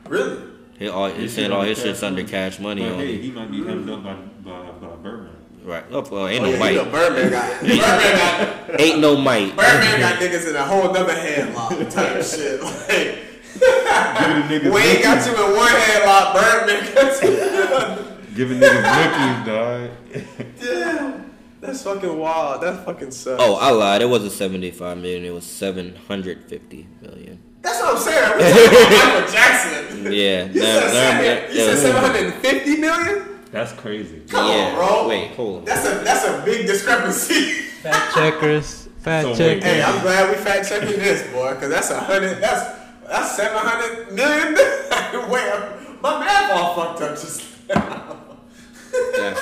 [0.06, 0.50] Really?
[0.78, 3.50] He all he's saying all his shit's under Cash Money But on hey, he might
[3.50, 5.34] be hemmed up by by, by Birdman.
[5.64, 5.84] Right.
[5.90, 9.56] Oh, well, ain't Oh, no yeah, you know Birdman got Birdman got Ain't no Mike.
[9.56, 12.60] Birdman got niggas in a whole nother headlock type shit.
[12.62, 18.16] Like niggas Wayne got you in one headlock, Birdman got you in another.
[18.34, 19.90] Giving niggas Mickey's, dog.
[20.60, 21.30] Damn.
[21.60, 22.62] That's fucking wild.
[22.62, 23.42] That fucking sucks.
[23.42, 24.02] Oh, I lied.
[24.02, 25.24] It wasn't 75 million.
[25.24, 27.38] It was 750 million.
[27.62, 28.32] That's what I'm saying.
[28.38, 29.80] We're talking about Michael Jackson.
[30.12, 30.44] Yeah.
[30.44, 33.33] You Learn- said, learn- seven, you said 750 million?
[33.54, 34.20] That's crazy.
[34.28, 34.66] Come Yeah.
[34.70, 35.08] on, bro.
[35.08, 35.64] Wait, hold on.
[35.64, 37.52] That's a that's a big discrepancy.
[37.84, 38.88] Fact checkers.
[38.98, 39.62] Fact So checkers.
[39.62, 42.40] hey, I'm glad we fact checking this, boy, because that's a hundred.
[42.40, 42.64] That's
[43.06, 44.54] that's seven hundred million.
[45.30, 45.52] Wait,
[46.02, 48.16] my math all fucked up just now.
[49.16, 49.40] That's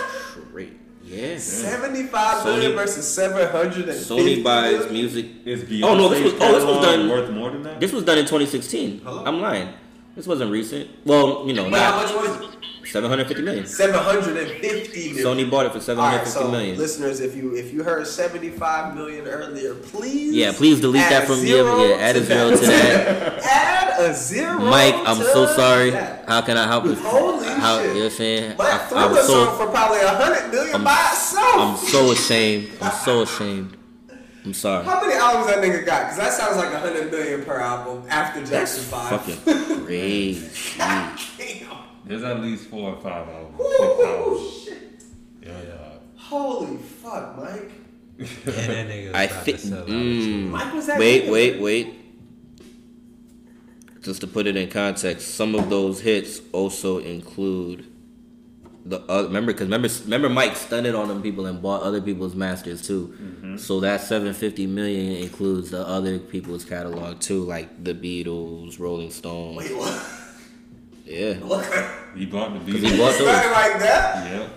[0.52, 0.74] great.
[1.02, 1.38] Yeah.
[1.38, 5.26] Seventy-five million Sony- versus seven hundred and Sony buys music.
[5.46, 7.80] Is Beyonce's Oh, no, this was- oh, this was done- worth more than that?
[7.80, 9.00] This was done in 2016.
[9.04, 9.22] Hello?
[9.24, 9.70] I'm lying.
[10.16, 10.90] This wasn't recent.
[11.06, 12.48] Well, you know, But how much was it?
[12.92, 13.66] 750 million.
[13.66, 15.24] Seven hundred and fifty million.
[15.46, 16.76] Sony bought it for All right, 750 so million.
[16.76, 21.44] listeners, if you if you heard seventy-five million earlier, please Yeah, please delete that from
[21.44, 21.96] your yeah.
[21.96, 23.42] Add a zero to that.
[23.44, 24.58] Add a zero.
[24.58, 25.90] Mike, I'm so sorry.
[25.90, 26.28] that.
[26.28, 26.94] How can I help you?
[26.96, 27.86] Holy How shit.
[27.88, 28.54] you know what I'm saying?
[28.58, 31.54] But I, I'm so for probably a hundred million I'm- by itself.
[31.56, 32.70] I'm so ashamed.
[32.82, 33.76] I'm so ashamed.
[34.44, 34.84] I'm sorry.
[34.84, 36.02] How many albums that nigga got?
[36.02, 39.22] Because that sounds like a hundred million per album after That's Jackson Five.
[39.22, 40.80] fucking crazy.
[42.04, 42.08] Damn.
[42.08, 43.58] There's at least four or five albums.
[43.58, 44.62] Six Ooh, albums.
[44.64, 45.02] shit.
[45.42, 45.88] Yeah, yeah.
[46.16, 47.70] Holy fuck, Mike.
[48.18, 49.58] And that nigga was I think.
[49.60, 49.86] to sell out.
[49.88, 51.32] Mm, Mike was that wait, nigga.
[51.32, 51.94] wait, wait.
[54.02, 57.86] Just to put it in context, some of those hits also include
[58.84, 59.28] the other.
[59.28, 63.14] Remember, because remember, remember, Mike stunned on them people and bought other people's masters too.
[63.20, 63.56] Mm-hmm.
[63.58, 69.10] So that seven fifty million includes the other people's catalog too, like the Beatles, Rolling
[69.12, 69.56] Stones.
[69.58, 70.04] Wait, what?
[71.04, 71.64] Yeah, What?
[72.16, 72.76] He bought the beat.
[72.82, 73.26] he bought those.
[73.26, 74.30] Nothing like that.
[74.30, 74.48] Yeah.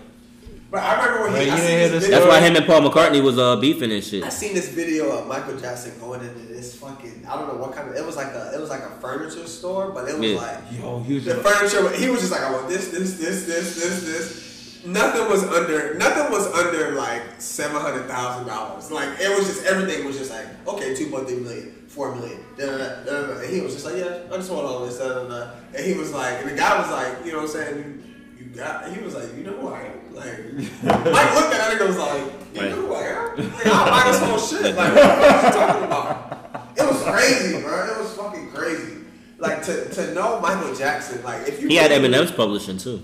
[0.71, 1.45] But I remember when Wait, he.
[1.47, 2.19] you I didn't seen hear this this video.
[2.19, 4.23] That's why him and Paul McCartney was uh beefing and shit.
[4.23, 7.25] I seen this video of Michael Jackson going into this fucking.
[7.29, 7.95] I don't know what kind of.
[7.95, 8.51] It was like a.
[8.53, 10.37] It was like a furniture store, but it was Yeah.
[10.37, 10.57] like.
[10.77, 13.45] Yo, he was The just furniture, he was just like, I want this, this, this,
[13.45, 14.44] this, this, this.
[14.85, 18.91] Nothing was under nothing was under like seven hundred thousand dollars.
[18.91, 22.39] Like it was just everything was just like okay, two point three million, four million,
[22.57, 23.27] da da da da.
[23.27, 23.39] da.
[23.39, 25.51] And he was just like, yeah, I just want all this, da da da.
[25.73, 28.03] And he was like, and the guy was like, you know what I'm saying?
[28.37, 28.91] You, you got.
[28.91, 30.15] He was like, you know who I am.
[30.15, 30.53] Like
[31.13, 32.23] Mike looked at it and was like,
[32.53, 33.37] you know who I am?
[33.37, 34.75] Like, I'll buy this whole shit.
[34.75, 36.31] Like what the fuck you talking about?
[36.77, 37.85] It was crazy, bro.
[37.85, 38.93] It was fucking crazy.
[39.37, 43.03] Like to, to know Michael Jackson, like if you He had Eminem's publishing too.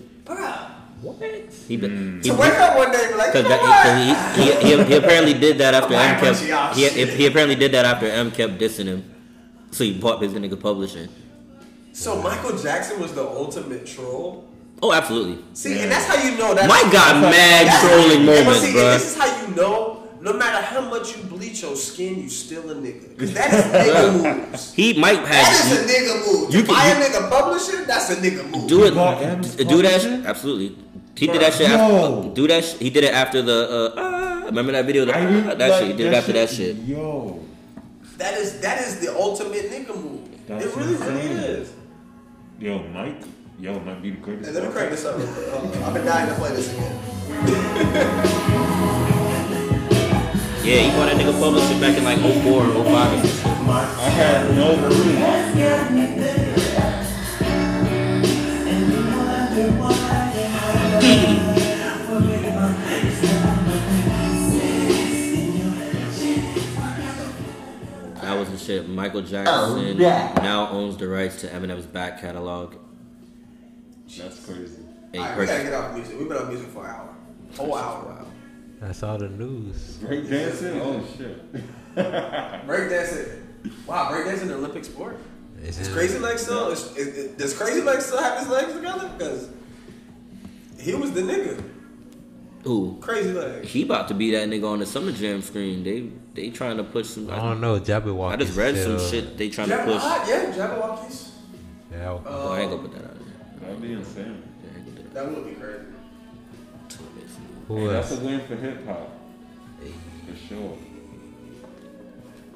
[1.02, 1.18] Bruh.
[1.18, 1.54] What?
[1.68, 4.38] He, been he, To wake up one day and be like, you Because know what?
[4.38, 7.06] he, he, he, he apparently did that after M like, bunch of y'all kept he,
[7.06, 9.04] he apparently did that after M kept dissing him,
[9.72, 11.10] so he bought his nigga publishing.
[11.94, 14.48] So Michael Jackson was the ultimate troll.
[14.84, 15.44] Oh, absolutely.
[15.54, 16.68] See, and that's how you know that.
[16.68, 18.82] My God, mad trolling yeah, but moments, see, bro.
[18.94, 19.98] This is how you know.
[20.22, 23.18] No matter how much you bleach your skin, you still a nigga.
[23.18, 24.72] Cause that is nigga moves.
[24.74, 25.28] He might have.
[25.28, 26.54] That is a nigga move.
[26.54, 28.70] you To can- buy a nigga publisher, that's a nigga move.
[28.70, 28.94] do it.
[28.94, 30.04] bought M's d- Do that.
[30.28, 30.78] Absolutely.
[31.16, 31.70] He did that shit.
[31.70, 31.76] Yo.
[32.20, 32.64] After, do that.
[32.64, 33.70] sh- He did it after the.
[33.70, 35.06] Uh, ah, remember that video?
[35.06, 35.88] The, I ah, that like shit.
[35.92, 36.76] He did it after that shit.
[36.78, 37.40] Yo,
[38.18, 40.28] That is that is the ultimate nigga move.
[40.48, 41.74] That's it really, really is.
[42.60, 43.22] Yo, Mike.
[43.60, 44.48] Yo, might be the greatest.
[44.50, 45.18] And let me crank this up.
[45.18, 45.48] real quick.
[45.48, 45.84] Hold on.
[45.84, 47.00] I've been dying to play this again.
[50.64, 53.70] Yeah, he bought that nigga publishing back in like 04 or 05 or some.
[53.72, 55.02] I had no clue.
[68.22, 68.88] That was the shit.
[68.88, 72.76] Michael oh, Jackson now owns the rights to Eminem's back catalog.
[74.18, 74.84] That's crazy.
[75.12, 76.20] Hey, All right, we gotta get off music.
[76.20, 77.16] We've been on music for an hour.
[77.58, 78.26] Whole hour.
[78.80, 79.98] That's all the news.
[79.98, 80.80] Break dancing?
[80.82, 81.96] Oh shit.
[81.96, 83.42] Breakdancing.
[83.86, 85.18] Wow, break breakdancing an Olympic sport.
[85.62, 86.70] It's Is Crazy Legs still?
[86.70, 89.12] Is, is, is- does Crazy Legs still have his legs together?
[89.16, 89.50] Because
[90.82, 91.64] he was the nigga.
[92.64, 92.98] Who?
[93.02, 93.70] Crazy Legs.
[93.70, 95.84] He about to be that nigga on the Summer Jam screen.
[95.84, 97.30] They they trying to push some.
[97.30, 97.80] I don't know.
[97.80, 98.32] Jabberwocky.
[98.34, 100.02] I just read some still- shit they trying to push.
[100.02, 101.30] ah, yeah, Jabbawockeez.
[101.92, 102.20] Yeah.
[102.26, 103.68] Oh, I ain't gonna put that out there.
[103.68, 104.44] That'd be insane.
[104.64, 105.14] Yeah, I ain't gonna do that.
[105.14, 105.86] That would be crazy.
[107.68, 109.10] Who Hey, that's a win for hip hop.
[110.28, 110.78] For sure.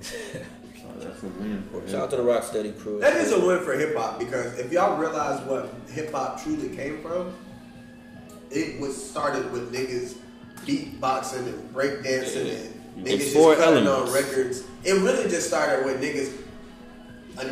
[0.02, 3.00] So that's a win for hip Shout out to the Rocksteady crew.
[3.00, 6.76] That is a win for hip hop because if y'all realize what hip hop truly
[6.76, 7.34] came from,
[8.56, 10.16] it was started with niggas
[10.66, 14.64] beatboxing and breakdancing and niggas It's just four cutting on records.
[14.84, 16.42] It really just started with niggas.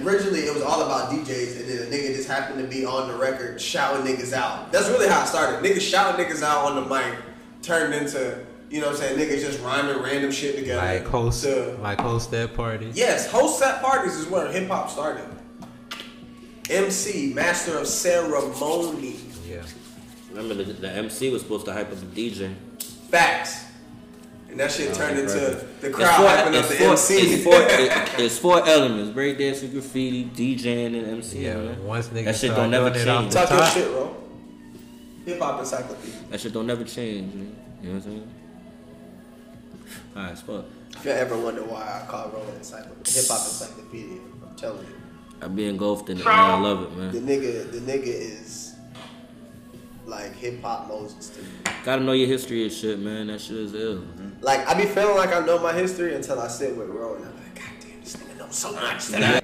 [0.05, 3.09] Originally, it was all about DJs, and then a nigga just happened to be on
[3.09, 4.71] the record shouting niggas out.
[4.71, 5.61] That's really how it started.
[5.61, 7.15] Niggas shouting niggas out on the mic
[7.61, 10.81] turned into, you know what I'm saying, niggas just rhyming random shit together.
[10.81, 12.91] Like host, to- like host that party.
[12.93, 15.25] Yes, host set parties is where hip hop started.
[16.69, 19.17] MC, master of ceremony.
[20.33, 20.41] Yeah.
[20.41, 22.53] Remember the, the MC was supposed to hype up the DJ.
[23.09, 23.65] Facts.
[24.49, 25.81] And that shit turned into impressive.
[25.81, 27.15] the crowd four, hyping up it's the four, MC.
[27.15, 31.43] It's four, it- it's four elements: breakdancing, graffiti, DJing, and MC.
[31.45, 31.55] Yeah.
[31.55, 31.83] man.
[31.85, 33.33] Once niggas that shit start don't never doing it off change.
[33.33, 34.15] the Talk your shit, bro.
[35.25, 36.15] Hip hop encyclopedia.
[36.29, 37.55] That shit don't never change, man.
[37.81, 38.29] You know what I'm saying?
[40.15, 40.65] Alright, spot.
[40.91, 44.95] If you ever wonder why I call Roll encyclopedia, hip hop encyclopedia, I'm telling you.
[45.41, 46.33] I be engulfed in it, man.
[46.39, 47.11] I love it, man.
[47.11, 47.41] The man.
[47.41, 48.72] nigga, the nigga is
[50.05, 51.47] like hip hop Moses to me.
[51.83, 53.27] Gotta know your history and shit, man.
[53.27, 54.03] That shit is ill.
[54.41, 57.25] Like I be feeling like I know my history until I sit with Ro and
[57.25, 59.07] I'm like, God damn, this nigga knows so much.
[59.07, 59.43] That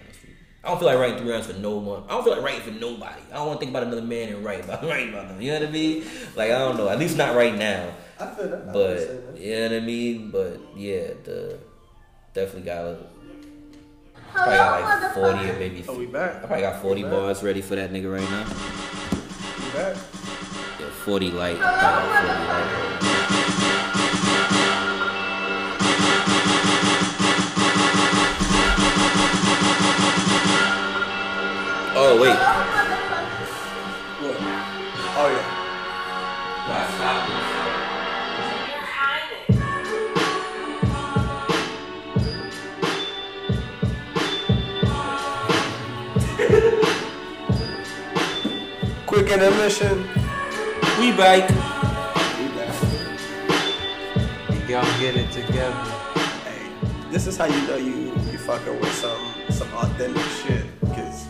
[0.64, 2.04] I don't feel like writing three rounds for no one.
[2.04, 3.22] I don't feel like writing for nobody.
[3.32, 5.42] I don't want to think about another man and write about writing about them.
[5.42, 6.04] You know what I mean?
[6.36, 6.90] Like I don't know.
[6.90, 7.94] At least not right now.
[8.20, 8.74] I, I feel that.
[8.74, 9.42] But understand that.
[9.42, 10.32] you know what I mean.
[10.32, 11.60] But yeah, the
[12.34, 12.98] definitely got a.
[14.32, 15.86] Probably got like forty or maybe.
[15.88, 16.36] Oh, we back.
[16.36, 18.46] I probably got forty bars ready for that nigga right now.
[19.66, 19.98] We back.
[21.00, 21.58] Yeah, forty light.
[21.62, 22.90] I 40 light.
[31.96, 32.38] Oh wait.
[34.22, 34.38] What?
[35.18, 35.46] Oh yeah.
[49.06, 50.09] Quick intermission.
[51.00, 51.48] We bike.
[51.50, 52.76] We back.
[54.52, 55.74] you gonna get it together.
[56.44, 56.70] Hey,
[57.10, 61.26] this is how you know you you fucking with some some authentic shit because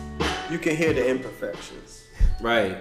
[0.50, 2.04] you can hear the imperfections.
[2.40, 2.78] Right.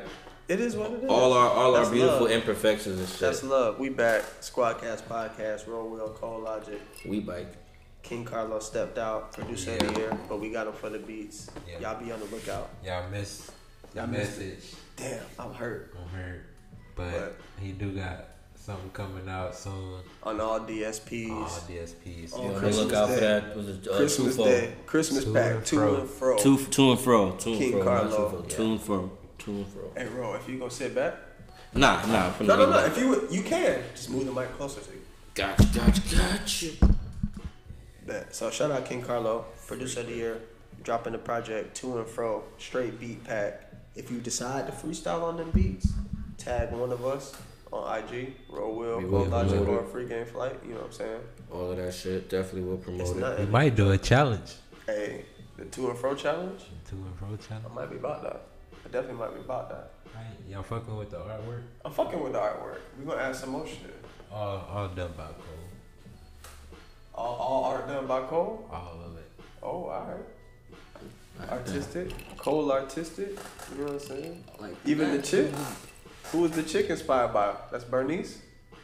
[0.47, 1.09] It is what it is.
[1.09, 2.31] All our all That's our beautiful love.
[2.31, 3.77] imperfections and That's love.
[3.77, 4.23] We back.
[4.41, 5.67] Squadcast podcast.
[5.67, 6.09] Roll Wheel.
[6.09, 6.81] Cole Logic.
[7.05, 7.53] We bike.
[8.01, 11.51] King Carlos stepped out, producer of the year, but we got him for the beats.
[11.67, 11.91] Yeah.
[11.91, 12.69] Y'all be on the lookout.
[12.83, 13.51] Y'all miss.
[13.93, 14.73] Y'all Y'all missed message.
[14.95, 15.95] Damn, I'm hurt.
[15.95, 16.48] I'm hurt.
[16.99, 18.25] But, But- he do got
[18.55, 20.01] something coming out soon.
[20.23, 21.29] on all DSPs.
[21.31, 22.33] All DSPs.
[22.37, 23.21] On the Christmas lookout for Day.
[23.21, 23.55] that.
[23.55, 25.95] Was it uh, Christmas two Day, Christmas Two pack, and two fro.
[26.01, 26.37] and fro.
[26.37, 28.41] Two, two and fro, two and King fro, not Carlo.
[28.41, 28.47] two, fro.
[28.49, 29.91] two and fro, two and fro.
[29.95, 31.15] Hey, bro, if you gonna sit back,
[31.73, 32.31] Nah, nah.
[32.31, 32.89] From no, no, no.
[32.89, 33.13] beginning.
[33.13, 35.01] If you you can just move the mic closer to you.
[35.35, 36.67] Gotcha, gotcha, gotcha.
[38.05, 38.35] Bet.
[38.35, 40.41] So shout out King Carlo, producer of the year,
[40.83, 43.65] dropping the project to and fro, straight beat pack.
[43.95, 45.91] If you decide to freestyle on them beats,
[46.39, 47.33] tag one of us
[47.71, 49.89] on IG, Roll Will, We Gold Logic, promote or it.
[49.91, 50.55] Free Game Flight.
[50.63, 51.21] You know what I'm saying?
[51.51, 53.39] All of that shit definitely will It's promote it.
[53.39, 54.55] We might do a challenge.
[54.87, 55.25] Hey,
[55.57, 56.61] the two and fro challenge.
[56.89, 57.67] Two and fro challenge.
[57.69, 58.41] I might be about that.
[58.85, 59.91] I definitely might be about that.
[60.15, 60.25] Right.
[60.49, 61.61] Y'all fucking with the artwork?
[61.85, 62.79] I'm fucking with the artwork.
[62.97, 63.93] We gonna add some more shit.
[64.31, 65.69] All, all done by Cole.
[67.13, 68.67] All, all art done by Cole.
[68.71, 69.29] All of it.
[69.61, 71.49] Oh, all right.
[71.51, 73.29] Artistic, Cole artistic.
[73.71, 74.43] You know what I'm saying?
[74.59, 75.51] Like Even the chick.
[76.31, 77.55] Who was the chick inspired by?
[77.71, 78.39] That's Bernice.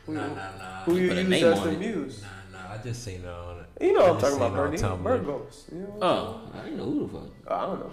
[0.06, 0.84] Who, Nah, nah, nah.
[0.84, 2.24] who you Put a use name as the muse?
[2.52, 2.74] Nah, nah.
[2.74, 3.84] I just seen it on it.
[3.86, 5.24] You know I what I'm talking about, seen it on Bernice.
[5.24, 5.26] Tumblr.
[5.26, 5.72] Virgos.
[5.74, 5.98] You know?
[6.02, 7.30] Oh, I didn't know who the fuck.
[7.48, 7.92] Oh, I don't know.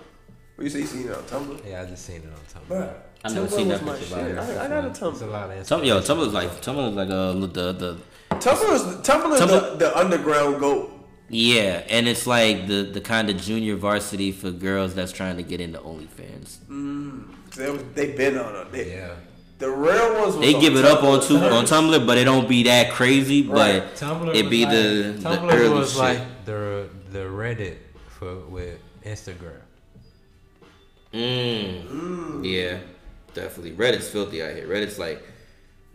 [0.57, 1.69] Well, you say you seen it on Tumblr?
[1.69, 2.33] Yeah, I just seen it on
[2.63, 2.69] Tumblr.
[2.69, 2.95] Bruh,
[3.25, 4.37] I never Tumblr seen that my picture, shit.
[4.37, 5.13] but I, I got a Tumblr.
[5.13, 6.01] It's a lot of Tum- yo.
[6.01, 7.97] Tumblr's like Tumblr's like uh the the
[8.31, 10.91] Tumblr is Tumblr is the, Tumblr- the underground goat.
[11.29, 15.43] yeah, and it's like the the kind of junior varsity for girls that's trying to
[15.43, 16.59] get into OnlyFans.
[16.69, 18.73] Mm, They was, they been on it.
[18.73, 19.15] They, Yeah.
[19.63, 20.37] The real ones.
[20.39, 21.65] They give it up on Tumblr on.
[21.65, 23.43] Tumblr, but it don't be that crazy.
[23.43, 23.81] Right.
[23.81, 25.99] But Tumblr it be like, the the Tumblr early was shit.
[26.01, 27.77] like the the Reddit
[28.09, 29.61] for with Instagram.
[31.13, 32.45] Mm.
[32.45, 32.79] Yeah,
[33.35, 33.73] definitely.
[33.73, 34.67] Reddit's filthy out here.
[34.67, 35.23] Reddit's like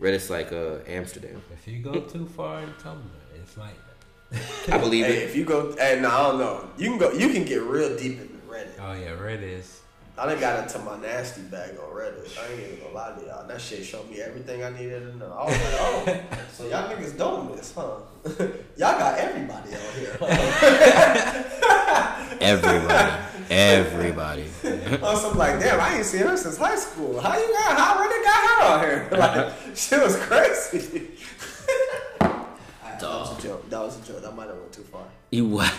[0.00, 1.42] Reddit's like uh Amsterdam.
[1.52, 3.02] If you go too far in Tumblr,
[3.42, 3.74] it's like
[4.72, 5.22] I believe Hey, it.
[5.24, 6.68] if you go, hey, no, I don't know.
[6.76, 7.12] You can go.
[7.12, 8.78] You can get real deep into Reddit.
[8.80, 9.80] oh yeah, Reddit is.
[10.18, 12.36] I done got into my nasty bag Reddit.
[12.38, 13.46] I ain't even gonna lie to y'all.
[13.46, 15.32] That shit showed me everything I needed to know.
[15.32, 16.20] I was like, oh,
[16.52, 18.00] so y'all niggas don't miss, huh?
[18.76, 20.18] y'all got everybody out here.
[22.40, 24.44] Everybody, everybody.
[24.64, 27.18] I was like, damn, I ain't seen her since high school.
[27.20, 27.76] How you got?
[27.76, 29.08] How Reddit got her out here?
[29.10, 31.08] Like, shit was crazy.
[32.20, 33.68] That was a joke.
[33.70, 34.22] That was a joke.
[34.22, 35.02] That might have went too far.
[35.30, 35.74] You what?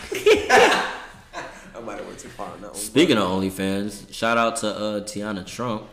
[1.79, 2.75] I might have went too far on that one.
[2.75, 5.83] Speaking of OnlyFans, shout out to uh Teanna Trump.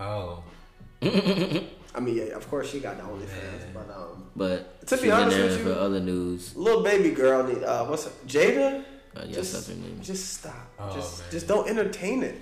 [0.00, 0.42] Oh,
[1.02, 5.06] I mean, yeah, of course she got the OnlyFans, but um, But To be she's
[5.08, 6.56] in honest with you- for other news.
[6.56, 8.84] little baby girl need uh, what's her, Jayda?
[9.14, 10.00] I guess just, that's her name.
[10.02, 10.54] Just stop.
[10.78, 11.28] Oh, just, man.
[11.30, 12.36] just don't entertain it.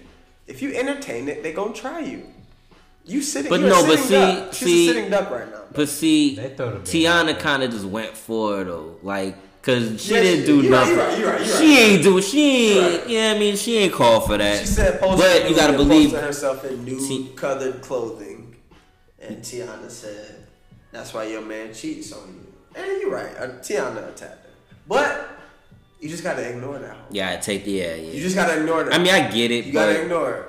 [0.47, 2.27] If you entertain it, they gonna try you.
[3.05, 4.53] You sitting, But you're no, but see- duck.
[4.55, 5.63] she's see- a sitting duck right now.
[5.73, 8.97] But see, They throw the bait out Tiana kind of just went for it though,
[9.03, 10.95] like, cause she Yeah, didn't she- do you right, nothing.
[10.95, 11.79] you right, you right, you she right.
[11.93, 12.23] ain't do.
[12.23, 13.09] She ain't.
[13.09, 14.61] Yeah, I mean, she ain't called for that.
[14.61, 16.13] She said, but you gotta believe.
[16.13, 18.57] herself in nude Ti- colored clothing,
[19.21, 20.47] and Teanna said,
[20.93, 23.37] "That's why your man cheats on you." And you're right.
[23.37, 24.51] Uh, Teanna attacked her,
[24.87, 25.29] but
[26.01, 26.97] you just gotta ignore that.
[27.11, 28.95] Yeah, I take the yeah, You just gotta ignore that.
[28.95, 30.45] I mean, I get it, you gotta ignore it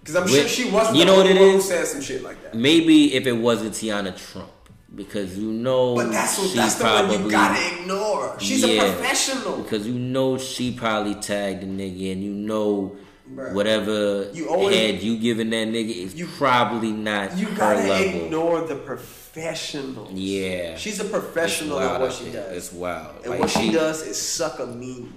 [0.00, 0.96] because I'm sure she wasn't.
[0.96, 2.54] you know what it one said some shit like that.
[2.54, 4.48] maybe if it wasn't Teanna Trump,
[4.94, 8.36] because you know But that's what, she that's the probably one you gotta ignore.
[8.40, 8.82] She's Yeah.
[8.84, 9.58] a professional.
[9.62, 12.96] because you know she probably tagged the nigga, and you know.
[13.30, 13.52] Bruh.
[13.52, 18.24] Whatever You always- head you giving that nigga is You- probably not You gotta level.
[18.24, 20.08] ignore the professional.
[20.14, 20.76] Yeah.
[20.78, 22.56] She's a professional wild at what she does.
[22.56, 23.16] It's wild.
[23.22, 25.12] and Like, what she, does is suck a mean.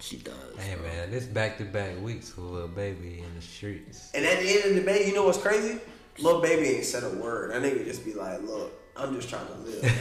[0.00, 0.34] She does.
[0.58, 4.08] hey man, this back to back weeks for Lil Baby in the streets.
[4.12, 5.78] And at the end of the day, you know what's crazy?
[6.18, 7.52] Lil Baby ain't said a word.
[7.52, 9.84] That nigga just be like, look, I'm just trying to live.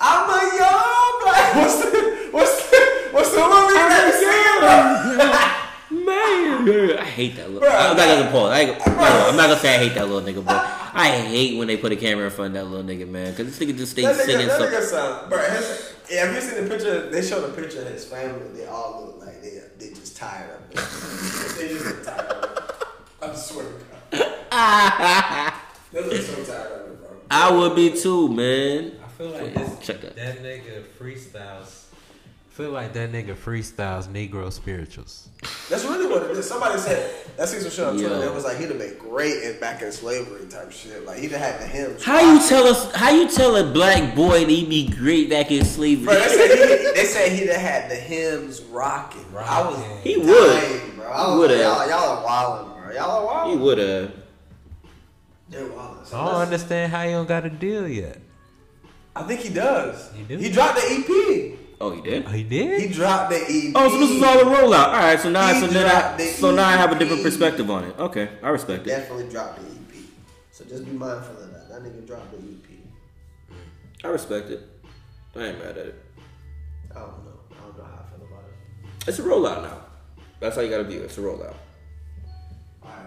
[0.00, 1.54] I'm a young black.
[1.56, 3.98] What's the what's the what's the movie that
[5.90, 7.66] Man, I hate that little.
[7.66, 7.90] Bruh.
[7.90, 8.52] I'm not gonna pause.
[8.52, 10.56] I ain't, no, I'm not gonna say I hate that little nigga, but
[10.94, 13.30] I hate when they put a camera in front of that little nigga, man.
[13.30, 14.78] Because this nigga just stay That nigga, singing that something.
[14.78, 15.38] nigga sound, bro.
[15.38, 17.10] His, yeah, have you seen the picture?
[17.10, 18.48] They showed a picture of his family.
[18.54, 20.76] They all look like they they just tired of it.
[21.58, 22.62] they just tired of it.
[23.22, 23.70] I swear to
[24.18, 25.54] God.
[25.92, 26.77] they look so tired of it, bro.
[27.30, 28.92] I would be too, man.
[29.04, 30.16] I feel like this, Check that.
[30.16, 31.84] that nigga freestyles.
[32.22, 35.28] I feel like that nigga freestyles Negro spirituals.
[35.70, 36.48] That's really what it is.
[36.48, 38.16] Somebody said that season show on Twitter.
[38.16, 38.20] Yo.
[38.22, 41.04] It was like he'd have been great in back in slavery type shit.
[41.06, 42.02] Like he'd have had the hymns.
[42.02, 42.92] How you tell us?
[42.94, 46.06] How you tell a black boy that he'd be great back in slavery?
[46.06, 49.24] Bro, they said he, they said he'd have had the hymns rocking.
[49.36, 50.96] I was He dying, would.
[50.96, 51.06] bro.
[51.06, 51.60] He I was would've.
[51.60, 52.92] y'all, y'all are wilding, bro.
[52.94, 53.58] Y'all are wilding.
[53.58, 54.12] He would have.
[55.50, 58.18] They're I don't let's- understand how you don't got a deal yet.
[59.16, 60.12] I think he does.
[60.12, 60.36] He do?
[60.36, 61.58] He dropped the EP.
[61.80, 62.24] Oh, he did.
[62.26, 62.80] Oh, he did?
[62.82, 63.72] He dropped the EP.
[63.74, 64.88] Oh, so this is all a rollout.
[64.88, 66.98] All right, so now, He so then I, dropped the so now I have a
[66.98, 67.98] different perspective on it.
[67.98, 68.90] Okay, I respect it.
[68.90, 70.02] Definitely dropped the EP.
[70.52, 71.68] So just be mindful of that.
[71.68, 73.54] That nigga dropped the EP.
[74.04, 74.60] I respect it.
[75.36, 76.04] I ain't mad at it.
[76.94, 77.40] I don't know.
[77.52, 79.08] I don't know how I feel about it.
[79.08, 79.78] It's a rollout now.
[80.40, 81.04] That's how you gotta view it.
[81.04, 81.54] It's a rollout.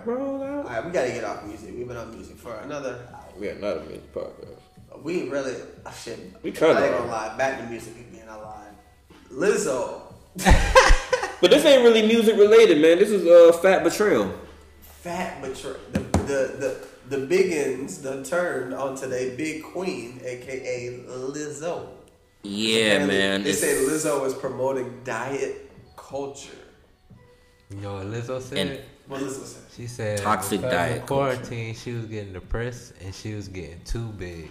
[0.08, 0.20] Alright.
[0.22, 0.66] Rollout.
[0.66, 1.74] Alright, we gotta get off music.
[1.76, 3.00] We've been on music for another.
[3.40, 4.58] We are not a music podcast.
[5.04, 5.56] We really.
[5.86, 6.20] Oh, shit.
[6.44, 6.98] We kinda I ain't are.
[7.00, 7.38] gonna lie.
[7.38, 8.28] Back to music again.
[8.30, 8.74] I lied.
[9.32, 10.02] Lizzo.
[11.42, 13.00] But this ain't really music related, man.
[13.00, 14.32] This is uh, fat betrayal.
[14.80, 15.78] Fat betrayal.
[15.92, 16.78] The the
[17.10, 21.88] the the biggins done turned onto their big queen, aka Lizzo.
[22.44, 23.44] Yeah, Apparently, man.
[23.44, 23.74] They It's- say
[24.10, 26.52] Lizzo is promoting diet culture.
[27.72, 28.58] You know what Lizzo said?
[28.60, 28.80] And-
[29.12, 29.58] What said?
[29.76, 31.76] she said Toxic because of diet quarantine.
[31.76, 34.50] She was getting depressed and she was getting too big,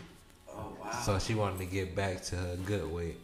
[0.51, 0.91] Oh wow.
[1.03, 3.17] so she wanted to get back to her good weight,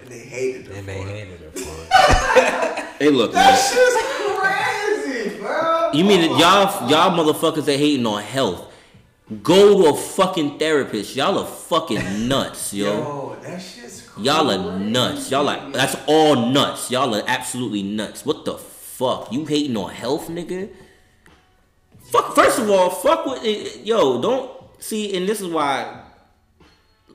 [0.00, 0.72] and they hated her.
[0.74, 1.06] and for they it.
[1.08, 2.84] hated her for it.
[2.98, 3.62] Hey, look, That man.
[3.70, 5.90] shit's crazy, bro.
[5.92, 8.72] You mean that y'all, y'all motherfuckers are hating on health?
[9.42, 11.14] Go to a fucking therapist.
[11.14, 12.86] Y'all are fucking nuts, yo.
[12.86, 14.26] Yo, that shit's crazy.
[14.26, 15.30] Y'all are nuts.
[15.30, 16.90] Y'all like that's all nuts.
[16.90, 18.24] Y'all are absolutely nuts.
[18.24, 18.77] What the fuck?
[19.30, 20.70] You hating on health, nigga?
[22.10, 22.34] Fuck.
[22.34, 24.20] First of all, fuck with eh, yo.
[24.20, 26.02] Don't see, and this is why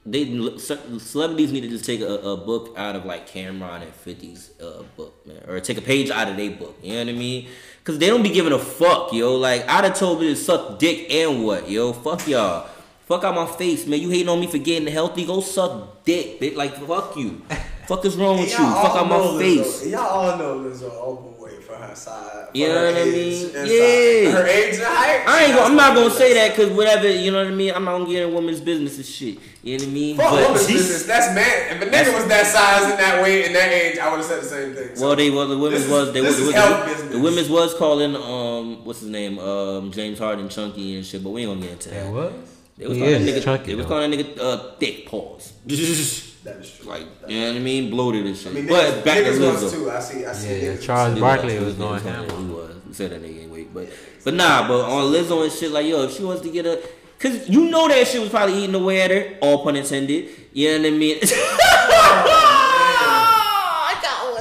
[0.06, 0.26] they
[0.58, 4.84] celebrities need to just take a, a book out of like Cameron and 50's uh,
[4.98, 6.78] book, man, or take a page out of their book.
[6.82, 7.48] You know what I mean?
[7.84, 9.36] Cause they don't be giving a fuck, yo.
[9.36, 11.94] Like I'd have told me to suck dick and what, yo.
[11.94, 12.70] Fuck y'all.
[13.08, 14.00] Fuck out my face, man.
[14.00, 15.26] You hating on me for getting healthy?
[15.26, 16.56] Go suck dick, bitch.
[16.56, 17.42] Like fuck you.
[17.88, 18.58] fuck is wrong with you?
[18.58, 19.84] Fuck all out my know face.
[19.84, 22.50] Lizzo, y'all all know Lizzo overweight for her side.
[22.52, 23.50] For You know what I mean?
[23.54, 24.32] Yeah.
[24.32, 25.24] Her age and height.
[25.28, 25.56] I ain't.
[25.56, 27.10] Gonna, I'm not gonna say that because whatever.
[27.12, 27.74] You know what I mean.
[27.74, 29.40] I'm not gonna get in women's business and shit.
[29.64, 30.18] You know what I mean?
[30.18, 31.06] Fuck woman's business.
[31.06, 31.78] That's man.
[31.78, 34.26] If a nigga was that size and that weight and that age, I would have
[34.26, 34.96] said the same thing.
[34.96, 37.74] So, Well, they well the women's was they this was, the, the, the women's was
[37.76, 41.62] calling um what's his name um James Harden chunky and shit, but we ain't gonna
[41.62, 42.06] get into that.
[42.06, 42.34] And what?
[42.78, 43.44] They was He calling that is nigga.
[43.44, 45.54] chunky, they was calling that nigga uh thick pause.
[46.44, 46.90] that is true.
[46.90, 48.52] like you know what I mean, bloated and shit.
[48.52, 49.76] I mean, but niggas, back to niggas was Lizzo.
[49.76, 49.92] too.
[49.92, 50.26] I see.
[50.26, 50.48] I see.
[50.50, 52.52] Yeah, yeah, niggas Charles Barkley He was going He ham.
[52.54, 52.76] was.
[52.88, 53.90] He said that nigga ain't weak, but
[54.24, 54.68] but nah.
[54.68, 56.82] But on Lizzo and shit, like yo, if she wants to get a,
[57.20, 59.38] cause you know that shit was probably eating away at her.
[59.42, 60.30] All pun intended.
[60.54, 61.20] You know what I mean?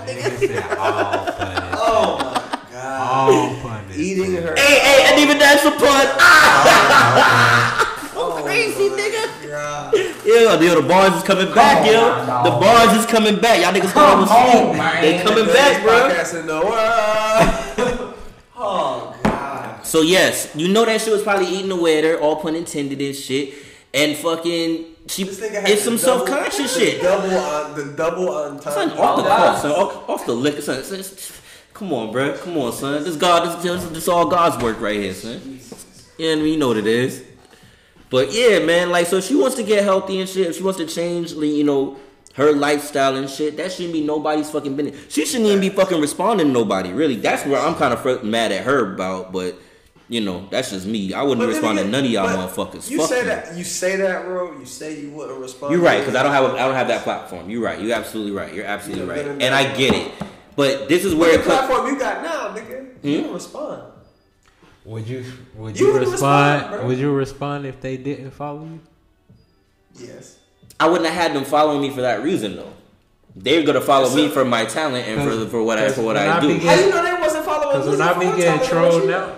[0.03, 1.61] Nigga said all funny.
[1.85, 3.31] Oh my god.
[3.31, 3.95] All funny.
[3.97, 4.55] Eating her.
[4.57, 5.79] hey, hey, and even that's a pun.
[6.19, 7.92] Ah!
[10.25, 12.15] Yeah, yo, the bars is coming back, yo.
[12.45, 13.61] The bars is coming back.
[13.61, 15.01] Y'all niggas thought I was asleep.
[15.03, 16.09] They coming back, bro.
[16.09, 18.15] Podcast in the world.
[18.57, 19.85] oh god.
[19.85, 23.01] So yes, you know that shit was probably eating away at her, all pun intended
[23.01, 23.55] and shit.
[23.95, 27.03] And fucking she This nigga had it's some self conscious shit.
[27.03, 28.99] Double on the double on Son, time.
[28.99, 29.73] off the cuff, son.
[29.73, 30.83] Off, off the liquor, son.
[30.85, 31.37] Son, son.
[31.75, 32.37] Come on, bro.
[32.39, 33.03] Come on, son.
[33.03, 35.59] This God, this, this, this all God's work right here, son.
[36.17, 36.53] You know what I mean?
[36.53, 37.25] You know what it is.
[38.13, 40.63] But yeah, man, like, so if she wants to get healthy and shit, if she
[40.63, 41.97] wants to change, you know,
[42.35, 45.01] her lifestyle and shit, that shouldn't be nobody's fucking business.
[45.09, 47.17] She shouldn't even be fucking responding to nobody, really.
[47.17, 49.57] That's where I'm kind of mad at her about, but,
[50.09, 51.15] you know, that's just me.
[51.15, 52.91] I wouldn't But respond to none of y'all motherfuckers.
[52.91, 53.27] You Fuck say you.
[53.29, 53.57] that.
[53.57, 54.59] You say that, bro.
[54.59, 55.73] You say you wouldn't respond.
[55.73, 56.49] You're right, because I don't have a.
[56.49, 57.49] I don't have that platform.
[57.49, 57.81] You're right.
[57.81, 58.53] You're absolutely right.
[58.53, 60.13] You're absolutely Yeah, right, and I get it.
[60.55, 61.67] But this is where the it comes.
[61.67, 62.95] platform you got now, nigga?
[63.03, 63.25] You hmm?
[63.25, 63.92] don't respond.
[64.85, 65.25] Would you
[65.57, 66.63] would You you, respond?
[66.63, 68.81] respond, would you respond if they didn't follow you?
[69.97, 70.39] Yes.
[70.81, 72.73] I wouldn't have had them following me for that reason though.
[73.37, 76.37] They're gonna follow me for my talent and for for what I for what I
[76.37, 76.49] I do.
[76.49, 76.81] be How Yeah.
[76.85, 77.69] you know they wasn't following?
[77.81, 79.37] Because when Lizzo I be for getting her trolled now,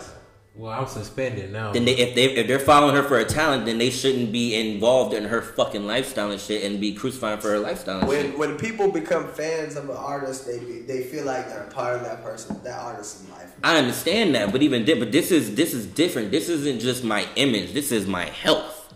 [0.57, 1.73] well, I'm suspended now.
[1.73, 4.55] Then they, if they if they're following her for a talent, then they shouldn't be
[4.55, 8.39] involved in her fucking lifestyle and shit and be crucifying for her lifestyle and shit.
[8.39, 11.71] When when people become fans of an artist, they be, they feel like they're a
[11.71, 13.53] part of that person, that artist's life.
[13.65, 16.31] I understand that, but even di- but this is this is different.
[16.31, 17.73] This isn't just my image.
[17.73, 18.95] This is my health.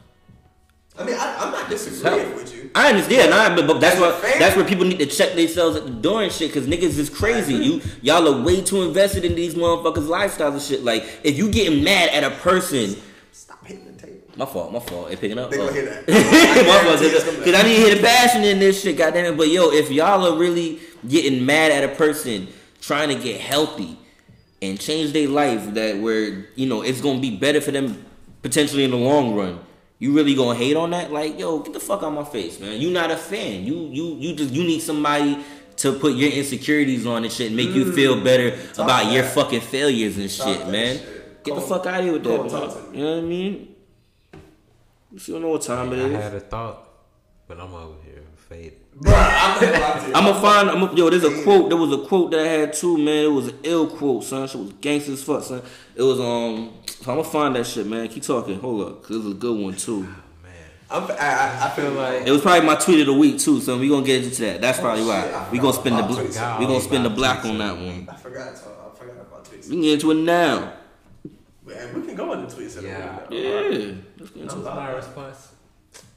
[0.96, 2.34] I mean, I, I'm not disagreeing Health.
[2.36, 2.57] with you.
[2.74, 5.84] I understand, nah, but, but that's what that's where people need to check themselves at
[5.84, 6.52] the door and shit.
[6.52, 7.54] Cause niggas is crazy.
[7.54, 10.84] You y'all are way too invested in these motherfuckers' lifestyles and shit.
[10.84, 12.96] Like if you getting mad at a person,
[13.32, 14.18] Stop hitting the table.
[14.36, 15.10] my fault, my fault.
[15.10, 15.50] It picking up.
[15.50, 15.66] They Oh.
[15.66, 16.08] gonna hear that.
[16.66, 16.98] my fault.
[17.00, 19.24] guarantee it's gonna be Cause I need to hear the passion in this shit, goddamn
[19.34, 19.36] it.
[19.36, 22.48] But yo, if y'all are really getting mad at a person
[22.80, 23.98] trying to get healthy
[24.62, 28.04] and change their life, that where you know it's gonna be better for them
[28.42, 29.58] potentially in the long run.
[30.00, 31.12] You really gonna hate on that?
[31.12, 32.80] Like, yo, get the fuck out of my face, man.
[32.80, 33.64] You not a fan.
[33.64, 35.44] You you you just you need somebody
[35.76, 39.32] to put your insecurities on and shit and make you feel better about your that.
[39.34, 40.98] fucking failures and Talk shit, man.
[40.98, 41.42] shit.
[41.44, 42.50] Get the fuck out of here with come that.
[42.50, 42.94] talk.
[42.94, 43.74] You know what I mean?
[45.12, 46.88] You don't know what time it I had a thought,
[47.46, 48.74] but I'm over here faded.
[49.00, 50.14] Bruh, I'm gonna lie to you.
[50.14, 50.70] I'm gonna find.
[50.70, 51.10] I'm gonna, yo.
[51.10, 51.68] There's a quote.
[51.70, 53.24] There was a quote that I had too, man.
[53.24, 54.46] It was an ill quote, son.
[54.48, 55.62] Shit was gangster as fuck, son.
[55.96, 56.72] It was um.
[57.00, 58.08] I'm gonna find that shit, man.
[58.08, 58.58] Keep talking.
[58.60, 60.06] Hold up, cause it's a good one too.
[60.90, 63.60] I'm, I, I, I feel like It was probably my tweet of the week too,
[63.60, 64.60] so we gonna get into that.
[64.62, 66.58] That's probably oh, shit, why I we gonna forgot spend the about bl- tweets.
[66.58, 68.08] we gonna oh, spend the black on that one.
[68.10, 68.56] I forgot.
[68.56, 69.64] To, I forgot about tweets.
[69.64, 70.72] We can get into it now.
[71.66, 72.78] Man, we can go into tweets.
[72.78, 72.98] in a Yeah.
[72.98, 73.36] minute, though.
[73.36, 74.74] Yeah, let's get into What's it.
[74.74, 75.48] my response?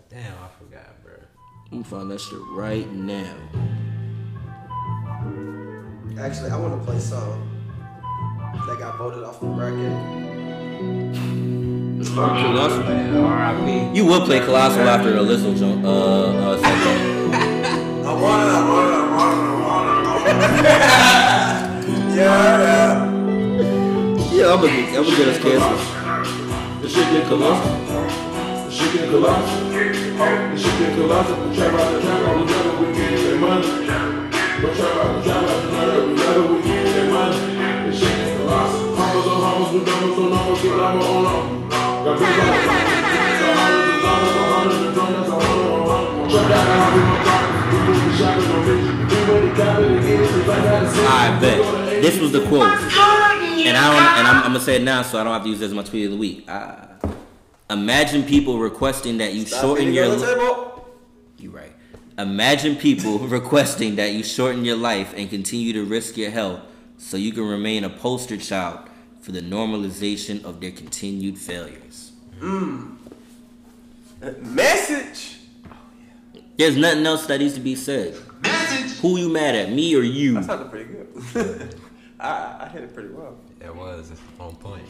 [0.09, 1.13] Damn, I forgot, bro.
[1.71, 3.33] I'm gonna find that shit right now.
[6.17, 7.49] Actually, I want to play some
[8.67, 10.40] that got voted off the bracket.
[12.13, 12.83] Colossal.
[12.83, 15.85] Man, You would play Colossal after a Lizzo jump.
[15.85, 16.59] Uh, uh.
[16.61, 18.51] I want it.
[18.51, 18.93] I want it.
[18.93, 19.43] I want it.
[19.43, 20.81] I want it.
[22.15, 23.11] yeah, yeah.
[24.31, 25.81] yeah, I'm gonna I'm gonna get us canceled.
[26.81, 27.71] The shit get colossal.
[28.65, 29.69] The shit get colossal.
[29.69, 31.49] The shit get colossal.
[31.49, 33.67] We trap out the trap out the trap we get that money.
[33.69, 36.60] We trap out the trap out the trap we trap we
[39.21, 39.31] colossal.
[39.31, 41.69] Humbles on humbles, we numbers on numbers, get number on number.
[41.71, 45.81] Got big on the hundreds and dollars, a hundred and drum, that's a hundred on
[45.87, 46.29] hundred.
[46.31, 47.51] Trap out the hundred on hundred.
[47.71, 48.85] We do the shopping on bitch.
[48.91, 50.23] We ready to cap it again.
[50.23, 50.81] It's like that.
[51.11, 54.81] I bet this was the quote, and I don't, and I'm, I'm gonna say it
[54.83, 56.45] now, so I don't have to use it as my tweet of the week.
[56.49, 56.87] Uh,
[57.69, 60.05] imagine people requesting that you shorten your.
[60.11, 60.81] on the li-
[61.37, 61.73] You right.
[62.17, 66.59] Imagine people requesting that you shorten your life and continue to risk your health
[66.97, 68.79] so you can remain a poster child
[69.21, 72.11] for the normalization of their continued failures.
[72.39, 72.97] Mm.
[74.21, 75.37] Uh, message.
[76.57, 78.15] There's nothing else that needs to be said.
[78.41, 78.99] Message.
[78.99, 80.33] Who you mad at, me or you?
[80.33, 81.75] That sounded pretty good.
[82.19, 83.37] I, I hit it pretty well.
[83.59, 84.83] That was on point.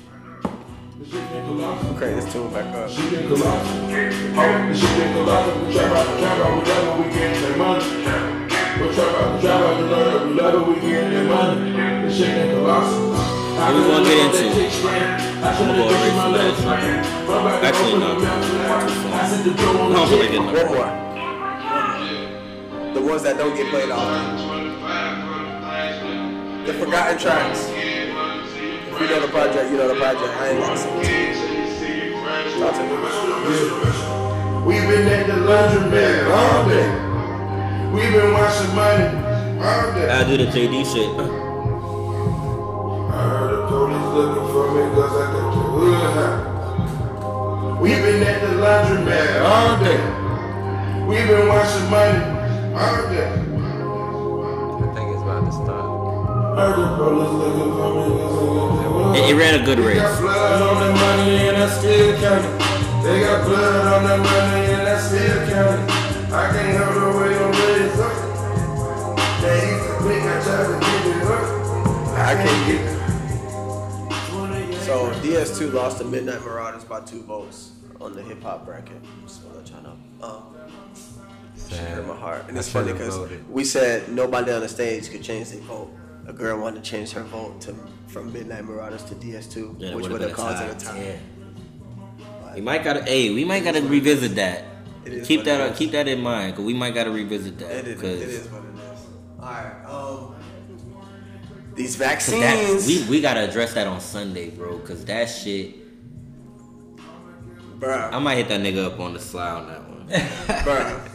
[1.01, 2.89] Okay, this tune back up.
[2.89, 3.87] She get colossal.
[3.87, 5.65] The shit get colossal.
[5.65, 7.85] We trap out the trap out, we love it, we get that money.
[7.97, 11.25] We trap out the trap out, we love it, we love it, we get that
[11.25, 11.71] money.
[12.07, 13.40] The shit get colossal.
[13.61, 14.41] What we gonna get into?
[14.89, 16.49] I'm gonna go right from that.
[17.63, 18.17] Actually, no.
[18.17, 18.25] I
[19.93, 20.89] don't feel like getting One more.
[22.95, 24.01] The ones that don't get played off.
[26.65, 27.69] The forgotten tracks.
[27.69, 30.33] If you know the project, you know the project.
[30.41, 31.38] I ain't gonna it.
[32.57, 32.89] Talk to me.
[34.65, 36.89] We've been at the laundromat all day.
[37.93, 39.05] We've been washing money
[39.63, 40.09] all day.
[40.09, 41.40] I do the JD shit.
[43.22, 47.77] I heard the police looking for me cause I got the hood high.
[47.81, 50.02] We've been at the laundromat all day.
[51.06, 52.18] We've been washing money
[52.73, 53.30] all day.
[53.30, 55.85] I think it's about to start.
[56.57, 59.64] Heard the police looking for me cause I got the hood It, it ran a
[59.65, 60.02] good They race.
[60.02, 62.53] got blood on the money and I still count it.
[63.06, 66.34] They got blood on the money and I still count it.
[66.34, 68.15] I can't help the way I'm raised up.
[69.45, 71.45] They used to think I tried to give it up.
[72.18, 73.01] I can't get it.
[74.91, 79.01] So DS2 lost to Midnight Marauders by two votes on the hip hop bracket.
[79.26, 79.97] Just wanna let y'all know.
[80.22, 80.43] Um,
[81.69, 82.43] shit hurt my heart.
[82.49, 83.18] And it's funny because
[83.49, 85.93] we said nobody on the stage could change their vote.
[86.27, 87.76] A girl wanted to change her vote to
[88.07, 90.99] from Midnight Marauders to DS2, Yeah, which would have caused it a tie.
[91.01, 92.53] Yeah.
[92.55, 94.65] We might gotta, hey, we might gotta revisit that.
[95.23, 97.72] Keep that, keep that in mind, cause we might gotta revisit that.
[97.72, 99.07] It is, it is what it is.
[99.39, 100.30] Alright, um,
[101.76, 102.88] these 'cause that- vaccines.
[102.88, 104.77] we we gotta address that on Sunday, bro.
[104.80, 105.76] Cause that shit,
[107.80, 110.07] bruh, I might hit that nigga up on the slide on that one.
[110.65, 111.07] bruh.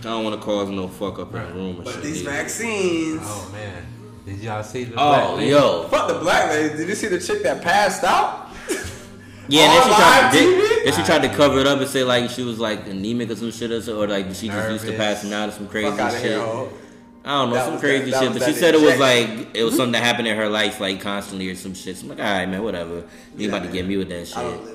[0.00, 2.02] I don't want to cause no fuck up in the room and But shit.
[2.02, 2.30] these either.
[2.30, 3.20] vaccines.
[3.24, 3.86] Oh man,
[4.26, 4.92] did y'all see the?
[4.92, 5.88] Oh, black Oh, yo.
[5.88, 6.76] Fuck the black lady.
[6.76, 8.50] Did you see the chick that passed out?
[9.46, 12.30] Yeah, then she, tried, live then, she tried to cover it up and say like
[12.30, 14.96] she was like anemic or some shit or, or like she just used to Nervous.
[14.96, 16.38] passing out or some crazy Fuck out shit.
[17.24, 17.38] Here, ho.
[17.38, 18.28] I don't know, That some was crazy that- that shit.
[18.30, 19.76] was But she that said it was like it was mm-hmm.
[19.76, 21.96] something that happened in her life like constantly or some shit.
[21.96, 23.04] So I'm like, all right, man, whatever.
[23.36, 24.34] You about to get me with that I shit.
[24.36, 24.74] don't.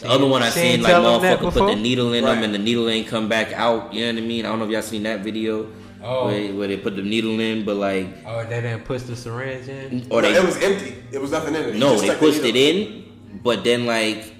[0.00, 2.24] The other one I She seen like tell him that motherfucker put the needle in
[2.24, 2.34] Right.
[2.34, 3.94] them and the needle ain't come back out.
[3.94, 4.44] You know what I mean?
[4.44, 5.68] I don't know if y'all seen that video.
[6.04, 6.26] Oh.
[6.26, 9.68] Where, where they put the needle in, but like, Oh, they didn't push the syringe
[9.68, 10.06] in.
[10.10, 10.94] or No, they it was empty.
[11.10, 11.72] It was nothing in it.
[11.74, 13.04] He No, they stuck the pushed it in,
[13.42, 14.34] but then like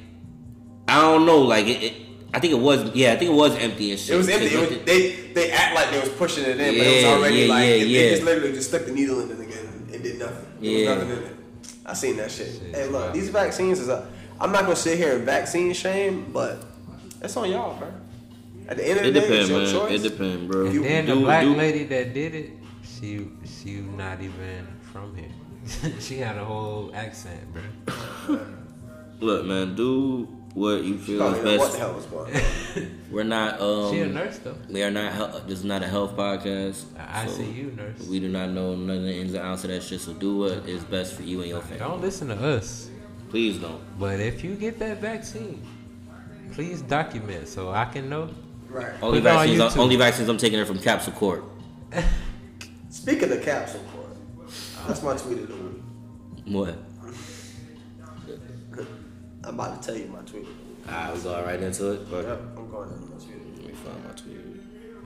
[0.87, 1.93] I don't know, like it, it,
[2.37, 4.15] I think it was yeah, I think it was empty and shit.
[4.15, 4.47] It was empty.
[4.49, 7.37] It was, they they act like they was pushing it in, but it was already
[7.39, 9.89] yeah, like yeah, it, they just literally just stuck the needle in it again.
[9.91, 10.47] It did nothing.
[10.61, 10.91] There Yeah.
[10.97, 11.37] was nothing in it.
[11.87, 12.49] I seen that shit.
[12.53, 13.13] Shit, hey, look, wow.
[13.13, 14.07] these vaccines is a.
[14.39, 16.63] I'm not gonna sit here and vaccine shame, but
[17.23, 17.89] it's on y'all, bro.
[18.69, 19.89] At the end of it the day, depends, it's your man.
[19.89, 20.05] choice.
[20.05, 20.67] It depends, bro.
[20.67, 22.51] And then the Do- black do- lady that did it,
[22.85, 25.95] she she not even from here.
[26.01, 28.39] she had a whole accent, bro.
[29.21, 31.73] Look, man, do what you feel is know what best.
[31.73, 32.35] the hell was going
[32.77, 33.01] on.
[33.11, 33.61] We're not.
[33.61, 34.57] Um, she a nurse though.
[34.71, 35.47] We are not.
[35.47, 36.85] This is not a health podcast.
[36.99, 38.07] I so ICU nurse.
[38.09, 40.01] We do not know none of the ins and outs of that shit.
[40.01, 41.79] So do what is best for you and your family.
[41.79, 42.89] Don't listen to us.
[43.29, 43.83] Please don't.
[43.99, 45.63] But if you get that vaccine,
[46.53, 48.31] please document so I can know.
[48.69, 48.95] Right.
[49.03, 49.77] Only Put it on vaccines.
[49.77, 51.45] Only vaccines I'm taking are from Capsule Corp.
[52.89, 54.17] Speaking of Capsule Corp,
[54.87, 55.83] that's my tweet of the week.
[56.47, 56.79] What?
[59.47, 60.91] I'm about to tell you my tweet of the week.
[60.91, 62.11] I was all right into it.
[62.11, 64.43] But Yep, I'm going into my tweet let me find my tweet.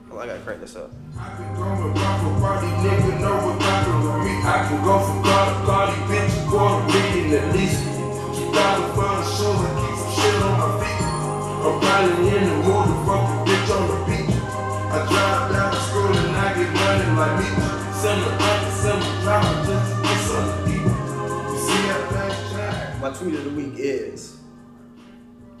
[0.09, 0.89] Oh, I gotta crank this up.
[1.13, 4.33] I can go and rock party, nigga know what rockin' with me.
[4.41, 7.79] I can go from car to car, these bitches quarter million at least.
[8.33, 11.05] Keep dollar for the show and keep some shit on my feet.
[11.61, 14.35] I'm probably in the mood to fuck a bitch on the beach.
[14.89, 17.47] I drive down the school and I get money like me.
[18.01, 18.40] Send the send
[23.21, 24.37] tweet of the week is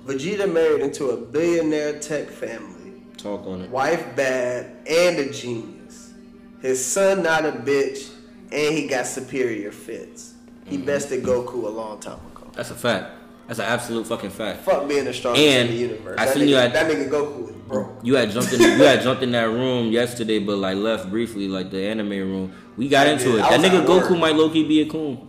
[0.05, 3.03] Vegeta married into a billionaire tech family.
[3.17, 3.69] Talk on it.
[3.69, 6.13] Wife bad and a genius.
[6.61, 8.09] His son not a bitch
[8.51, 10.33] and he got superior fits.
[10.65, 10.85] He Mm-hmm.
[10.85, 12.49] bested Goku a long time ago.
[12.53, 13.11] That's a fact.
[13.47, 14.61] That's an absolute fucking fact.
[14.61, 16.15] Fuck being the strongest And in the universe.
[16.19, 17.99] I that, seen nigga, you at- that nigga Goku is broke.
[18.03, 18.61] You had jumped in.
[18.61, 22.53] You had jumped in that room yesterday, but like left briefly, like the anime room.
[22.77, 23.35] We got I into did.
[23.35, 23.41] it.
[23.43, 24.19] I That nigga Goku work.
[24.19, 25.27] might low key be a coon.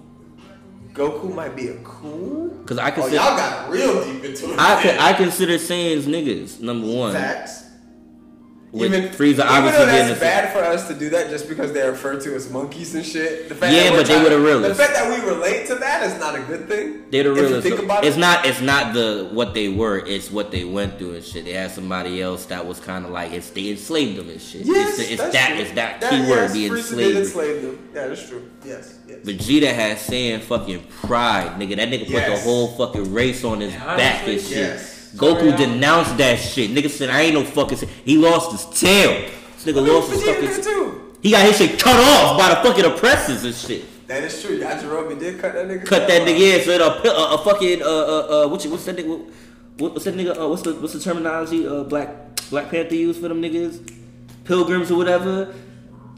[0.94, 2.50] Goku might be a cool.
[2.66, 4.58] Cause I Oh, consider y'all got real deep into it.
[4.58, 7.12] I I consider Saiyans niggas number one.
[7.14, 7.61] Facts.
[8.72, 11.28] With even, Frieza even obviously though being that's a bad for us to do that
[11.28, 13.50] just because they're referred to as monkeys and shit.
[13.50, 14.78] The fact Yeah, that we're but they were the realists.
[14.78, 17.04] The fact that we relate to that is not a good thing.
[17.10, 17.68] They're the If you realest.
[17.68, 18.20] think about it's it.
[18.20, 18.46] not.
[18.46, 19.98] It's not the what they were.
[19.98, 21.44] It's what they went through and shit.
[21.44, 24.62] They had somebody else that was kind of like it's they enslaved them and shit.
[24.64, 25.48] Yes, it's, it's that's that.
[25.50, 25.58] true.
[25.60, 27.16] It's that, That- key word yes, being Frieza did slavery.
[27.20, 27.88] enslave them.
[27.94, 28.50] Yeah, that's true.
[28.64, 29.18] Yes, yes.
[29.18, 31.76] Vegeta has saying fucking pride, nigga.
[31.76, 34.50] That nigga put the whole fucking race on his Yeah, back and shit.
[34.56, 34.91] yes.
[35.16, 36.70] Goku I- denounced that shit.
[36.70, 37.78] Nigga said, I ain't no fucking.
[37.78, 39.28] sa-" He lost his tail.
[39.56, 40.62] This nigga lost his fucking.
[40.64, 41.14] too.
[41.22, 43.84] He got his shit cut off by the fucking oppressors and shit.
[44.08, 44.58] That is true.
[44.58, 45.86] Yajirobe did cut that nigga.
[45.86, 46.64] Cut that nigga in.
[46.64, 49.30] So a, a, a fucking uh uh uh what's what's that nigga?
[49.78, 50.38] What, what's that nigga?
[50.38, 51.66] Uh, what's the what's the terminology?
[51.66, 52.10] Uh, Black
[52.50, 53.80] Black Panther used for them niggas,
[54.44, 55.54] pilgrims or whatever.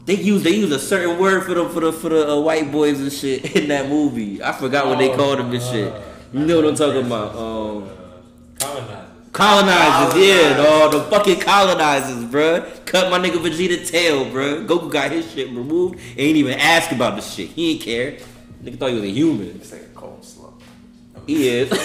[0.05, 2.71] They use they use a certain word for the for the for the uh, white
[2.71, 4.43] boys and shit in that movie.
[4.43, 5.93] I forgot what they called them and shit.
[6.33, 7.35] You know what I'm talking about?
[7.35, 7.89] Um,
[9.31, 10.13] Colonizers.
[10.13, 10.91] colonizers, yeah, dog.
[10.93, 12.85] The fucking colonizers, bruh.
[12.85, 14.65] Cut my nigga Vegeta tail, bruh.
[14.65, 15.99] Goku got his shit removed.
[16.17, 17.49] Ain't even ask about the shit.
[17.49, 18.17] He ain't care.
[18.63, 19.47] Nigga thought he was a human.
[19.55, 20.53] It's like a cold slow.
[21.27, 21.69] He is.
[21.69, 21.81] but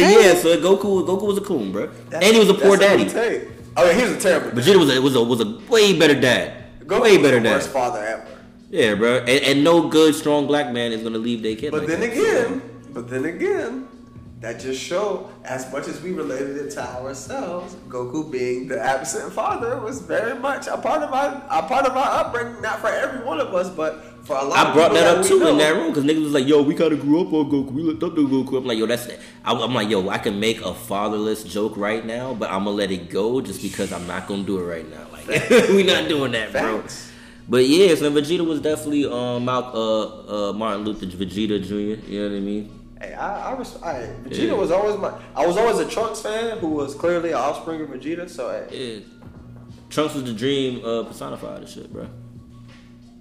[0.00, 1.90] yeah, so Goku Goku was a coon, bro.
[2.12, 3.04] and he was a poor daddy.
[3.04, 3.50] I'm.
[3.76, 4.50] Oh, yeah, he was a terrible.
[4.50, 4.64] dad.
[4.64, 6.80] Vegeta was a, was a was a way better dad.
[6.80, 7.54] Goku way was better the dad.
[7.54, 8.26] Worst father ever.
[8.70, 9.18] Yeah, bro.
[9.18, 11.70] And, and no good strong black man is gonna leave their kid.
[11.70, 12.12] But like then that.
[12.12, 12.62] again,
[12.92, 13.88] but then again,
[14.44, 19.32] that just showed as much as we related it to ourselves, Goku being the absent
[19.32, 22.60] father was very much a part of our a part of our upbringing.
[22.60, 24.58] Not for every one of us, but for a lot.
[24.58, 24.70] Of people.
[24.70, 25.52] I brought that up too know.
[25.52, 27.72] in that room because niggas was like, "Yo, we kind of grew up on Goku.
[27.72, 29.08] We looked up to Goku." I'm like, "Yo, that's."
[29.46, 32.76] I, I'm like, "Yo, I can make a fatherless joke right now, but I'm gonna
[32.76, 35.06] let it go just because I'm not gonna do it right now.
[35.10, 37.12] Like, we not doing that, bro." Facts.
[37.48, 42.04] But yeah, so Vegeta was definitely um uh, uh Martin Luther Vegeta Jr.
[42.10, 42.83] You know what I mean?
[43.00, 43.94] Hey, I, I, res- I
[44.24, 44.52] Vegeta Yeah.
[44.54, 45.12] was always my.
[45.34, 48.28] I was always a Trunks fan who was clearly an offspring of Vegeta.
[48.30, 49.00] So hey, Yeah.
[49.90, 52.08] Trunks was the dream uh, personified and shit, bro.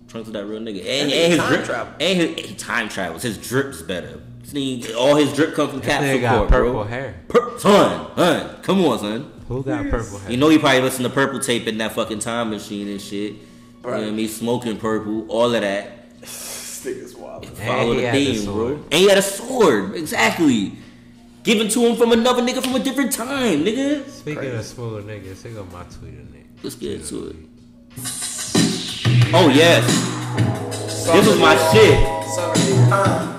[0.07, 0.79] Trunks was that real nigga.
[0.85, 1.93] And, That nigga and his time drip, travel.
[1.99, 3.23] and his, he time travels.
[3.23, 4.21] His drip's better.
[4.43, 6.83] This all his drip comes from This Capsule nigga got Corp, purple bro.
[6.83, 7.15] hair.
[7.29, 9.31] Pur- son, son, come on, son.
[9.47, 10.31] Who got purple hair?
[10.31, 13.33] You know he probably listened to Purple Tape in that fucking time machine and shit.
[13.33, 13.39] You
[13.83, 13.99] know Right.
[14.01, 14.27] what I mean?
[14.29, 16.19] Smoking purple, all of that.
[16.21, 17.12] this nigga's wild.
[17.49, 18.53] Follow he the had the theme, bro.
[18.53, 18.77] sword.
[18.85, 20.73] And he had a sword, exactly.
[21.43, 24.07] Given to him from another nigga from a different time, nigga.
[24.09, 26.63] Speaking of smaller niggas, here go my tweet of nigga.
[26.63, 27.35] Let's get into it.
[29.35, 29.85] Oh yes,
[31.05, 31.99] this was my shit.
[32.91, 33.37] Uh,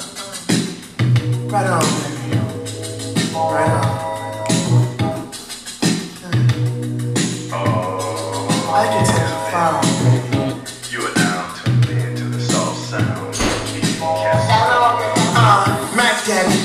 [1.48, 2.38] right on, baby.
[3.34, 4.04] Right on.
[8.76, 9.13] I can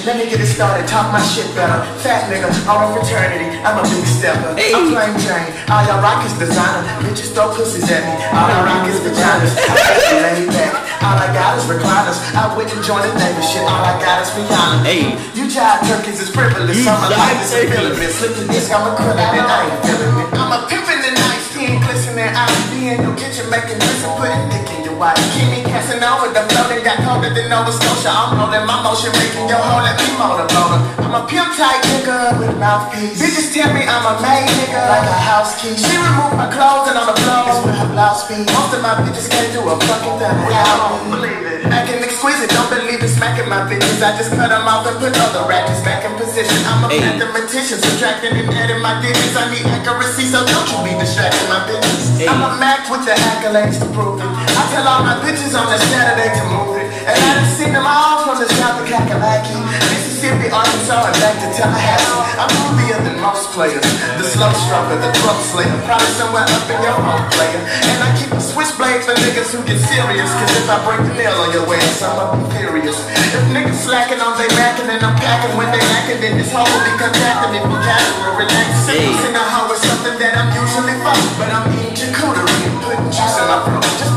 [0.10, 0.90] let me get it started.
[0.90, 1.86] Talk my shit better.
[2.02, 3.46] Fat nigga, I'm a fraternity.
[3.62, 4.58] I'm a big stepper.
[4.58, 5.54] I'm plain Jane.
[5.70, 6.82] All y'all rock is designer.
[7.06, 8.18] Bitches throw pussies at me.
[8.34, 9.54] All I rock is vaginas.
[9.54, 9.78] I
[10.10, 10.74] get laid back.
[11.06, 12.18] All I got is recliners.
[12.34, 13.62] I wouldn't join the neighbor shit.
[13.70, 14.82] All I got is Rihanna.
[14.82, 15.14] Hey.
[15.38, 16.74] You jive turkeys is privileged.
[16.74, 18.10] You I'm a life is a it.
[18.10, 20.28] Slip the disc, I'm a criminal and I ain't feeling it.
[20.34, 22.34] I'm a pimpin' the night skin glistening.
[22.34, 25.16] I be in your kitchen making this and putting dick in your white.
[25.34, 28.12] Keep me passing over the flow that got colder than Nova Scotia.
[28.12, 30.80] I'm rolling my motion, making your whole let me motor blower.
[31.00, 33.16] I'm a pimp type nigga with a mouthpiece.
[33.16, 35.74] Bitches tell me I'm a maid nigga, like a house key.
[35.80, 38.46] She remove my clothes and on the floor is with her blouse speed.
[38.52, 40.78] Most of my bitches can't do a fucking thing without
[41.08, 41.16] me.
[41.16, 41.72] Believe it.
[41.72, 43.08] Acting exquisite, don't believe it.
[43.10, 46.60] Smacking my bitches, I just cut them off and put other rackets back in position.
[46.68, 47.00] I'm a Hey.
[47.02, 49.36] mathematician, subtracting and adding my digits.
[49.36, 52.18] I need accuracy, so don't you be distracting my bitches.
[52.20, 52.28] Hey.
[52.28, 54.28] I'm a Mac with the accolades to prove it.
[54.30, 56.90] I tell all my bitches on the Saturday to move it.
[57.06, 59.54] And I done seen them all from the south of Kakalaki,
[59.94, 62.18] Mississippi, Arkansas, and back to Tallahassee.
[62.42, 63.86] I'm movier than most players.
[64.18, 67.62] The slow stroker, the drug slayer, probably somewhere up in your home player.
[67.62, 70.30] And I keep a switchblade for niggas who get serious.
[70.42, 72.98] Cause if I break the nail on your way, I'm up furious.
[73.30, 76.66] If niggas slacking on they macking and I'm packing when they lacking, then this hoe
[76.66, 78.90] will be contracting if you casual, relax.
[78.90, 79.14] Hey.
[79.22, 81.14] Sing a hoe is something that I'm usually for.
[81.38, 84.09] But I'm eating charcuterie and putting juice in my throat.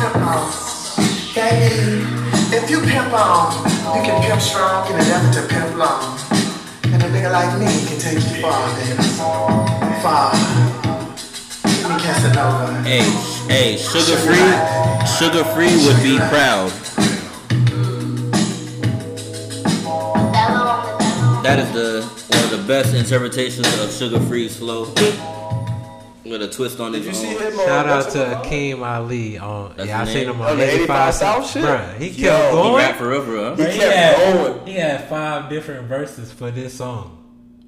[1.53, 2.01] Baby,
[2.57, 3.53] if you pimp on,
[3.95, 6.19] you can pimp strong and endeavor to pimp long.
[6.85, 9.03] And a nigga like me can take you far, baby.
[10.01, 10.33] Far.
[12.85, 13.05] Hey,
[13.49, 14.49] hey, Suga Free,
[15.05, 16.71] Suga Free would be proud.
[21.43, 22.03] That is the
[22.35, 24.87] one of the best interpretations of Suga Free's flow.
[26.33, 27.53] With a twist on Did his you see own.
[27.53, 29.75] him uh, Shout out to It Akeem Ali on.
[29.77, 30.35] That's yeah, I his seen name?
[30.37, 31.63] him On on the 85 South shit?
[31.63, 32.77] Bruh, he kept Yo, he He going.
[32.77, 33.55] rap for real, for.
[33.57, 34.67] He He kept had, going.
[34.67, 37.22] he had five different verses for this song.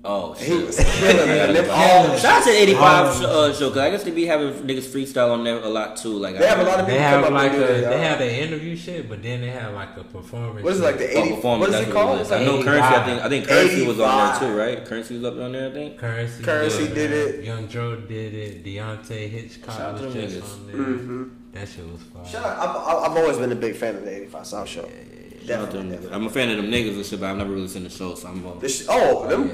[0.06, 0.66] Oh He shit.
[0.66, 1.52] was killing Yeah, it.
[1.54, 4.52] Them all- Shout out to 85 Um, uh, show, cause I guess they be having
[4.52, 6.10] niggas freestyle on there a lot too.
[6.18, 8.18] Like They have a lot of They have come like and a, that, they have
[8.18, 10.62] the interview shit, but then they have like a performance.
[10.62, 11.40] What is it like the eighty?
[11.42, 12.16] Oh, what is it called?
[12.20, 12.26] is.
[12.26, 12.94] It's I like know currency.
[12.94, 14.84] I think I think currency was on there too, right?
[14.84, 15.70] Currency was up on there.
[15.70, 15.98] I think.
[15.98, 17.44] Currency, Currency did it.
[17.44, 18.62] Young Joe did it.
[18.64, 20.52] Deante' Hitchcock Shout was just niggas.
[20.52, 20.76] on there.
[20.76, 21.24] Mm-hmm.
[21.52, 22.26] That shit was fire.
[22.26, 24.82] Shout out, I've, I've always been a big fan of the 85 South Show.
[24.82, 26.12] Shout out to Definitely, definitely.
[26.12, 28.14] I'm a fan of them niggas and shit, but I've never really seen the show,
[28.16, 29.50] so I'm gonna sh- oh, them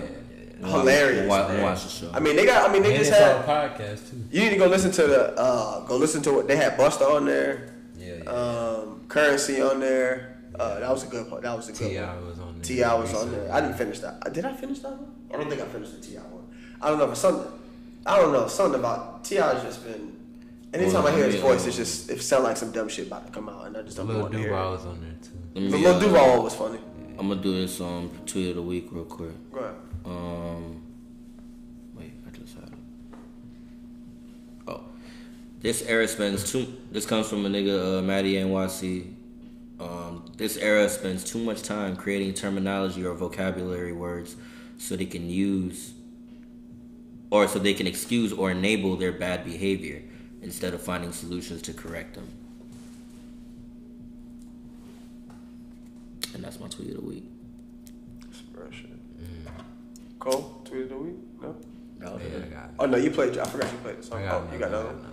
[0.68, 1.28] hilarious.
[1.28, 1.62] Watch, man.
[1.62, 2.10] watch the show.
[2.12, 2.68] I mean, they got.
[2.68, 3.76] I mean, they And just it's on had.
[3.78, 4.24] podcast too.
[4.30, 5.38] You need to go listen to the.
[5.38, 6.76] uh Go listen to what they had.
[6.76, 7.74] Buster on there.
[7.98, 8.30] Yeah, yeah.
[8.30, 10.36] Um, Currency on there.
[10.58, 11.42] Uh, that was a good part.
[11.42, 12.14] That was a good T.I.
[12.14, 12.26] one.
[12.26, 12.62] was on there.
[12.64, 12.94] T.I.
[12.94, 13.52] was on there.
[13.52, 14.32] I didn't finish that.
[14.32, 15.14] Did I finish that one?
[15.32, 16.20] I don't think I finished the T.I.
[16.22, 16.44] one.
[16.82, 17.08] I don't know.
[17.08, 17.50] For something,
[18.04, 18.46] I don't know.
[18.48, 19.54] Something about T.I.
[19.54, 20.16] has just been.
[20.72, 23.32] Anytime I hear his voice, it's just it sounds like some dumb shit about to
[23.32, 24.48] come out, and I just don't want to hear.
[24.48, 24.76] Duval it.
[24.76, 25.70] was on there too.
[25.70, 26.78] The Lil Duval was funny.
[27.18, 29.32] I'm gonna do this um tweet of the week real quick.
[29.52, 29.74] Go ahead.
[30.04, 30.82] Um,
[31.94, 32.72] wait, I just had.
[34.66, 34.82] Oh,
[35.60, 36.74] this era spends too.
[36.90, 39.14] This comes from a nigga, uh, Matty NYC.
[39.78, 44.36] Um, this era spends too much time creating terminology or vocabulary words
[44.76, 45.94] so they can use,
[47.30, 50.02] or so they can excuse or enable their bad behavior
[50.42, 52.28] instead of finding solutions to correct them.
[56.34, 57.29] And that's my tweet of the week.
[60.24, 60.40] Real shit.
[60.40, 61.16] Cole, tweet of the week?
[61.40, 61.56] No.
[61.98, 62.38] That was Yeah.
[62.38, 62.70] I got.
[62.78, 63.36] Oh no, you played.
[63.38, 64.22] I forgot you played the song.
[64.22, 65.06] I got oh, you got another one.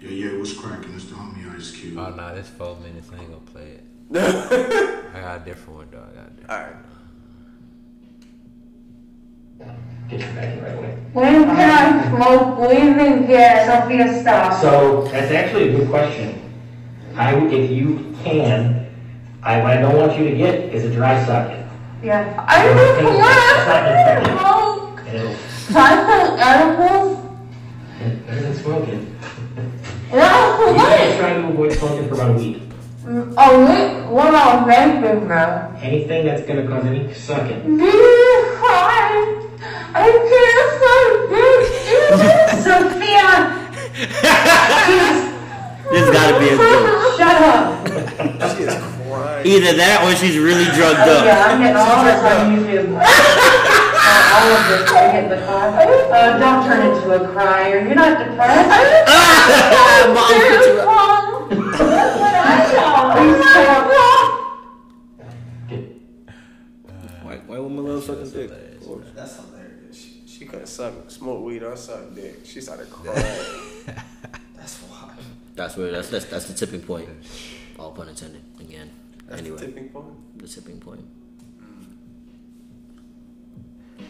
[0.00, 0.94] Yeah, yeah, what's cracking?
[0.94, 1.98] It's the homie Ice Cube.
[1.98, 3.08] Oh no, this four minutes.
[3.12, 3.84] I ain't gonna play it.
[5.14, 6.08] I got a different one, dog.
[6.10, 6.50] I got a different.
[6.50, 6.76] All right.
[10.08, 10.98] Get your bag right away.
[11.12, 14.60] When can I smoke weed and get Sophia stop?
[14.60, 16.42] So that's actually a good question.
[17.14, 18.90] I, if you can,
[19.42, 21.61] I, what I don't want you to get is a dry socket.
[22.02, 22.44] Yeah.
[22.48, 22.76] I don't
[23.16, 25.00] want to smoke.
[25.06, 25.36] And it'll,
[25.72, 27.18] Try some edibles.
[28.00, 29.02] it better than smoking.
[30.10, 30.98] No, You what?
[30.98, 32.58] can try to avoid smoking for about a week.
[33.04, 35.44] Mm, oh, wait, what about vaping, bro?
[35.80, 37.78] Anything that's gonna cause any sucking.
[37.78, 39.48] Jesus Christ.
[39.94, 39.96] I
[40.30, 42.64] can't stop this.
[42.64, 43.28] Sophia.
[45.92, 47.18] This gotta be a joke.
[47.18, 48.98] Shut up.
[49.12, 49.46] She is crying.
[49.46, 51.24] Either that or she's really drugged Oh, up.
[51.24, 52.96] yeah, I'm getting all this on YouTube.
[54.04, 55.68] Uh, all of this, I get the car.
[55.70, 57.78] Uh, don't turn into a crier.
[57.86, 59.72] You're not depressed.
[67.22, 68.50] Why, why would my little sucking dick?
[69.14, 69.96] That's hilarious.
[69.96, 72.40] She, she couldn't suck, smoke weed or suck dick.
[72.44, 73.24] She started crying.
[74.56, 75.12] That's wild.
[75.54, 77.08] That's where that's that's that's the tipping point.
[77.78, 78.42] All pun intended.
[78.60, 78.90] Again.
[79.32, 80.38] That's anyway, the tipping point.
[80.38, 81.00] the tipping point.
[83.98, 84.04] Mm.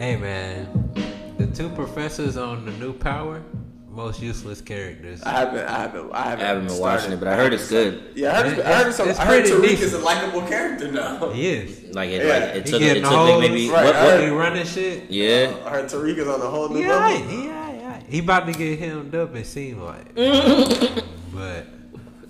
[0.00, 0.90] Hey man,
[1.38, 3.40] the two professors on the new Power,
[3.88, 5.22] most useless characters.
[5.22, 7.68] I haven't, I haven't, I haven't, I haven't been watching it, but I heard it's
[7.68, 8.02] good.
[8.16, 9.82] Yeah, I heard, It- I heard, it's- it's I heard pretty Tariq decent.
[9.86, 11.30] is a likable character now.
[11.30, 11.94] He is.
[11.94, 12.32] Like it, Yeah.
[12.32, 13.28] like it He took it getting took old.
[13.30, 15.08] like maybe Right, what, I what, heard- He running shit.
[15.08, 15.54] yeah.
[15.64, 17.10] Uh, I heard Tariq is on a whole new He level.
[17.10, 18.04] Yeah, He alright.
[18.08, 19.36] He about to get hemmed up.
[19.36, 20.14] It seemed like.
[21.34, 21.66] but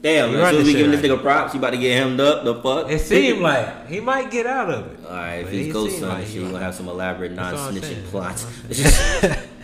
[0.01, 1.99] Damn, He as soon as we giving shit this nigga props, he about to get
[1.99, 2.45] hemmed up.
[2.45, 2.91] The fuck?
[2.91, 5.05] It seemed like he might get out of it.
[5.07, 6.65] All right, if he's he ghost seemed son, like like he shit, you was- gonna
[6.65, 8.07] have some elaborate That's what I'm non-snitching saying.
[8.07, 9.43] plots.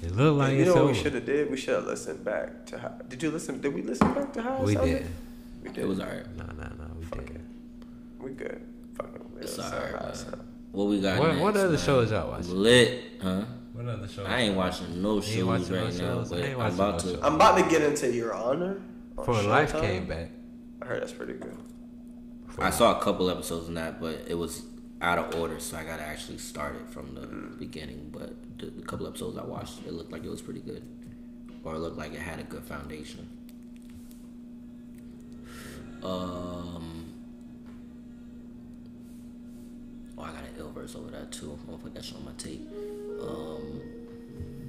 [0.00, 1.50] It looked like you it's know what we should have did?
[1.50, 2.88] We should have listened back to how.
[3.08, 3.60] Did you listen?
[3.60, 4.62] Did we listen back to how?
[4.62, 5.06] We it did.
[5.62, 5.78] We did.
[5.78, 6.24] it was alright.
[6.36, 7.36] No, no, no, we Fuck did.
[7.36, 7.40] it.
[8.20, 8.60] We good.
[8.96, 9.22] Fuck it.
[9.42, 10.14] It's alright, how it man.
[10.14, 10.40] sounded.
[10.72, 11.18] What we got?
[11.18, 11.78] What- next, what other man?
[11.78, 12.54] shows y'all watching?
[12.54, 13.42] Lit, huh?
[13.72, 14.24] What other show?
[14.24, 16.32] I ain't watching no You shows watching no right now, shows?
[16.32, 17.06] I but ain't I'm about no to.
[17.16, 17.20] shows.
[17.24, 18.80] I'm about to get into Your Honor.
[19.18, 20.30] On For Life came back.
[20.82, 21.56] I heard that's pretty good.
[22.58, 24.62] I saw a couple episodes in that, but it was
[25.00, 27.58] out of order, so I gotta actually start it from the Mm.
[27.58, 28.10] beginning.
[28.12, 30.82] But the, the couple episodes I watched, it looked like it was pretty good,
[31.62, 33.28] or it looked like it had a good foundation.
[36.02, 37.12] Um,
[40.16, 41.56] oh, I got an ill verse over that too.
[41.60, 42.68] I'm gonna put that shit on my tape.
[43.20, 43.80] Um,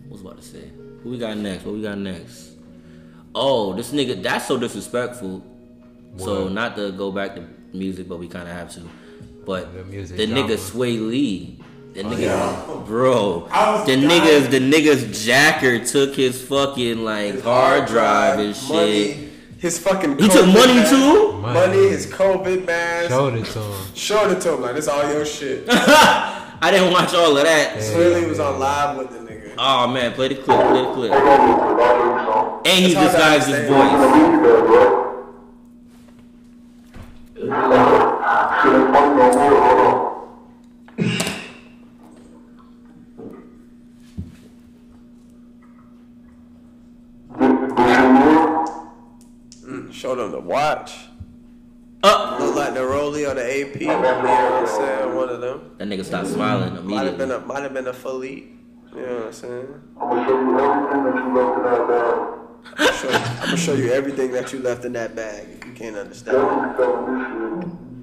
[0.08, 0.72] what was about to say?
[1.04, 1.66] Who we got next?
[1.66, 2.52] What we got next?
[3.36, 5.44] Oh, this nigga, that's so disrespectful.
[6.18, 8.82] So not to go back to music, but we kind of have to.
[9.46, 11.60] But The music the nigga Swae Lee,
[11.94, 12.84] the nigga, yeah.
[12.86, 14.02] bro, the dying.
[14.10, 19.30] niggas, the niggas Jacker took his fucking like His hard drive and shit.
[19.60, 20.18] His fucking.
[20.18, 20.90] He took money mask.
[20.92, 21.34] too.
[21.34, 23.10] Money, his COVID mask.
[23.10, 23.96] Showed it to him.
[23.96, 25.66] Showed it to him like this all your shit.
[25.70, 27.78] I didn't watch all of that.
[27.80, 29.54] Swae Lee was on live with the nigga.
[29.58, 31.12] Oh man, play the clip, play the clip.
[32.70, 35.10] And he It's disguised his voice.
[49.92, 50.98] show showed him the watch.
[52.02, 53.82] Uh, Looked like the Rollie or the AP.
[53.82, 55.16] You know what I'm saying?
[55.16, 55.72] One of them.
[55.78, 57.36] that nigga stopped smiling Might have been immediately.
[57.36, 58.48] a might have been a Philippe.
[58.96, 59.68] You know what I'm saying?
[60.00, 62.49] I'm gonna show you everything that you left in that bag.
[62.78, 65.96] Show- I'm gonna show you everything that you left in that bag if you can't
[65.96, 66.38] understand.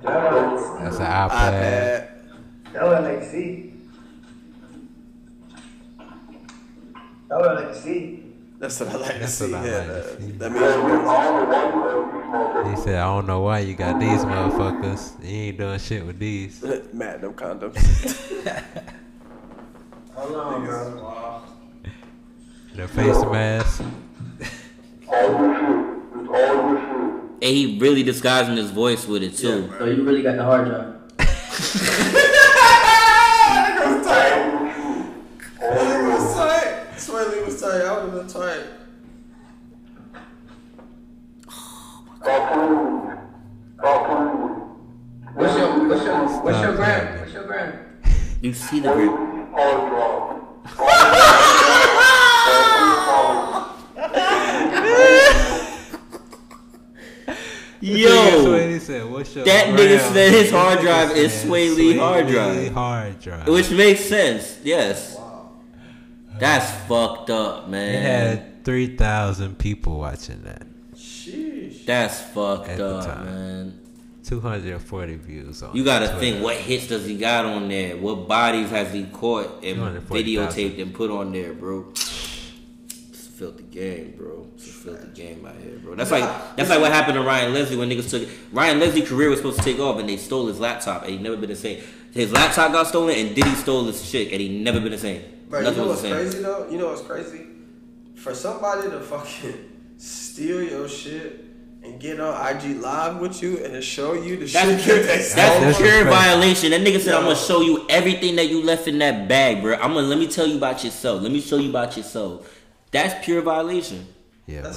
[0.02, 1.30] That's an iPad.
[1.30, 2.08] iPad.
[2.72, 3.20] That what I like.
[7.28, 8.22] That what I like to see.
[8.58, 9.52] That's what I like to see.
[9.52, 10.30] what yeah, to that, see.
[10.32, 10.52] that
[12.64, 15.22] means He said, I don't know why you got these motherfuckers.
[15.22, 16.62] You ain't doing shit with these.
[16.64, 17.76] you're mad them condoms.
[20.14, 21.42] Hold on, bro.
[22.74, 23.82] The face mask.
[27.42, 29.68] And he really disguising his voice with it too.
[29.68, 30.94] So oh, you really got the hard drive.
[33.66, 34.34] Nigga was tight.
[35.60, 36.96] Nigga was tight.
[36.96, 37.82] Swilly was tight.
[37.82, 38.66] I would have been tight.
[45.34, 47.20] What's your what's your what's your oh, gram?
[47.20, 47.78] What's your gram?
[48.40, 49.12] You see the grip.
[57.80, 61.96] Yo, He said, What's your that nigga said his hard drive is said, Swae Lee
[61.98, 62.72] hard drive.
[62.72, 63.48] hard drive.
[63.48, 64.58] which makes sense.
[64.64, 65.16] Yes,
[66.38, 68.02] that's fucked up, It man.
[68.02, 70.66] had 3,000 people watching that.
[70.94, 71.84] Sheesh.
[71.84, 73.24] That's fucked At the up, time.
[73.26, 73.80] man.
[74.24, 76.20] 240 views on You gotta Twitter.
[76.20, 77.96] think what hits does he got on there?
[77.96, 80.16] What bodies has he caught and 240,000.
[80.74, 81.92] videotaped and put on there, bro?
[83.36, 84.46] Filthy game, bro.
[84.54, 85.94] It's a filthy game out here, bro.
[85.94, 86.24] That's like
[86.56, 89.58] that's like what happened to Ryan Leslie when niggas took Ryan Leslie's career was supposed
[89.58, 91.82] to take off and they stole his laptop and he never been the same.
[92.12, 95.22] His laptop got stolen and Diddy stole his shit and he never been the same.
[95.50, 96.66] Bro, you know was what's crazy though?
[96.70, 97.46] You know what's crazy?
[98.14, 101.44] For somebody to fucking steal your shit
[101.82, 104.96] and get on IG live with you and to show you the That's shit pure,
[104.96, 105.34] that they that's.
[105.34, 106.70] That's pure violation.
[106.70, 109.74] That nigga said, "I'm gonna show you everything that you left in that bag, bro.
[109.74, 111.20] I'm gonna let me tell you about yourself.
[111.20, 112.50] Let me show you about yourself."
[113.02, 114.06] That's pure violation.
[114.46, 114.72] Yeah, bro.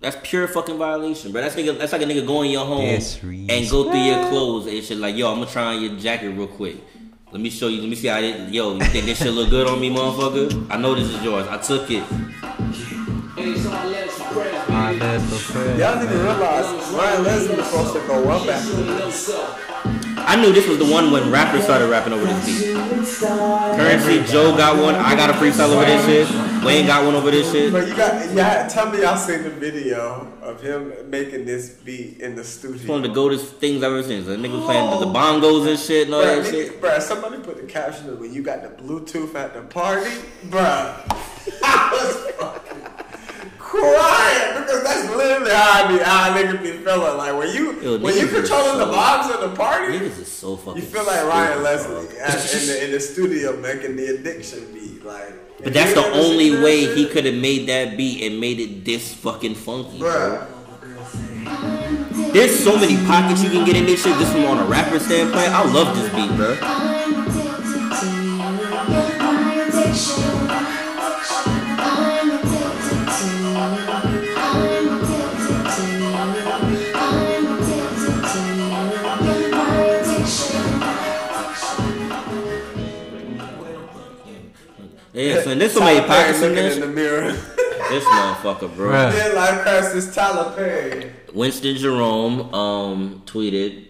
[0.00, 1.40] That's pure fucking violation, bro.
[1.40, 1.78] That's nigga.
[1.78, 3.50] That's like a nigga going in your home Disrespect.
[3.50, 4.98] and go through your clothes and shit.
[4.98, 6.76] Like, yo, I'm gonna try on your jacket real quick.
[7.32, 7.80] Let me show you.
[7.80, 8.50] Let me see how it.
[8.52, 10.70] Yo, you think this shit look good on me, motherfucker?
[10.70, 11.46] I know this is yours.
[11.48, 12.04] I took it.
[14.76, 15.78] Ah, that's the first.
[15.78, 19.30] Y'all need to realize Ryan Leslie was supposed to go up after this.
[20.26, 22.74] I knew this was the one when rappers started rapping over this beat.
[22.74, 24.94] Currency, Joe got one.
[24.94, 26.64] I got a freestyle over this shit.
[26.64, 27.72] Wayne got one over this shit.
[27.72, 28.66] But you got, yeah.
[28.66, 32.86] Tell me y'all seen the video of him making this beat in the It's studio.
[32.90, 34.24] one of the goatest things I've ever seen.
[34.24, 36.80] The nigga was playing the, the bongos and shit and all Bruh, that shit.
[36.80, 40.10] bruh, somebody put the caption of when you got the Bluetooth at the party,
[40.46, 40.94] bruh.
[41.62, 42.16] I was
[43.80, 47.16] crying because that's literally how I be, how a nigga be feeling.
[47.16, 50.18] Like when you Yo, when you niggas is controlling the vibes of the party, Niggas
[50.20, 50.82] is so fucking.
[50.82, 55.04] you feel like Ryan Leslie at, in the in the studio making the addiction beat.
[55.04, 58.40] Like, But that's the only that way shit, he could have made that beat and
[58.40, 60.10] made it this fucking funky, bro.
[60.10, 60.46] bruh.
[62.32, 64.98] there's so many pockets you can get in this shit just from on a rapper
[64.98, 65.48] standpoint.
[65.48, 66.56] I love this beat, bro.
[85.14, 86.74] Yeah, so this so many Tyler Perry pockets in looking this.
[86.76, 87.36] in the mirror.
[87.90, 88.90] This motherfucker, bro.
[88.92, 89.12] Bruh.
[89.12, 91.12] Midlife crisis, Tyler Perry.
[91.34, 93.88] Winston Jerome um tweeted.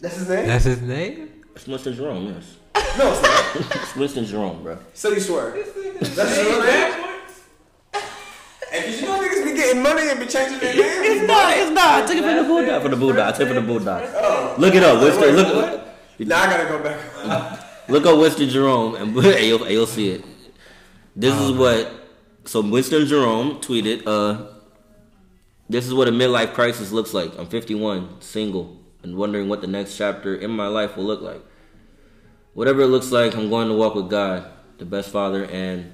[0.00, 0.46] That's his name.
[0.46, 1.44] That's his name.
[1.54, 2.56] It's Winston Jerome, yes.
[2.98, 3.72] no, it's not.
[3.82, 4.78] it's Winston Jerome, bro.
[4.94, 5.50] So you swear?
[5.52, 6.92] That's his real name.
[8.70, 11.20] Hey, 'cause you know niggas be getting money and be changing their names.
[11.20, 11.56] It's not.
[11.58, 12.02] It's not.
[12.02, 12.82] I took it from the bulldog.
[12.82, 13.18] For the bulldog.
[13.34, 14.02] I took it from the bulldog.
[14.14, 14.54] Oh.
[14.58, 15.02] Look it up.
[15.02, 15.22] Winston.
[15.22, 15.54] Wait, Look.
[15.54, 15.96] what?
[16.20, 17.88] Now I gotta go back.
[17.90, 20.24] Look up Winston Jerome and and you'll, and you'll see it.
[21.16, 21.90] This is what.
[22.44, 24.02] So Winston Jerome tweeted.
[24.06, 24.50] Uh,
[25.68, 27.36] this is what a midlife crisis looks like.
[27.38, 31.42] I'm 51, single, and wondering what the next chapter in my life will look like.
[32.52, 34.46] Whatever it looks like, I'm going to walk with God,
[34.78, 35.92] the best father, and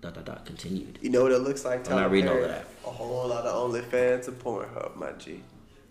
[0.00, 0.98] dot dot dot continued.
[1.02, 1.90] You know what it looks like?
[1.90, 2.44] I'm not reading all Perry?
[2.46, 2.66] of that.
[2.86, 5.42] A whole lot of OnlyFans and Pornhub, my G.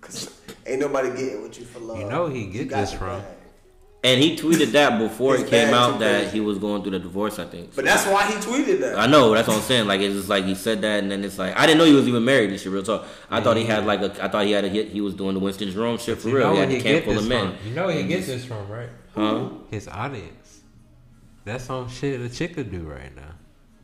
[0.01, 1.99] Cause ain't nobody getting with you for love.
[1.99, 3.19] You know he get You this from.
[3.19, 3.25] bag.
[4.01, 6.31] And he tweeted that before it came out that crazy.
[6.37, 7.37] he was going through the divorce.
[7.37, 7.75] I think.
[7.75, 8.97] But that's why he tweeted that.
[8.97, 9.33] I know.
[9.33, 9.87] That's what I'm saying.
[9.87, 11.93] Like it's just like he said that, and then it's like I didn't know he
[11.93, 12.49] was even married.
[12.51, 13.05] This shit, real talk.
[13.29, 14.23] I thought he had like a.
[14.23, 14.87] I thought he had a hit.
[14.89, 16.47] He was doing the Winston Jerome shit for You real.
[16.47, 17.57] know He had where a he camp full of men.
[17.57, 17.67] from.
[17.67, 18.89] You know where he gets this from, right?
[19.15, 19.49] Huh?
[19.69, 20.61] His audience.
[21.43, 23.33] That's some shit a chick could do right now.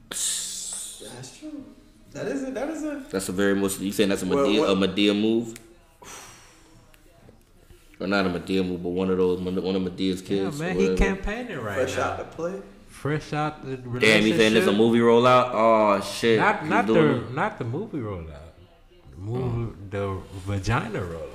[0.09, 1.65] That's true.
[2.11, 3.79] That is a, that is a That's a very much.
[3.79, 5.55] You saying that's a Madea, what- a Madea move?
[7.99, 10.59] Or not a Madea move, but one of those one of Madea's Yeah, kids.
[10.59, 10.97] man, or he whatever.
[10.97, 12.03] campaigning right fresh now.
[12.03, 12.61] out the plate.
[12.89, 14.01] Fresh out the relationship.
[14.01, 15.51] Damn, you saying there's a movie rollout?
[15.53, 16.39] Oh shit!
[16.39, 17.33] Not He's not the it.
[17.33, 18.51] not the movie rollout.
[19.11, 21.31] The movie the vagina rollout.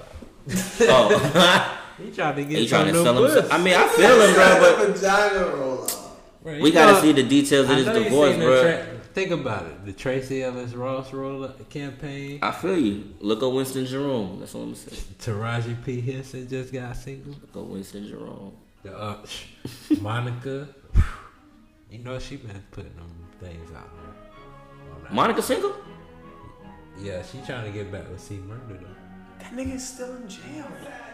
[0.82, 3.35] Oh, He trying to get he trying to new sell puss.
[3.35, 3.53] himself.
[3.53, 5.97] I mean, I feel him, bro, but vagina roll out.
[6.43, 8.62] Bro, we gotta know- see the details of I this divorce, bro.
[8.62, 9.85] tra- think about it.
[9.85, 12.39] The Tracee Ellis Ross roll campaign.
[12.43, 13.15] I feel you.
[13.21, 14.41] Look up Winston Jerome.
[14.41, 15.03] That's all I'm saying.
[15.19, 17.35] Taraji P Henson just got single.
[17.35, 18.53] Look up Winston Jerome.
[18.83, 19.19] The, uh,
[20.01, 20.69] Monica.
[21.91, 23.11] You know she been putting them
[23.41, 25.13] things out there.
[25.13, 25.75] Monica single?
[26.99, 28.99] Yeah, she trying to get back with C Murder though.
[29.41, 30.67] That nigga's still in jail.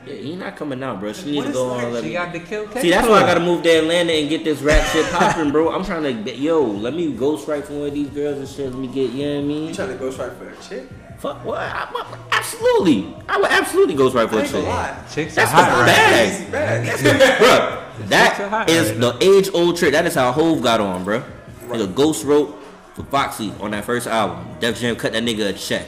[0.06, 1.12] Yeah, he not coming out, bro.
[1.12, 1.92] She needs What to go like- on.
[1.94, 2.14] Let She me.
[2.14, 4.60] got the Kill K See, that's why I gotta move to Atlanta and get this
[4.60, 5.70] rap shit popping, bro.
[5.72, 8.48] I'm trying to get, yo, let me ghost ghostwrite for one of these girls and
[8.48, 8.70] shit.
[8.70, 9.68] Let me get, you know what I mean?
[9.68, 10.88] You trying to go straight for a chick?
[11.18, 11.58] Fuck, what?
[11.58, 13.14] I, I- absolutely.
[13.28, 14.66] I would absolutely ghostwrite for I a ain't gonna chick.
[14.66, 15.04] lie.
[15.12, 16.32] Chicks That's are hot the right bag.
[16.42, 16.86] Easy bag.
[16.86, 19.92] Bruh, chicks are that right the age old trick.
[19.92, 21.20] That is how Hove got on, bro.
[21.20, 21.24] bruh.
[21.70, 22.62] Nigga Ghost wrote
[22.94, 24.46] for Foxy on that first album.
[24.60, 25.86] Def Jam cut that nigga a check.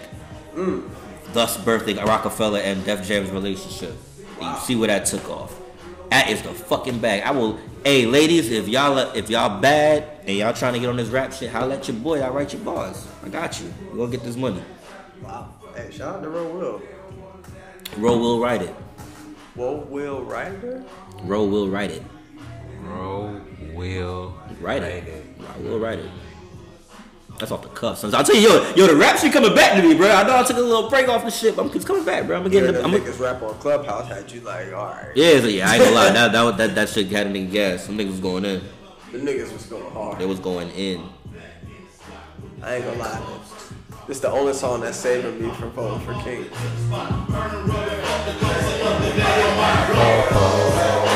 [0.55, 0.89] Mm.
[1.33, 3.95] Thus birthing Rockefeller and Def Jam's relationship.
[4.41, 5.61] And you see where that took off.
[6.11, 7.23] That is the fucking bag.
[7.23, 7.59] I will.
[7.85, 11.33] Hey, ladies, if y'all if y'all bad and y'all trying to get on this rap
[11.33, 12.21] shit, holla at your boy.
[12.21, 13.07] I write your bars.
[13.23, 13.73] I got you.
[13.91, 14.63] We gonna get this money.
[15.23, 15.53] Wow.
[15.75, 16.83] Hey, shout out to Ro Will.
[17.99, 18.75] Ro will write it.
[19.55, 20.85] Wo Will Ryder?
[21.25, 22.03] Ro will write it.
[22.83, 23.41] Bro
[23.75, 25.25] will Write it.
[25.41, 26.11] I will write it.
[27.39, 28.15] That's off the cuff, sons.
[28.15, 30.09] I'll tell you, yo, yo, the rap shit coming back to me, bro.
[30.11, 32.27] I know I took a little break off the shit, but I'm, it's coming back,
[32.27, 32.37] bro.
[32.37, 32.85] I'm gonna Yeah, get the it.
[32.85, 35.17] I'm gonna, niggas rap on Clubhouse had you like, alright.
[35.17, 36.11] yeah, so yeah, I ain't gonna lie.
[36.13, 37.85] That, that, that, that shit had a nigga gas.
[37.85, 38.61] Some niggas was going in.
[39.13, 40.19] The niggas was going hard.
[40.19, 41.09] They was going in.
[42.63, 43.21] I ain't gonna lie.
[44.09, 46.47] This the only song that's saving me from voting for King.
[49.73, 51.08] Oh, oh, oh.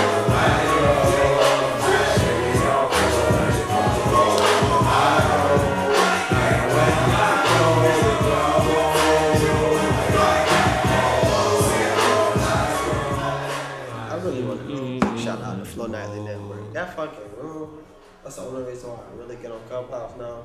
[18.35, 20.39] That's the only reason why I really get on Clubhouse now.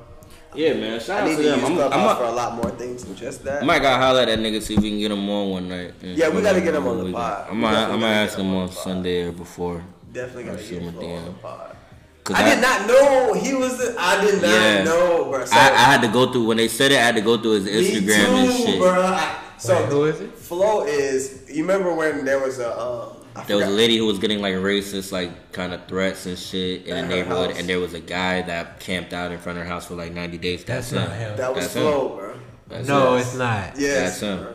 [0.54, 1.00] Yeah, man.
[1.00, 1.60] Shout I out need to to them.
[1.60, 3.62] use I'm, Clubhouse I'm, for a, a lot more things than just that.
[3.62, 5.68] I might gotta holler at that nigga see if we can get him on one
[5.70, 5.94] night.
[6.02, 7.46] Yeah, we gotta get him on the We- pod.
[7.48, 8.72] I We might, I definitely might gotta ask him him on on.
[8.72, 9.82] Sunday or before.
[10.12, 11.40] Definitely Or gotta shoot get him him a on the DM.
[11.40, 11.76] pod.
[12.24, 13.78] 'Cause I did not know he was.
[13.78, 14.84] The, I did not Yeah.
[14.84, 15.44] know, bro.
[15.46, 16.98] So, I, I had to go through when they said it.
[16.98, 18.78] I had to go through his me Instagram too, and shit.
[18.78, 18.90] bro.
[19.02, 20.34] I, so Wait, who is it?
[20.34, 21.44] Flo is.
[21.48, 22.78] You remember when there was a?
[22.78, 26.26] Um, I There was a lady who was getting like racist, like kind of threats
[26.26, 27.58] and shit in At the neighborhood, house.
[27.60, 30.12] and there was a guy that camped out in front of her house for like
[30.12, 30.64] 90 days.
[30.64, 31.36] That's, That's not him.
[31.36, 31.82] That was That's him.
[31.82, 32.38] Flo, bro.
[32.68, 33.20] That's No, him.
[33.20, 33.78] it's not.
[33.78, 34.42] Yes, That's him.
[34.42, 34.54] bro.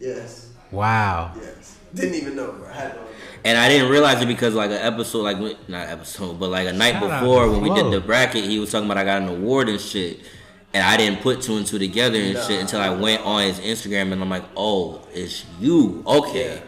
[0.00, 1.32] Yes, Wow.
[1.36, 1.76] yes.
[1.94, 2.68] Didn't even know, bro.
[2.68, 3.02] I had no.
[3.44, 5.36] And I didn't realize it because like an episode, like
[5.68, 8.58] not episode, but like a night Shout before to when we did the bracket, he
[8.60, 10.20] was talking about I got an award and shit.
[10.74, 13.58] And I didn't put two and two together and shit until I went on his
[13.60, 16.02] Instagram and I'm like, oh, it's you.
[16.06, 16.62] Okay.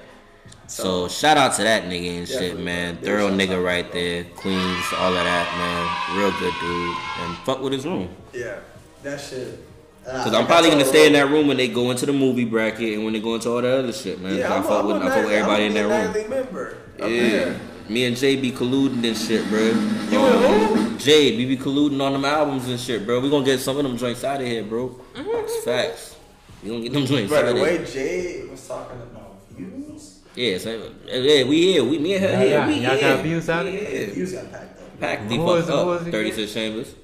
[0.83, 2.65] So, shout out to that nigga and shit, man.
[2.95, 2.97] man.
[2.97, 3.65] Thorough nigga out.
[3.65, 4.25] right there.
[4.25, 6.19] Queens, all of that, man.
[6.19, 6.97] Real good dude.
[7.21, 8.09] And fuck with his room.
[8.33, 8.59] Yeah,
[9.05, 9.61] that shit.
[10.07, 12.45] Uh, Cause I'm probably gonna stay in that room when they go into the movie
[12.45, 14.37] bracket and when they go into all that other shit, man.
[14.37, 16.15] Yeah, 'Cause I I'm, fuck I'm with, a I fuck with everybody I'm in that
[16.15, 16.31] room.
[16.31, 16.77] member.
[16.99, 17.07] Yeah.
[17.09, 17.61] there.
[17.89, 19.61] Me and Jay be colluding and shit, bro.
[19.61, 20.45] You and
[20.75, 20.75] who?
[20.89, 23.21] Um, Jay, we be colluding on them albums and shit, bro.
[23.21, 25.01] We gonna get some of them joints out of here, bro.
[25.15, 26.17] It's facts.
[26.63, 30.59] We gonna get them joints out Bro, the way Jay was talking about views, Yeah,
[30.59, 31.85] so, yeah, we here.
[31.85, 32.59] We me and her Y'all here.
[32.59, 33.15] got- We y'all here.
[33.17, 33.89] got views out of We here?
[33.89, 34.07] here.
[34.09, 35.01] views got packed up.
[35.01, 35.87] Packed the Who fuck up.
[35.87, 36.13] was it again?
[36.13, 36.95] 36 chambers.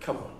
[0.00, 0.30] Come on.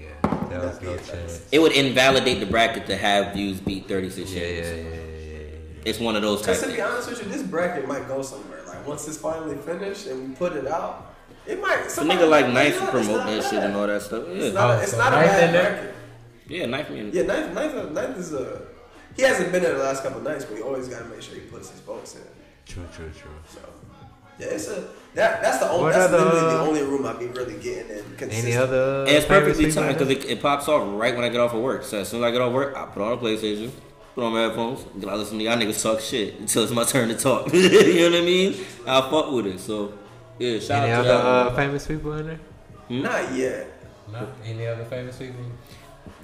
[0.00, 1.46] Yeah, that was no chance.
[1.52, 4.66] It would invalidate the bracket to have views beat 36 Yeah, chambers.
[4.66, 5.82] yeah, yeah, yeah, yeah.
[5.84, 8.22] It's one of those type Because to be honest with you, this bracket might go
[8.22, 8.62] somewhere.
[8.66, 11.14] Like once it's finally finished and we put it out,
[11.46, 11.84] it might.
[11.84, 13.86] The somebody nigga like Knife you to know, it's promote not that shit and all
[13.86, 14.24] that stuff.
[14.28, 15.94] It's not, Oh, a, it's so not a Knife bad bracket.
[16.48, 17.10] yeah Knife me.
[17.12, 18.62] Yeah, Knife, Knife, Knife is a.
[19.16, 21.22] He hasn't been there the last couple of nights, but he always got to make
[21.22, 22.22] sure he puts his votes in.
[22.66, 23.30] True, true, true.
[23.48, 23.60] So,
[24.38, 27.06] yeah, it's a that that's the only What that's other, literally the uh, only room
[27.06, 28.32] I be really getting in consistent.
[28.32, 29.00] Any other?
[29.00, 31.60] And it's perfectly timed because it, it pops off right when I get off of
[31.60, 31.84] work.
[31.84, 33.70] So as soon as I get off work, I put on a PlayStation,
[34.14, 36.84] put on my headphones, and I listen to y'all niggas talk shit until it's my
[36.84, 37.52] turn to talk.
[37.52, 37.68] you
[38.08, 38.54] know what I mean?
[38.86, 39.60] I fuck with it.
[39.60, 39.92] So
[40.38, 41.48] yeah, shout Any out to other y'all.
[41.48, 42.40] uh, famous people in there?
[42.88, 43.68] Not yet.
[44.10, 45.44] Not Any other famous people?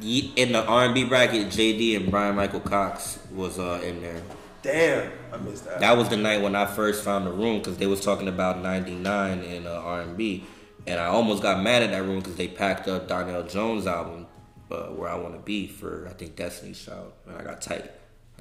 [0.01, 4.23] In the R and B bracket, JD and Bryan-Michael Cox was uh, in there.
[4.63, 5.81] Damn, I missed that.
[5.81, 8.61] That was the night when I first found the room because they was talking about
[8.61, 10.45] '99 in uh, R&B,
[10.87, 14.27] and I almost got mad at that room because they packed up Donell Jones' album,
[14.71, 17.91] uh, "Where I Want to Be" for I think Destiny's Child, and I got tight.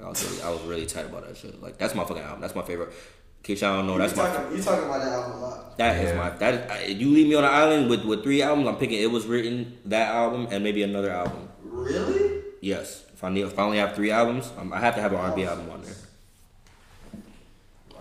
[0.03, 1.61] I was really, I was really tight about that shit.
[1.61, 2.41] Like that's my fucking album.
[2.41, 2.93] That's my favorite.
[3.39, 5.39] In case y'all don't know, that's you my talking, you talking about that album a
[5.39, 5.77] lot.
[5.77, 6.17] that is Yeah.
[6.17, 8.67] my that is, I, you leave me on an island with with three albums.
[8.67, 8.99] I'm picking.
[9.01, 11.47] It was written that album and maybe another album.
[11.63, 12.41] Really?
[12.61, 15.13] Yes, if I need if I only have three albums, um, I have to have
[15.13, 15.93] an R&B album on there.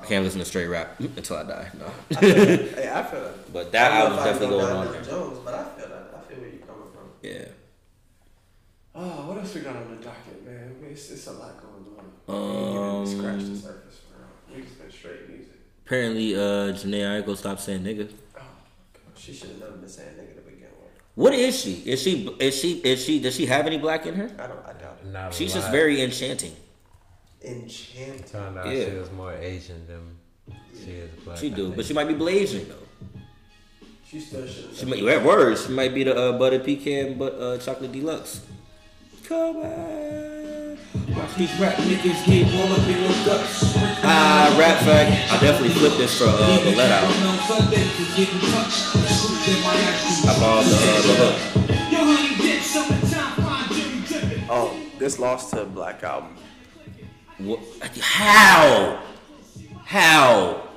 [0.02, 1.68] I can't listen to straight rap until I die.
[1.78, 1.86] No.
[2.20, 3.52] Hey, I feel that.
[3.52, 5.02] But that I don't album's know if I definitely going on there.
[5.02, 6.14] Jones, but I feel that.
[6.16, 7.10] I feel where you're coming from.
[7.22, 7.48] Yeah.
[8.94, 10.76] Oh, what else we got on the docket, man?
[10.90, 13.00] It's, it's a lot going on.
[13.00, 13.85] Um, scratch the surface,
[14.56, 14.62] bro.
[14.62, 15.54] We just been straight music.
[15.86, 18.10] Apparently, uh, Jhené Aiko stopped saying nigga.
[18.36, 18.40] Oh,
[19.14, 20.90] she should have never been saying nigga to begin with.
[21.14, 21.74] What is she?
[21.86, 22.28] Is she?
[22.40, 22.72] Is she?
[22.78, 23.20] Is she?
[23.20, 24.30] Does she have any black in her?
[24.38, 24.64] I don't.
[24.66, 25.06] I doubt it.
[25.12, 26.54] Not a She's just very enchanting.
[27.44, 28.26] Enchanted.
[28.30, 28.84] Found out Yeah.
[28.86, 30.16] she was more Asian than
[30.74, 31.38] she is black.
[31.38, 33.08] She do, but she might be blazing though.
[34.08, 34.74] She still should.
[34.74, 35.02] She might.
[35.04, 38.40] At words, she might be the uh, butter pecan, but uh, chocolate deluxe.
[39.24, 40.35] Come on.
[41.16, 43.74] Watch these rap niggas get all up in your guts.
[44.02, 45.32] Ah, rap fact.
[45.32, 47.04] I definitely flipped this for uh, the let out.
[50.24, 51.36] I bought the, uh, the hook.
[54.48, 56.36] Oh, this lost to Black Album.
[57.38, 57.60] What?
[58.00, 59.02] How?
[59.84, 60.68] How?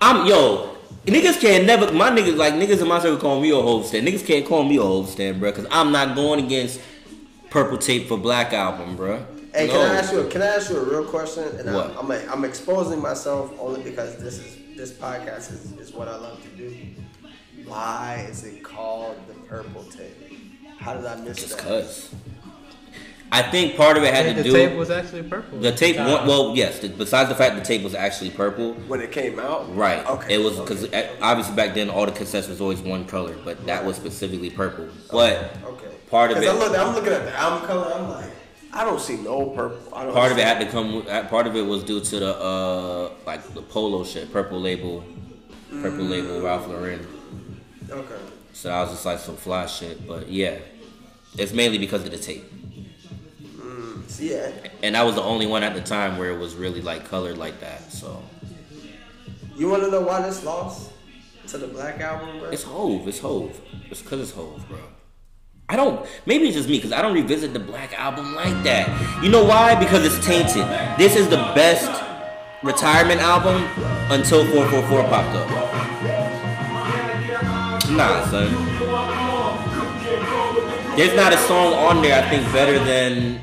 [0.00, 0.76] I'm yo.
[1.06, 1.92] Niggas can't never.
[1.92, 4.04] My niggas like niggas in my circle call me a Hov stan.
[4.04, 5.52] Niggas can't call me a Hov stan, bro.
[5.52, 6.80] Cause I'm not going against
[7.50, 9.24] Purple Tape for Black Album, bro.
[9.54, 9.72] Hey, No.
[9.72, 10.20] can I ask you?
[10.20, 11.44] A, can I ask you a real question?
[11.58, 11.96] And What?
[11.98, 16.16] I'm, I'm I'm exposing myself only because this is this podcast is, is what I
[16.16, 16.74] love to do.
[17.66, 20.16] Why is it called the Purple Tape?
[20.78, 21.66] How did I miss Just that?
[21.66, 22.14] cause.
[23.32, 25.60] I think part of it I had think to the tape was actually purple.
[25.60, 25.96] the tape.
[25.96, 26.26] Nah.
[26.26, 26.80] Well, yes.
[26.80, 30.04] The, besides the fact the tape was actually purple, When it came out, Right.
[30.04, 30.34] Okay.
[30.34, 33.64] It was because eh, obviously back then all the cassettes was always one color, but
[33.66, 34.88] that was specifically purple.
[35.12, 35.86] But Okay.
[36.08, 37.92] part of it, I'm, looking- I'm looking at the album color.
[37.94, 38.30] I'm like,
[38.72, 39.94] I don't see no purple.
[39.94, 41.02] I don't part of it had to come.
[41.28, 45.04] Part of it was due to the uh like the polo shit, purple label,
[45.82, 47.04] purple label Ralph Lauren.
[47.90, 48.14] Okay.
[48.52, 50.58] So I was just like some fly shit, but yeah,
[51.38, 52.44] it's mainly because of the tape,
[54.06, 54.50] See, yeah.
[54.82, 57.38] and I was the only one at the time where it was really like colored
[57.38, 57.90] like that.
[57.92, 58.22] So
[59.56, 60.90] You want to know why this lost
[61.48, 62.50] to the Black Album, bro?
[62.50, 63.58] it's Hove, it's Hove,
[63.90, 64.78] it's because it's Hove, bro.
[65.70, 66.04] I don't.
[66.26, 69.22] Maybe it's just me because I don't revisit the Black album like that.
[69.22, 69.76] You know why?
[69.76, 70.66] Because it's tainted.
[70.98, 71.88] This is the best
[72.64, 73.62] retirement album
[74.10, 75.48] until 444 popped up.
[77.90, 78.50] Nah, son.
[80.96, 83.40] There's not a song on there I think better than.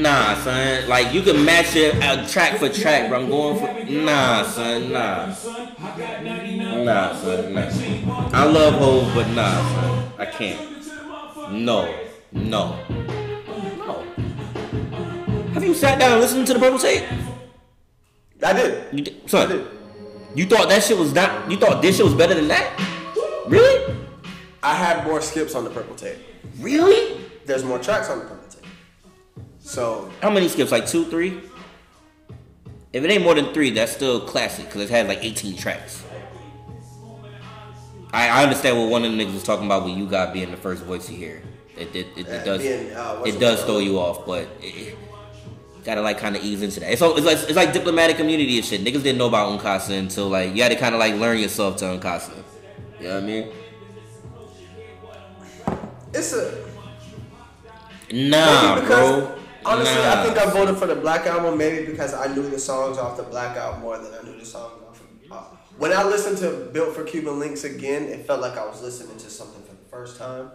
[0.00, 0.88] Nah, son.
[0.88, 3.92] Like you can match it uh, track for track, but I'm going for.
[3.92, 4.90] Nah, son.
[4.90, 5.26] Nah.
[5.26, 7.52] Nah, son.
[7.52, 8.30] Nah.
[8.32, 10.12] I love Hov, but nah, son.
[10.18, 10.82] I can't.
[11.52, 11.94] No.
[12.32, 12.78] No.
[13.84, 14.02] No.
[15.52, 17.04] Have you sat down and listened to the purple tape?
[18.42, 18.94] I did.
[18.94, 19.46] You did, son.
[19.46, 19.66] I did.
[20.34, 21.50] You thought that shit was not?
[21.50, 22.72] You thought this shit was better than that?
[23.46, 23.94] Really?
[24.62, 26.16] I had more skips on the purple tape.
[26.60, 27.20] Really?
[27.44, 28.41] There's more tracks on the purple tape.
[29.62, 30.72] So How many skips?
[30.72, 31.40] Like two, three?
[32.92, 36.04] If it ain't more than three, that's still classic because it has like 18 tracks.
[38.12, 40.50] I, I understand what one of the niggas was talking about with you got being
[40.50, 41.42] the first voice you hear.
[41.76, 44.98] It, it, it, it does being, uh, it does throw you off, but it,
[45.84, 46.92] gotta like kind of ease into that.
[46.92, 48.82] It's, all, it's like it's like Diplomatic Immunity and shit.
[48.82, 51.76] Niggas didn't know about Uncasa until like you had to kind of like learn yourself
[51.78, 52.32] to Uncasa.
[53.00, 53.52] You know what I mean?
[56.12, 56.68] it's a
[58.12, 59.41] Nah, because bro.
[59.64, 60.20] Honestly, Nah.
[60.20, 63.16] I think I voted for the Black album maybe because I knew the songs off
[63.16, 65.00] the Black album more than I knew the songs off.
[65.00, 65.40] Of, uh,
[65.78, 69.16] when I listened to Built for Cuban Linx again, it felt like I was listening
[69.18, 70.50] to something for the first time.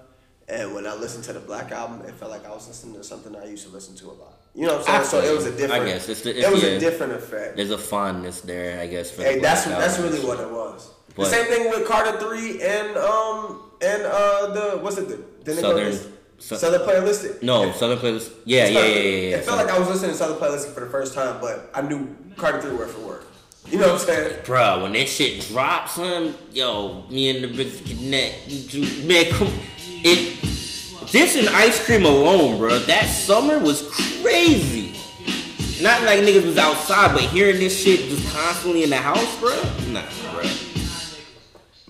[0.50, 3.04] And when I listened to the Black album, it felt like I was listening to
[3.04, 4.34] something I used to listen to a lot.
[4.56, 5.24] You know what I'm saying?
[5.24, 5.84] So it was a different.
[5.84, 7.58] I guess it's the, it's, it was yeah, a different effect.
[7.58, 9.12] There's a fondness there, I guess.
[9.12, 10.90] For Hey, the that's that's really what it was.
[11.16, 15.54] But- the same thing with Carter Three and um and uh the what's it the
[15.54, 17.41] go Southern- Sou- Southern Playalistic.
[17.41, 18.31] No, Southern Playlist.
[18.45, 19.35] Yeah, yeah, yeah, yeah, yeah.
[19.38, 21.81] It felt like I was listening to Southern Playalistic for the first time, but I
[21.81, 23.23] knew Carter Three word for word.
[23.69, 24.39] You know what I'm saying?
[24.45, 28.47] Bro, when that shit drops, son, yo, me and the bitch connect.
[29.05, 29.51] Man, come,
[30.05, 30.39] it.
[31.11, 32.80] This and ice cream alone, bro.
[32.80, 33.81] That summer was
[34.22, 34.93] crazy.
[35.81, 39.55] Not like niggas was outside, but hearing this shit just constantly in the house, bro.
[39.91, 40.03] Nah,
[40.34, 40.43] bro.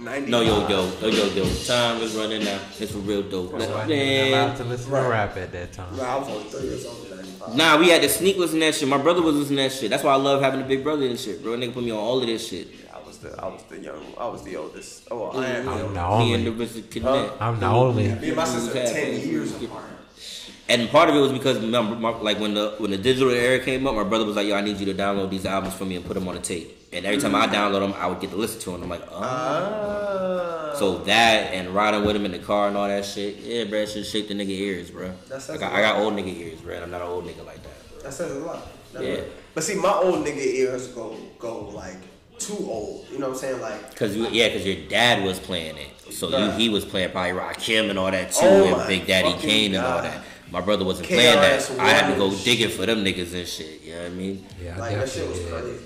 [0.07, 0.31] 90.
[0.31, 1.45] No, yo, yo, yo, yo, yo.
[1.65, 2.61] Time is running out.
[2.79, 3.53] It's for real dope.
[3.53, 4.69] Wasn't even allowed to Man.
[4.69, 5.95] listen to rap at that time.
[5.97, 7.55] Nah, I was only three years old 95.
[7.55, 8.87] Nah, we had to sneak listen to that shit.
[8.87, 9.89] My brother was listening to that shit.
[9.89, 11.57] That's why I love having a big brother and shit, bro.
[11.57, 12.67] Nigga put me on all of this shit.
[12.93, 15.07] I was the I was the young I was the oldest.
[15.11, 15.67] Oh, well, I am.
[15.69, 16.33] I'm the the Me only.
[16.35, 17.41] and the Vincent Connect.
[17.41, 18.03] I'm the only.
[18.15, 19.83] Me and my sister are ten years apart.
[20.69, 23.59] And part of it was because remember, my, like when the when the digital era
[23.63, 25.85] came up, my brother was like, "Yo, I need you to download these albums for
[25.85, 28.19] me and put them on a tape." And every time I download them, I would
[28.21, 28.83] get to listen to them.
[28.83, 29.19] I'm like, oh.
[29.21, 30.73] Ah.
[30.77, 33.79] So that and riding with him in the car and all that shit, yeah, bro,
[33.79, 35.11] that shit shaped the nigga ears, bro.
[35.27, 36.75] That says I got, a I got old nigga ears, bro.
[36.75, 37.89] and I'm not an old nigga like that.
[37.93, 38.01] Bro.
[38.03, 38.67] That says a lot.
[38.93, 39.09] That Yeah.
[39.09, 41.97] really- But see, my old nigga ears go go like
[42.37, 43.07] too old.
[43.11, 43.61] You know what I'm saying?
[43.61, 47.09] Like Cause you, yeah, cause your dad was playing it, so you he was playing
[47.11, 50.21] probably Rakim and all that too, Oh and Big Daddy fucking Kane and all that.
[50.51, 51.69] My brother wasn't playing that.
[51.79, 53.81] I had to go and digging for them niggas and shit.
[53.81, 54.45] You know what I mean?
[54.63, 55.83] Yeah, I like that shit was definitely crazy.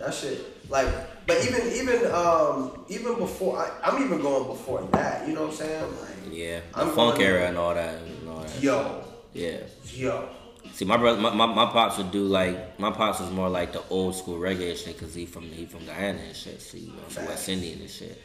[0.00, 0.88] That shit, like,
[1.26, 5.28] but even even um even before I, I'm even going before that.
[5.28, 5.82] You know what I'm saying?
[6.00, 7.98] Like, Yeah, the I'm funk era and all that.
[8.00, 8.62] And all that.
[8.62, 9.04] yo,
[9.34, 9.58] Yeah.
[9.92, 10.28] yo,
[10.72, 13.72] See, my brother, my, my, my pops would do like my pops was more like
[13.74, 16.62] the old school reggae shit because he from he from Guyana and shit.
[16.62, 18.20] See, you know, West Indian and shit.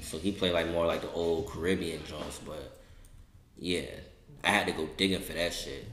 [0.00, 2.40] So he played like more like the old Caribbean joints.
[2.44, 2.72] But
[3.58, 3.82] yeah,
[4.42, 5.84] I had to go digging for that shit.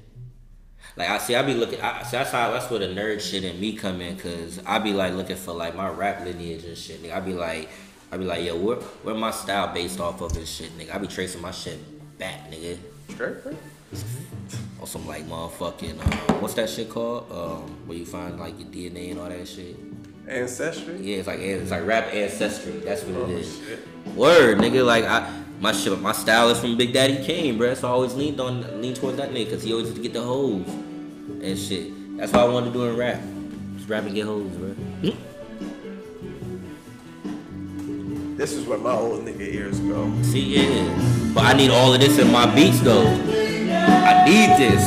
[1.00, 1.80] Like I see, I be looking.
[1.80, 4.80] I see that's how that's where the nerd shit in me come in because I
[4.80, 7.02] be like looking for like my rap lineage and shit.
[7.02, 7.70] Nigga, I be like,
[8.12, 10.94] I be like, yo, where where my style based off of and shit, nigga.
[10.94, 11.80] I be tracing my shit
[12.20, 12.78] back, nigga.
[13.12, 13.38] straight.
[14.82, 17.32] Or some like motherfucking uh, what's that shit called?
[17.32, 19.78] Um, where you find like your DNA and all that shit.
[20.28, 20.98] Ancestry.
[21.02, 22.74] Yeah, it's like it's like rap ancestry.
[22.74, 23.62] That's what Oh, it is.
[24.16, 24.86] Word, nigga.
[24.86, 25.32] Like I,
[25.62, 27.74] my shit, my style is from Big Daddy Kane, bro.
[27.74, 30.12] So I always leaned on lean towards that nigga because he always used to get
[30.12, 30.68] the hoes
[31.42, 32.18] and shit.
[32.18, 33.22] That's what I wanted to do in rap.
[33.78, 34.76] Just rap and get hoes, bro.
[38.36, 40.10] This is where my old nigga ears go.
[40.24, 41.32] See, yeah.
[41.34, 43.06] But I need all of this in my beats though.
[43.06, 44.82] I need this.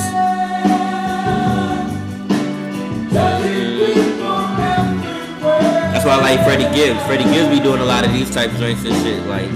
[5.93, 7.03] That's why I like Freddie Gibbs.
[7.05, 9.25] Freddie Gibbs be doing a lot of these type of joints and shit.
[9.27, 9.55] Like, you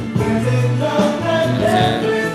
[2.12, 2.25] know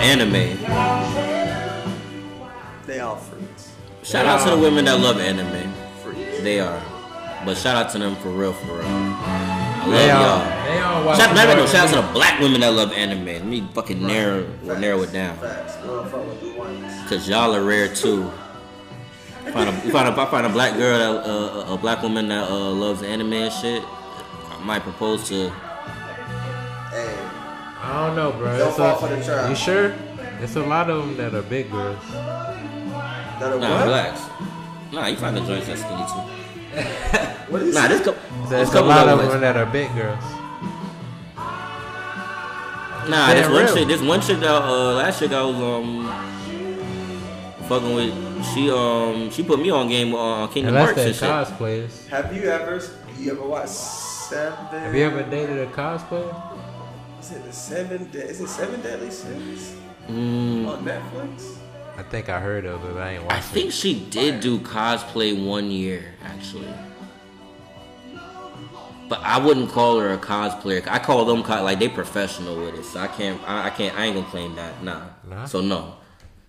[0.00, 0.32] anime.
[2.86, 3.72] They all freaks.
[4.02, 5.72] Shout out to the women that love anime.
[6.02, 6.40] Freaks.
[6.42, 6.82] They are.
[7.44, 8.84] But shout out to them for real, for real.
[8.84, 10.22] I love They y'all.
[10.22, 12.92] all, they all watch Shout, not no, shout out to the black women that love
[12.92, 13.24] anime.
[13.24, 15.38] Let me fucking narrow narrow it down.
[15.38, 15.76] Facts.
[15.76, 17.08] Motherfucker with the ones.
[17.08, 18.30] Cause y'all are rare too.
[19.52, 22.02] Find a, you find a, if I find a black girl that uh, a black
[22.02, 23.82] woman that uh, loves anime and shit.
[23.84, 25.50] I might propose to.
[28.00, 28.56] Hey, I don't know, bro.
[28.58, 29.50] Don't It's fall a- for the trap.
[29.50, 29.94] You sure?
[30.40, 31.98] It's a lot of them that are big girls.
[32.10, 33.84] that a Nah, what?
[33.84, 34.20] relax.
[34.92, 36.22] Nah, you find the joints that skinny too.
[37.52, 38.20] What is Nah, this couple.
[38.44, 40.22] So this it's a lot of ones- them that are big girls.
[43.08, 46.06] Nah, Damn this one chick, this one chick that uh, last chick I was um
[47.68, 51.48] fucking with, she um she put me on game on Kingdom Unless Hearts they're and
[51.48, 51.58] shit.
[51.58, 52.08] cosplayers.
[52.08, 52.80] Have you ever
[53.18, 54.52] you ever watched Seven?
[54.80, 56.32] Have you ever dated a cosplayer?
[57.20, 58.10] Is it the Seven?
[58.10, 59.74] De- is it Seven Deadly Sins
[60.08, 61.56] Mm, on Netflix?
[61.96, 63.38] I think I heard of it, but I ain't watched it.
[63.38, 66.72] I think she did do cosplay one year actually,
[69.08, 70.86] but I wouldn't call her a cosplayer.
[70.88, 73.96] I call them co- like they professional with it, so I can't I, I can't
[73.98, 74.82] I ain't gonna claim that.
[74.82, 75.02] Nah.
[75.28, 75.44] Nah?
[75.44, 75.96] So no,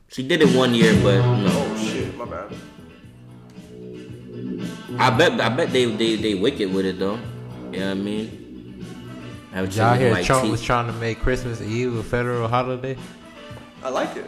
[0.07, 1.49] she did it one year, but no.
[1.51, 2.55] Oh shit, my bad.
[4.97, 7.19] I bet I bet they they they wicked with it though.
[7.73, 8.40] You know what I mean?
[9.51, 9.75] Have it.
[9.75, 12.97] Y'all hear like Trump T- was trying to make Christmas Eve a federal holiday?
[13.83, 14.25] I like it.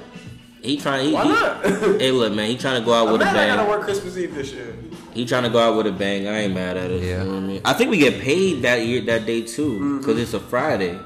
[0.61, 1.07] He trying.
[1.07, 1.65] He, Why he- not?
[2.01, 2.49] hey, look, man.
[2.49, 3.69] He trying to go out I'm with a mad I gotta bang.
[3.69, 4.75] work Christmas Eve this year.
[5.13, 6.27] He trying to go out with a bang.
[6.27, 7.01] I ain't mad at it.
[7.03, 7.23] Yeah.
[7.23, 7.61] You know what I mean?
[7.65, 9.97] I think we get paid that year, that day too, mm-hmm.
[9.99, 10.99] because it's a Friday.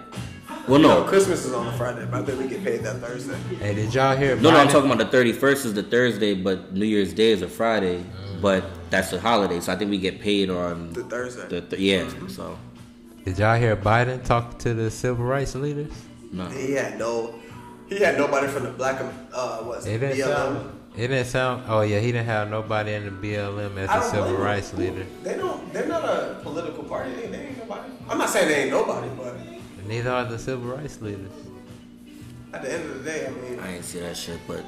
[0.68, 2.98] Well, No, no, Christmas is on a Friday, but I think we get paid that
[2.98, 3.38] Thursday.
[3.60, 4.36] Hey, did y'all hear?
[4.36, 4.58] no, no.
[4.58, 8.00] I'm talking about the 31st is the Thursday, but New Year's Day is a Friday.
[8.00, 8.42] Mm.
[8.42, 11.48] But that's a holiday, so I think we get paid on The Thursday.
[11.48, 12.02] the th- yeah.
[12.04, 12.28] Mm-hmm.
[12.28, 12.60] So
[13.28, 15.92] Did y'all hear Biden talk to the civil rights leaders?
[16.32, 16.46] no.
[16.48, 17.36] He had no,
[17.90, 19.02] he had nobody from the black,
[19.34, 20.24] uh, what's It it, didn't BLM.
[20.36, 20.80] sound.
[20.96, 21.64] It didn't sound.
[21.68, 24.42] Oh yeah, he didn't have nobody in the BLM as a civil blame him.
[24.42, 25.06] rights leader.
[25.24, 25.74] They don't.
[25.74, 27.12] They're not a political party.
[27.16, 27.92] They, they ain't nobody.
[28.10, 29.36] I'm not saying they ain't nobody, but
[29.86, 31.30] Neither are the civil rights leaders.
[32.54, 34.64] at the end of the day, I mean, I ain't see that shit, but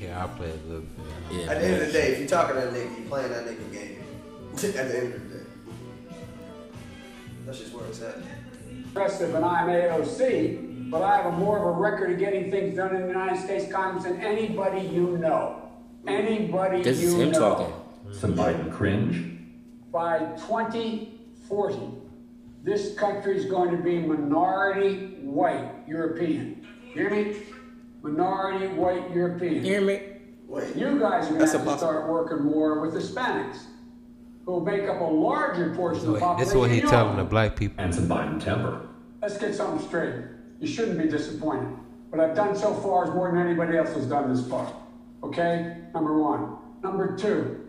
[0.00, 1.06] Yeah, I play a little bit.
[1.32, 1.50] yeah.
[1.50, 3.44] at the end of the day, if you talking to that nigga, you playing that
[3.44, 3.98] nigga game.
[4.52, 4.68] at the
[4.98, 5.31] end of the day,
[7.46, 8.16] that's just where it's at.
[8.70, 12.76] impressive and I'm AOC, but I have a more of a record of getting things
[12.76, 15.58] done in the United States Congress than anybody you know.
[16.06, 17.38] Anybody This you is him know.
[17.38, 17.72] talking.
[18.12, 19.38] Some Biden cringe.
[19.92, 21.76] By 2040,
[22.62, 26.66] this country is going to be minority white European.
[26.92, 27.36] Hear me?
[28.02, 29.62] Minority white European.
[29.64, 30.00] Hear me?
[30.48, 33.58] Wait, You guys are going to have to start working more with Hispanics,
[34.46, 36.38] who make up a larger portion of the population.
[36.38, 37.82] this is what he You telling the black people.
[37.82, 38.88] And some Biden temper.
[39.20, 40.14] Let's get something straight.
[40.60, 41.76] You shouldn't be disappointed.
[42.10, 44.72] What I've done so far is more than anybody else has done this far.
[45.22, 45.76] Okay?
[45.94, 46.56] Number one.
[46.82, 47.60] Number two,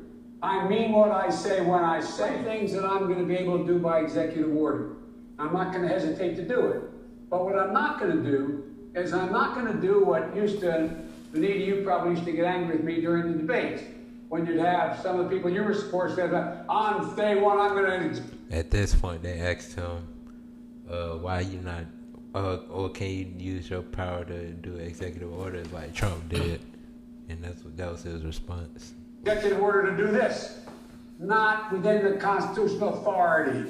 [0.41, 3.60] I mean what I say when I say things that I'm going to be able
[3.60, 4.95] to do by executive order.
[5.38, 6.82] I'm not going to hesitate to do it.
[7.30, 8.64] But what I'm not going to do
[8.95, 10.95] is I'm not going to do what used to,
[11.34, 13.84] Anita, you probably used to get angry with me during the debates.
[14.34, 16.24] When you'd have some of the people you were supporting say,
[16.68, 20.08] on day one, I'm going to At this point, they asked him,
[20.90, 21.84] uh, "Why you not,
[22.34, 26.62] uh, or can you use your power to do executive orders like Trump did?"
[27.30, 28.94] And that's what that was his response.
[29.22, 30.62] executive order to do this,
[31.20, 33.70] not within the constitutional authority.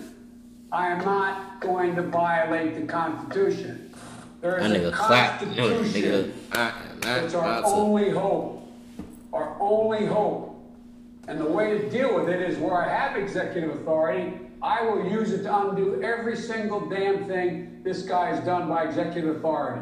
[0.71, 3.93] I am not going to violate the Constitution.
[4.39, 5.41] There That is nigga a clap.
[5.41, 5.77] Nigga.
[5.77, 6.33] Constitution.
[6.53, 6.71] I,
[7.03, 8.71] I, It's our I, only hope.
[9.33, 10.51] Our only hope.
[11.27, 15.09] And the way to deal with it is where I have executive authority, I will
[15.09, 19.81] use it to undo every single damn thing this guy has done by executive authority.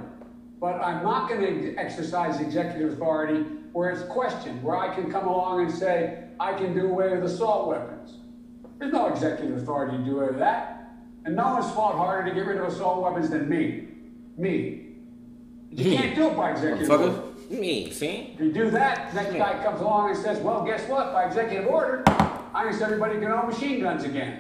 [0.59, 3.43] But I'm not going to exercise executive authority
[3.73, 7.23] where it's questioned, where I can come along and say, I can do away with
[7.23, 8.17] assault weapons.
[8.77, 10.93] There's no executive authority to do away with that.
[11.25, 13.87] And no one's fought harder to get rid of assault weapons than me.
[14.37, 14.87] Me.
[15.71, 17.30] You can't do it by executive order.
[17.51, 18.31] Me, see?
[18.35, 21.11] If you do that, next guy comes along and says, well, guess what?
[21.13, 22.03] By executive order,
[22.53, 24.39] I guess everybody can own machine guns again.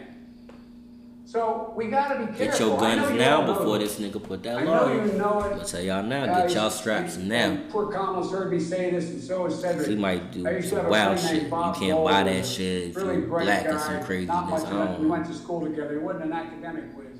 [1.25, 2.45] So we gotta be careful.
[2.45, 3.95] Get your guns now before this.
[3.95, 5.07] this nigga put that I law in.
[5.07, 5.53] you know it.
[5.53, 7.45] I'll tell y'all now, Guys, get y'all straps and- now.
[7.51, 9.87] and Poor Kamala's heard me say this, and so has Cedric.
[9.87, 11.43] He might do I used to some wild shit.
[11.43, 14.49] You can't buy that shit if really you're black or guy, some Not craziness.
[14.49, 15.93] much I don't We went to school together.
[15.93, 17.10] He wasn't an academic whiz.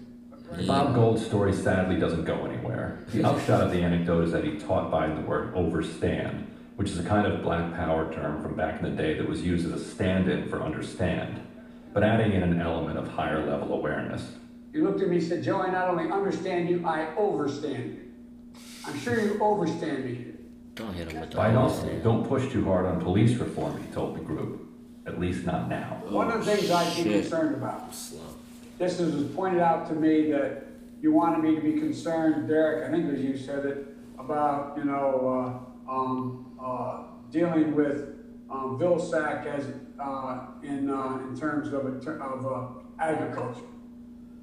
[0.51, 2.99] But very- Bob Gold's story sadly doesn't go anywhere.
[3.13, 6.45] The upshot of the anecdote is that he taught Biden the word overstand,
[6.75, 9.41] which is a kind of black power term from back in the day that was
[9.41, 11.39] used as a stand in for understand,
[11.93, 14.35] but adding in an element of higher level awareness.
[14.73, 17.99] He looked at me and said, Joe, I not only understand you, I overstand you.
[18.85, 20.27] I'm sure you overstand me.
[20.75, 22.03] Don't hit him with the Biden also, understand.
[22.03, 24.67] don't push too hard on police reform, he told the group.
[25.05, 26.01] At least not now.
[26.07, 27.21] One of the things I'd be Shit.
[27.23, 27.93] concerned about.
[27.93, 28.19] Slow.
[28.81, 30.63] This was pointed out to me that
[31.03, 33.85] you wanted me to be concerned, Derek, I think was you said it,
[34.17, 38.15] about, you know, uh, um, uh, dealing with,
[38.49, 39.67] um, Vilsack as,
[39.99, 43.61] uh, in, uh, in terms of, of, uh, agriculture.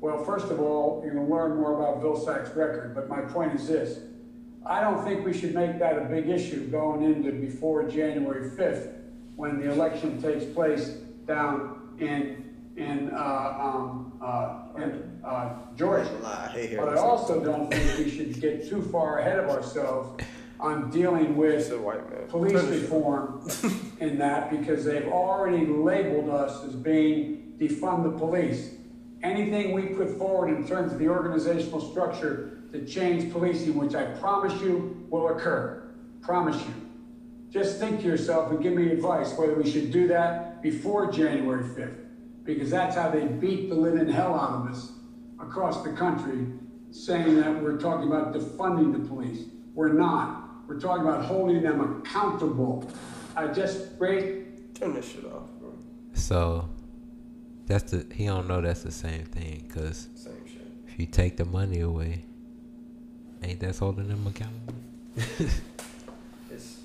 [0.01, 3.67] Well, first of all, you're gonna learn more about Vilsack's record, but my point is
[3.67, 3.99] this.
[4.65, 8.93] I don't think we should make that a big issue going into before January fifth,
[9.35, 10.91] when the election takes place
[11.27, 16.11] down in, in, uh, um, uh, in, uh, Georgia.
[16.25, 20.23] I hate But I also don't think we should get too far ahead of ourselves
[20.61, 21.69] on dealing with
[22.29, 23.49] police reform
[24.01, 28.75] in that, because they've already labeled us as being defund the police.
[29.23, 34.05] Anything we put forward in terms of the organizational structure to change policing, which I
[34.17, 35.91] promise you will occur,
[36.21, 36.75] promise you.
[37.51, 41.67] Just think to yourself and give me advice whether we should do that before January
[41.75, 41.99] fifth,
[42.49, 44.93] because that's how they beat the living hell out of us
[45.39, 46.47] across the country,
[46.91, 49.43] saying that we're talking about defunding the police.
[49.75, 50.67] We're not.
[50.67, 52.91] We're talking about holding them accountable.
[53.37, 54.75] I just raised.
[54.75, 55.75] Turn this shit off, bro.
[56.15, 56.71] So
[57.67, 60.67] that's the he don't know that's the same thing because Same shit.
[60.87, 62.25] if you take the money away,
[63.43, 64.75] ain't that holding them accountable?
[66.51, 66.81] It's,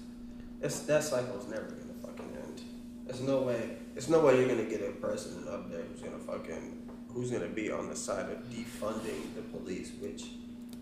[0.61, 2.61] it's that cycle's never gonna fucking end.
[3.07, 3.77] There's no way.
[3.93, 7.47] There's no way you're gonna get a president up there who's gonna fucking who's gonna
[7.47, 10.23] be on the side of defunding the police, which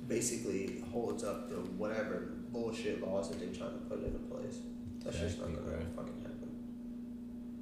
[0.07, 4.59] basically holds up the whatever bullshit laws that they're trying to put into place.
[5.03, 5.85] That's just not gonna right.
[5.95, 6.49] fucking happen.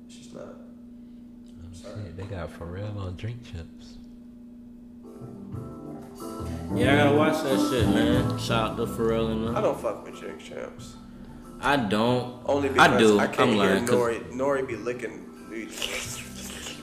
[0.05, 0.55] It's just not.
[1.63, 1.95] I'm sorry.
[2.03, 3.95] Shit, they got Pharrell on Drink Champs.
[6.75, 8.37] Yeah, I gotta watch that shit, man.
[8.37, 9.55] Shout out to Pharrell and them.
[9.55, 10.95] I don't fuck with Drink Champs.
[11.61, 12.41] I don't.
[12.45, 13.19] Only because I do.
[13.19, 13.85] I can't I'm hear learning.
[13.87, 15.25] 'cause Nori, Nori be licking.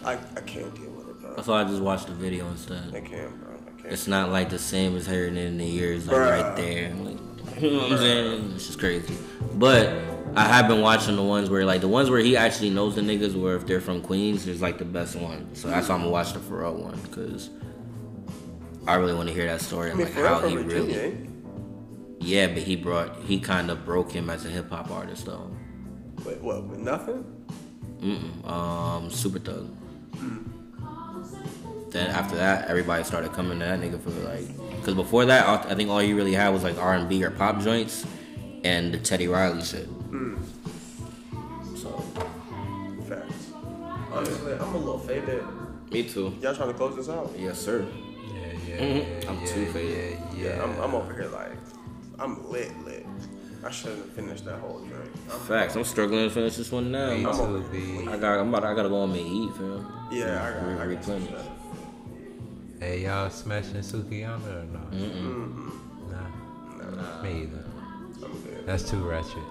[0.05, 1.35] I, I can't deal with it, bro.
[1.35, 2.95] That's why I just watched the video instead.
[2.95, 3.55] I can't, bro.
[3.55, 3.93] I can't.
[3.93, 6.43] It's not like the same as hearing it in the ears, like Bruh.
[6.43, 6.95] right there.
[6.95, 7.19] Like,
[7.61, 8.53] you know what I'm saying?
[8.55, 9.17] It's just crazy.
[9.55, 9.93] But
[10.35, 13.01] I have been watching the ones where, like, the ones where he actually knows the
[13.01, 15.55] niggas, where if they're from Queens, is like the best one.
[15.55, 17.51] So that's why I'm gonna watch the Pharrell one, because
[18.87, 20.99] I really want to hear that story I and like how he Virginia, really.
[20.99, 21.31] ain't
[22.21, 25.51] Yeah, but he brought, he kind of broke him as a hip hop artist, though.
[26.25, 26.65] Wait, what?
[26.65, 27.36] With nothing?
[28.01, 28.47] Mm-mm.
[28.49, 29.69] Um, Super Thug.
[31.91, 34.47] Then after that, everybody started coming to that nigga for like,
[34.77, 37.25] because before that, I I think all you really had was like R and B
[37.25, 38.05] or pop joints,
[38.65, 39.89] and the Teddy Riley shit.
[40.11, 40.39] Mm.
[41.77, 41.91] So
[43.09, 43.51] Facts.
[44.13, 45.43] Honestly, I'm a little faded.
[45.91, 46.35] me too.
[46.43, 47.33] Y'all trying to close this out?
[47.39, 47.87] Yes, sir.
[48.69, 49.29] Yeah, Mhm.
[49.29, 50.19] I'm too faded.
[50.37, 51.53] Yeah, I'm, I'm over here like,
[52.19, 52.86] I'm lit, lit.
[53.67, 55.11] I shouldn't have finished that whole drink.
[55.33, 55.75] I'm, Facts.
[55.75, 57.11] I'm struggling to finish this one now.
[57.11, 58.07] Me I'm too, over- B.
[58.09, 58.39] I got.
[58.39, 58.65] I'm about.
[58.65, 59.87] I gotta go home and eat, fam.
[60.13, 61.31] Yeah, I got, I got replenish.
[62.79, 64.79] Hey, y'all smashing Sukihana or no?
[64.93, 65.73] Mm-mm.
[66.11, 66.91] Nah.
[67.03, 67.23] Nah.
[67.23, 67.65] Me either.
[68.25, 68.67] I'm good.
[68.67, 69.43] That's too ratchet.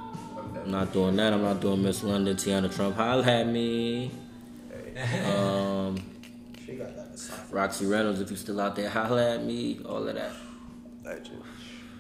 [0.64, 1.34] I'm not doing that.
[1.34, 2.96] I'm not doing Miss London, Teanna Trump.
[2.96, 4.12] Holla at me.
[5.36, 5.98] Um,
[6.66, 7.54] She got that decipher.
[7.54, 9.80] Roxy Reynolds, if you're still out there, holla at me.
[9.86, 10.32] All of that.
[11.04, 11.42] Legend.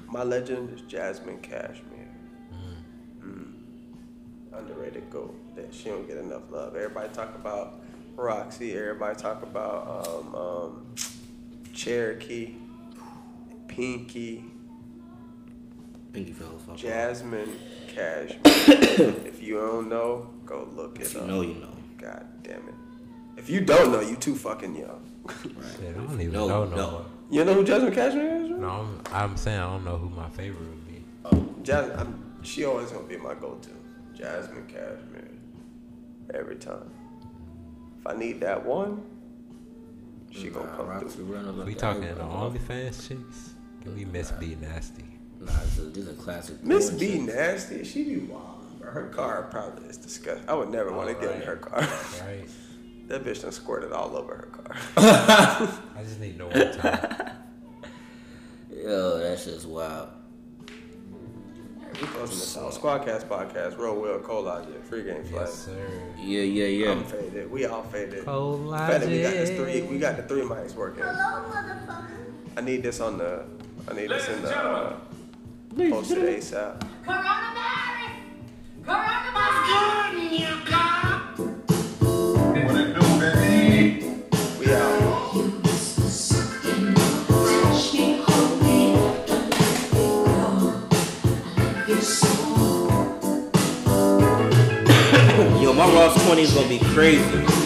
[0.07, 1.94] My legend is Jazmine Cashmere.
[4.57, 5.35] Underrated goat.
[5.55, 6.75] That she don't get enough love.
[6.75, 7.81] Everybody talk about
[8.15, 8.73] Roxy.
[8.77, 10.85] Everybody talk about um, um,
[11.73, 12.55] Cherokee,
[13.67, 14.43] Pinky,
[16.13, 16.77] Pinky fellas, fuck.
[16.77, 17.49] Jazmine
[17.87, 18.39] Cashmere.
[19.27, 21.27] if you don't know, go look it If you up.
[21.27, 21.69] know, you know.
[21.97, 22.73] God damn it.
[23.37, 25.01] If you don't know, you too fucking young.
[25.43, 27.05] Shit, I don't even No, know no no.
[27.29, 28.51] You know who Jazmine Cashmere is?
[28.51, 28.59] Right?
[28.61, 31.03] No, I'm, I'm saying I don't know who my favorite would be.
[31.63, 33.69] Jazmine, I'm, she always gonna be my go-to.
[34.17, 35.29] Jazmine Cashmere,
[36.33, 36.89] every time.
[37.99, 39.03] If I need that one,
[40.31, 41.25] she gonna come Roxy through.
[41.25, 41.65] Reynolds.
[41.65, 43.53] We I- talking I- the OnlyFans chicks?
[43.81, 45.03] Can we Miss B Nasty.
[45.39, 46.63] Nah, this is, this is a classic.
[46.63, 47.21] Miss B shit.
[47.23, 48.79] nasty, she be wild.
[48.79, 48.89] bro.
[48.91, 50.47] Her car probably is disgusting.
[50.49, 51.81] I would never want to get in her car.
[52.25, 52.45] Right?
[53.07, 54.75] that bitch done squirted all over her car.
[54.97, 57.31] I just need no one time.
[58.75, 60.09] Yo, that shit's wild.
[62.01, 62.73] We closing this out.
[62.73, 63.77] Squadcast podcast.
[63.77, 64.83] Roll Will Colaget.
[64.83, 65.45] Free game flight.
[65.45, 65.87] Yes, sir.
[66.17, 66.91] Yeah, yeah, yeah.
[66.91, 67.51] I'm faded.
[67.51, 68.25] We all faded.
[68.25, 68.87] Colaget.
[68.87, 69.09] Faded.
[69.09, 69.81] We got this three.
[69.83, 71.03] We got the three mics working.
[71.03, 72.57] Hello, motherfucker.
[72.57, 73.45] I need this on the.
[73.89, 74.55] I need this in the.
[74.57, 74.97] Uh,
[75.89, 76.79] posted ASAP.
[77.05, 78.11] Coronavirus!
[78.83, 79.25] Coronavirus!
[82.65, 84.23] What it do, baby?
[84.59, 85.54] We out.
[95.75, 97.64] My Ross 20 is gonna be crazy.